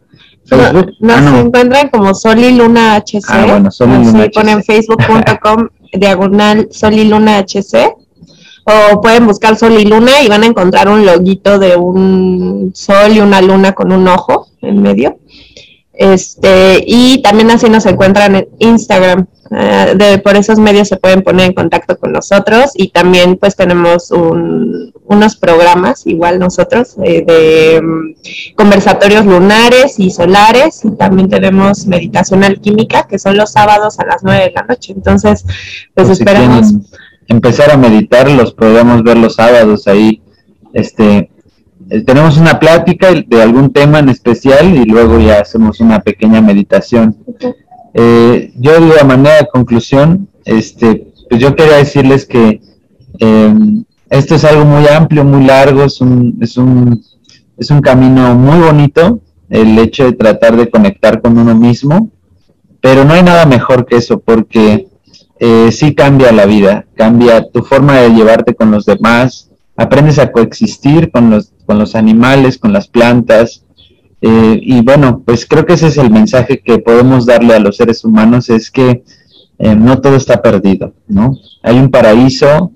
Facebook. 0.46 0.92
Nos 1.00 1.16
Ah, 1.16 1.20
no. 1.20 1.38
encuentran 1.40 1.88
como 1.90 2.14
Sol 2.14 2.38
y 2.38 2.52
Luna 2.56 2.96
HC. 2.96 3.24
Ah, 3.28 3.46
bueno, 3.48 3.70
Sol 3.70 3.90
y 3.90 4.04
Luna 4.06 4.24
HC. 4.24 4.32
ponen 4.34 4.64
facebook.com 4.64 5.68
diagonal 5.92 6.68
Sol 6.70 6.94
y 6.94 7.04
Luna 7.04 7.38
HC 7.38 7.94
o 8.64 9.00
pueden 9.00 9.26
buscar 9.26 9.56
Sol 9.56 9.72
y 9.78 9.84
Luna 9.84 10.22
y 10.24 10.28
van 10.28 10.44
a 10.44 10.46
encontrar 10.46 10.88
un 10.88 11.04
loguito 11.04 11.58
de 11.58 11.76
un 11.76 12.70
sol 12.74 13.12
y 13.14 13.20
una 13.20 13.40
luna 13.42 13.72
con 13.72 13.92
un 13.92 14.06
ojo 14.08 14.46
en 14.62 14.80
medio. 14.80 15.18
Este, 15.92 16.82
y 16.86 17.20
también 17.22 17.50
así 17.50 17.68
nos 17.68 17.84
encuentran 17.86 18.34
en 18.36 18.48
Instagram. 18.58 19.26
Eh, 19.52 19.94
de, 19.96 20.18
por 20.18 20.36
esos 20.36 20.60
medios 20.60 20.86
se 20.86 20.96
pueden 20.96 21.22
poner 21.22 21.46
en 21.46 21.54
contacto 21.54 21.98
con 21.98 22.12
nosotros 22.12 22.70
y 22.74 22.90
también 22.90 23.36
pues 23.36 23.56
tenemos 23.56 24.12
unos 24.12 25.36
programas, 25.36 26.06
igual 26.06 26.38
nosotros, 26.38 26.94
eh, 27.02 27.24
de 27.26 27.82
mm, 27.82 28.54
conversatorios 28.54 29.26
lunares 29.26 29.98
y 29.98 30.10
solares 30.10 30.84
y 30.84 30.92
también 30.92 31.28
tenemos 31.28 31.84
meditación 31.86 32.44
alquímica 32.44 33.08
que 33.08 33.18
son 33.18 33.36
los 33.36 33.50
sábados 33.50 33.98
a 33.98 34.06
las 34.06 34.22
9 34.22 34.44
de 34.44 34.52
la 34.52 34.62
noche. 34.62 34.92
Entonces, 34.92 35.44
pues 35.94 36.08
esperamos 36.10 36.72
empezar 37.26 37.72
a 37.72 37.76
meditar, 37.76 38.30
los 38.30 38.54
podemos 38.54 39.02
ver 39.02 39.18
los 39.18 39.34
sábados 39.34 39.88
ahí. 39.88 40.22
Este, 40.72 41.30
eh, 41.90 42.02
tenemos 42.02 42.36
una 42.36 42.60
plática 42.60 43.08
de 43.26 43.42
algún 43.42 43.72
tema 43.72 43.98
en 43.98 44.10
especial 44.10 44.76
y 44.76 44.84
luego 44.84 45.18
ya 45.18 45.40
hacemos 45.40 45.80
una 45.80 46.00
pequeña 46.00 46.40
meditación. 46.40 47.16
Eh, 47.94 48.52
yo 48.56 48.80
de 48.80 49.04
manera 49.04 49.36
de 49.36 49.48
conclusión, 49.52 50.28
este, 50.44 51.08
pues 51.28 51.40
yo 51.40 51.54
quería 51.54 51.76
decirles 51.76 52.26
que 52.26 52.60
em, 53.18 53.84
esto 54.08 54.34
es 54.34 54.44
algo 54.44 54.64
muy 54.64 54.86
amplio, 54.88 55.24
muy 55.24 55.44
largo, 55.44 55.84
es 55.84 56.00
un, 56.00 56.38
es 56.40 56.56
un, 56.56 57.02
es 57.56 57.70
un 57.70 57.80
camino 57.80 58.34
muy 58.34 58.58
bonito, 58.58 59.20
el 59.48 59.78
hecho 59.78 60.04
de 60.04 60.12
tratar 60.12 60.56
de 60.56 60.70
conectar 60.70 61.20
con 61.20 61.36
uno 61.36 61.54
mismo, 61.54 62.10
pero 62.80 63.04
no 63.04 63.14
hay 63.14 63.22
nada 63.22 63.46
mejor 63.46 63.86
que 63.86 63.96
eso, 63.96 64.20
porque 64.20 64.88
eh, 65.38 65.72
sí 65.72 65.94
cambia 65.94 66.32
la 66.32 66.46
vida, 66.46 66.86
cambia 66.94 67.48
tu 67.50 67.62
forma 67.62 67.98
de 67.98 68.10
llevarte 68.10 68.54
con 68.54 68.70
los 68.70 68.84
demás, 68.84 69.50
aprendes 69.76 70.18
a 70.18 70.30
coexistir 70.30 71.10
con 71.10 71.30
los, 71.30 71.52
con 71.66 71.78
los 71.78 71.94
animales, 71.94 72.58
con 72.58 72.72
las 72.72 72.88
plantas. 72.88 73.64
Eh, 74.22 74.60
y 74.62 74.82
bueno, 74.82 75.22
pues 75.24 75.46
creo 75.46 75.64
que 75.64 75.74
ese 75.74 75.88
es 75.88 75.98
el 75.98 76.10
mensaje 76.10 76.60
que 76.60 76.78
podemos 76.78 77.26
darle 77.26 77.54
a 77.54 77.58
los 77.60 77.76
seres 77.76 78.04
humanos, 78.04 78.50
es 78.50 78.70
que 78.70 79.02
eh, 79.58 79.74
no 79.74 80.00
todo 80.00 80.16
está 80.16 80.42
perdido, 80.42 80.92
¿no? 81.08 81.36
Hay 81.62 81.78
un 81.78 81.90
paraíso, 81.90 82.72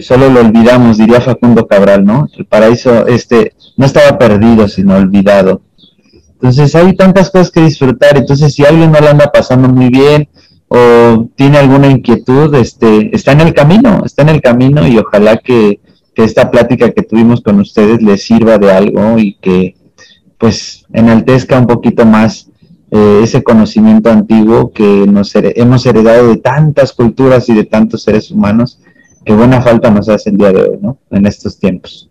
solo 0.00 0.30
lo 0.30 0.40
olvidamos, 0.40 0.96
diría 0.96 1.20
Facundo 1.20 1.66
Cabral, 1.66 2.04
¿no? 2.04 2.28
El 2.36 2.46
paraíso 2.46 3.06
este 3.06 3.52
no 3.76 3.84
estaba 3.86 4.18
perdido, 4.18 4.68
sino 4.68 4.96
olvidado. 4.96 5.62
Entonces 6.32 6.74
hay 6.74 6.94
tantas 6.94 7.30
cosas 7.30 7.50
que 7.50 7.60
disfrutar, 7.60 8.16
entonces 8.16 8.54
si 8.54 8.64
alguien 8.64 8.92
no 8.92 9.00
lo 9.00 9.08
anda 9.08 9.30
pasando 9.32 9.68
muy 9.68 9.88
bien, 9.88 10.28
o 10.68 11.28
tiene 11.36 11.58
alguna 11.58 11.88
inquietud, 11.88 12.54
este, 12.54 13.14
está 13.14 13.32
en 13.32 13.42
el 13.42 13.54
camino, 13.54 14.02
está 14.04 14.22
en 14.22 14.30
el 14.30 14.42
camino 14.42 14.86
y 14.86 14.98
ojalá 14.98 15.36
que, 15.36 15.80
esta 16.16 16.48
plática 16.48 16.92
que 16.92 17.02
tuvimos 17.02 17.40
con 17.40 17.58
ustedes 17.58 18.00
les 18.00 18.22
sirva 18.22 18.56
de 18.56 18.70
algo 18.70 19.18
y 19.18 19.34
que 19.34 19.74
pues 20.38 20.84
enaltezca 20.92 21.58
un 21.58 21.66
poquito 21.66 22.04
más 22.04 22.48
eh, 22.90 23.20
ese 23.22 23.42
conocimiento 23.42 24.10
antiguo 24.10 24.72
que 24.72 25.04
nos 25.06 25.32
hemos 25.34 25.84
heredado 25.86 26.28
de 26.28 26.36
tantas 26.36 26.92
culturas 26.92 27.48
y 27.48 27.54
de 27.54 27.64
tantos 27.64 28.02
seres 28.02 28.30
humanos 28.30 28.80
que 29.24 29.32
buena 29.32 29.62
falta 29.62 29.90
nos 29.90 30.08
hace 30.08 30.30
el 30.30 30.36
día 30.36 30.52
de 30.52 30.62
hoy, 30.62 30.78
¿no? 30.80 30.98
En 31.10 31.26
estos 31.26 31.58
tiempos. 31.58 32.10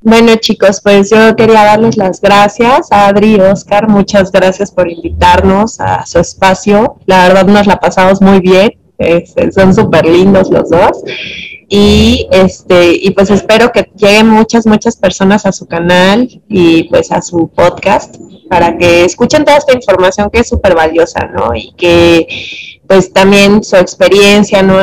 Bueno, 0.00 0.36
chicos, 0.36 0.80
pues 0.82 1.10
yo 1.10 1.34
quería 1.34 1.64
darles 1.64 1.96
las 1.96 2.20
gracias 2.20 2.92
a 2.92 3.08
Adri 3.08 3.36
y 3.36 3.40
Oscar. 3.40 3.88
Muchas 3.88 4.30
gracias 4.30 4.70
por 4.70 4.88
invitarnos 4.88 5.80
a 5.80 6.06
su 6.06 6.20
espacio. 6.20 6.96
La 7.06 7.26
verdad 7.26 7.46
nos 7.46 7.66
la 7.66 7.78
pasamos 7.80 8.22
muy 8.22 8.40
bien. 8.40 8.70
Son 9.52 9.74
súper 9.74 10.06
lindos 10.06 10.48
los 10.50 10.70
dos. 10.70 11.02
Y 11.68 12.28
este, 12.30 12.92
y 12.94 13.10
pues 13.10 13.30
espero 13.30 13.72
que 13.72 13.90
lleguen 13.96 14.28
muchas, 14.28 14.66
muchas 14.66 14.96
personas 14.96 15.46
a 15.46 15.52
su 15.52 15.66
canal 15.66 16.28
y 16.48 16.84
pues 16.84 17.10
a 17.10 17.20
su 17.20 17.48
podcast 17.48 18.16
para 18.48 18.78
que 18.78 19.04
escuchen 19.04 19.44
toda 19.44 19.58
esta 19.58 19.74
información 19.74 20.30
que 20.30 20.40
es 20.40 20.48
súper 20.48 20.76
valiosa, 20.76 21.26
¿no? 21.26 21.54
Y 21.54 21.72
que 21.76 22.28
pues 22.86 23.12
también 23.12 23.64
su 23.64 23.76
experiencia, 23.76 24.62
¿no? 24.62 24.76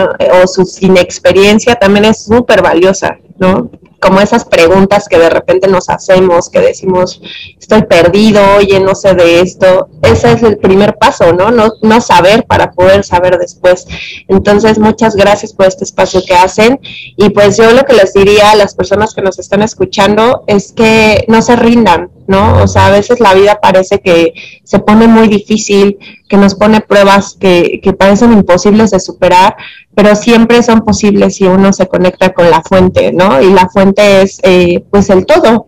O 0.43 0.47
su 0.47 0.67
inexperiencia 0.81 1.75
también 1.75 2.05
es 2.05 2.25
súper 2.25 2.61
valiosa, 2.61 3.17
¿no? 3.37 3.69
como 4.03 4.19
esas 4.19 4.43
preguntas 4.43 5.07
que 5.07 5.17
de 5.17 5.29
repente 5.29 5.69
nos 5.69 5.89
hacemos, 5.89 6.49
que 6.49 6.59
decimos, 6.59 7.21
estoy 7.57 7.83
perdido, 7.83 8.41
oye, 8.57 8.81
no 8.81 8.95
sé 8.95 9.13
de 9.13 9.39
esto. 9.39 9.87
Ese 10.01 10.33
es 10.33 10.43
el 10.43 10.57
primer 10.57 10.97
paso, 10.97 11.31
¿no? 11.31 11.51
No, 11.51 11.71
no 11.81 12.01
saber 12.01 12.43
para 12.45 12.73
poder 12.73 13.05
saber 13.05 13.37
después. 13.37 13.87
Entonces, 14.27 14.77
muchas 14.77 15.15
gracias 15.15 15.53
por 15.53 15.67
este 15.67 15.85
espacio 15.85 16.21
que 16.27 16.33
hacen. 16.33 16.81
Y 17.15 17.29
pues 17.29 17.55
yo 17.55 17.71
lo 17.71 17.83
que 17.83 17.93
les 17.93 18.13
diría 18.13 18.51
a 18.51 18.55
las 18.55 18.75
personas 18.75 19.13
que 19.13 19.21
nos 19.21 19.39
están 19.39 19.61
escuchando 19.61 20.43
es 20.47 20.73
que 20.73 21.23
no 21.29 21.41
se 21.41 21.55
rindan, 21.55 22.11
¿no? 22.27 22.61
O 22.61 22.67
sea, 22.67 22.87
a 22.87 22.91
veces 22.91 23.21
la 23.21 23.33
vida 23.33 23.61
parece 23.61 24.01
que 24.01 24.33
se 24.65 24.79
pone 24.79 25.07
muy 25.07 25.29
difícil, 25.29 25.97
que 26.27 26.35
nos 26.35 26.55
pone 26.55 26.81
pruebas 26.81 27.37
que, 27.39 27.79
que 27.81 27.93
parecen 27.93 28.33
imposibles 28.33 28.91
de 28.91 28.99
superar, 28.99 29.55
pero 29.95 30.15
siempre 30.15 30.63
son 30.63 30.81
posibles 30.81 31.35
si 31.35 31.45
uno 31.45 31.71
se 31.73 31.87
conecta 31.87 32.33
con 32.33 32.49
la 32.49 32.61
fuente, 32.61 33.11
¿no? 33.11 33.41
Y 33.41 33.51
la 33.51 33.69
fuente 33.69 34.21
es 34.21 34.39
eh, 34.43 34.83
pues 34.89 35.09
el 35.09 35.25
todo, 35.25 35.67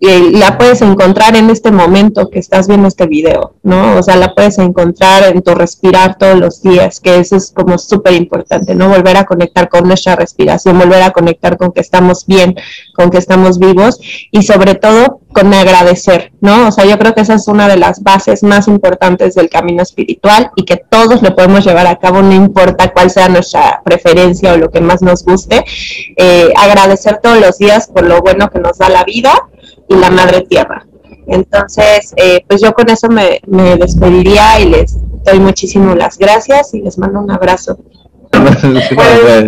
la 0.00 0.56
puedes 0.56 0.80
encontrar 0.80 1.36
en 1.36 1.50
este 1.50 1.70
momento 1.70 2.30
que 2.30 2.38
estás 2.38 2.66
viendo 2.66 2.88
este 2.88 3.06
video, 3.06 3.54
¿no? 3.62 3.98
O 3.98 4.02
sea, 4.02 4.16
la 4.16 4.34
puedes 4.34 4.58
encontrar 4.58 5.24
en 5.24 5.42
tu 5.42 5.54
respirar 5.54 6.16
todos 6.16 6.38
los 6.38 6.62
días, 6.62 7.00
que 7.00 7.18
eso 7.18 7.36
es 7.36 7.50
como 7.50 7.76
súper 7.76 8.14
importante, 8.14 8.74
¿no? 8.74 8.88
Volver 8.88 9.18
a 9.18 9.24
conectar 9.24 9.68
con 9.68 9.86
nuestra 9.86 10.16
respiración, 10.16 10.78
volver 10.78 11.02
a 11.02 11.10
conectar 11.10 11.58
con 11.58 11.72
que 11.72 11.82
estamos 11.82 12.26
bien, 12.26 12.56
con 12.94 13.10
que 13.10 13.18
estamos 13.18 13.58
vivos 13.58 14.00
y 14.30 14.42
sobre 14.42 14.74
todo 14.74 15.20
con 15.34 15.52
agradecer, 15.52 16.32
¿no? 16.40 16.68
O 16.68 16.72
sea, 16.72 16.86
yo 16.86 16.98
creo 16.98 17.14
que 17.14 17.20
esa 17.20 17.34
es 17.34 17.46
una 17.46 17.68
de 17.68 17.76
las 17.76 18.02
bases 18.02 18.42
más 18.42 18.68
importantes 18.68 19.34
del 19.34 19.50
camino 19.50 19.82
espiritual 19.82 20.50
y 20.56 20.64
que 20.64 20.76
todos 20.76 21.22
lo 21.22 21.36
podemos 21.36 21.64
llevar 21.64 21.86
a 21.86 21.98
cabo, 21.98 22.22
no 22.22 22.32
importa 22.32 22.90
cuál 22.92 23.10
sea 23.10 23.28
nuestra 23.28 23.82
preferencia 23.84 24.54
o 24.54 24.56
lo 24.56 24.70
que 24.70 24.80
más 24.80 25.02
nos 25.02 25.24
guste, 25.24 25.62
eh, 26.16 26.52
agradecer 26.56 27.20
todos 27.22 27.38
los 27.38 27.58
días 27.58 27.88
por 27.88 28.04
lo 28.04 28.22
bueno 28.22 28.48
que 28.50 28.60
nos 28.60 28.78
da 28.78 28.88
la 28.88 29.04
vida 29.04 29.30
y 29.90 29.94
la 29.96 30.10
madre 30.10 30.42
tierra. 30.42 30.86
Entonces, 31.26 32.14
eh, 32.16 32.44
pues 32.48 32.62
yo 32.62 32.72
con 32.72 32.88
eso 32.88 33.08
me, 33.08 33.40
despediría 33.76 34.60
y 34.60 34.68
les 34.68 34.96
doy 35.24 35.38
muchísimas 35.38 35.96
las 35.96 36.16
gracias 36.16 36.74
y 36.74 36.80
les 36.80 36.96
mando 36.96 37.20
un 37.20 37.30
abrazo. 37.30 37.78
Pues, 38.30 38.62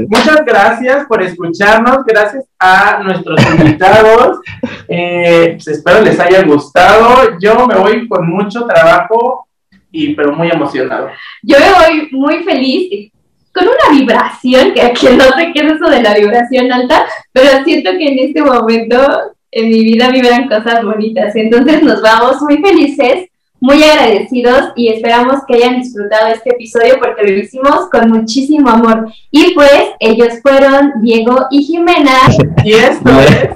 muchas 0.08 0.44
gracias 0.44 1.06
por 1.06 1.22
escucharnos, 1.22 2.04
gracias 2.04 2.44
a 2.58 3.00
nuestros 3.02 3.40
invitados. 3.58 4.40
Eh, 4.88 5.52
pues, 5.54 5.68
espero 5.68 6.02
les 6.02 6.18
haya 6.18 6.42
gustado. 6.42 7.38
Yo 7.40 7.66
me 7.66 7.76
voy 7.76 8.08
con 8.08 8.28
mucho 8.28 8.66
trabajo 8.66 9.46
y 9.90 10.14
pero 10.14 10.32
muy 10.32 10.50
emocionado. 10.50 11.08
Yo 11.42 11.56
me 11.58 11.72
voy 11.72 12.08
muy 12.12 12.42
feliz 12.42 13.12
con 13.54 13.64
una 13.64 13.98
vibración, 13.98 14.72
que 14.72 14.82
aquí 14.82 15.06
no 15.14 15.24
sé 15.24 15.52
qué 15.54 15.66
es 15.66 15.72
eso 15.72 15.90
de 15.90 16.02
la 16.02 16.14
vibración 16.14 16.72
alta, 16.72 17.06
pero 17.32 17.62
siento 17.64 17.90
que 17.92 18.08
en 18.08 18.18
este 18.20 18.42
momento 18.42 18.96
en 19.52 19.68
mi 19.68 19.84
vida 19.84 20.10
vibran 20.10 20.48
cosas 20.48 20.82
bonitas. 20.84 21.36
Entonces 21.36 21.82
nos 21.82 22.02
vamos 22.02 22.40
muy 22.42 22.56
felices, 22.58 23.28
muy 23.60 23.80
agradecidos 23.84 24.72
y 24.74 24.88
esperamos 24.88 25.42
que 25.46 25.54
hayan 25.54 25.80
disfrutado 25.80 26.28
este 26.28 26.50
episodio 26.50 26.98
porque 26.98 27.22
lo 27.22 27.38
hicimos 27.38 27.88
con 27.92 28.10
muchísimo 28.10 28.70
amor. 28.70 29.12
Y 29.30 29.54
pues 29.54 29.90
ellos 30.00 30.40
fueron 30.42 30.94
Diego 31.00 31.46
y 31.50 31.62
Jimena. 31.62 32.18
Y 32.64 32.72
esto 32.72 33.10
es 33.20 33.48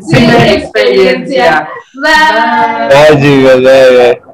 Sin 0.06 0.30
Experiencia. 0.30 1.68
Bye. 1.94 3.20
Bye, 3.20 4.29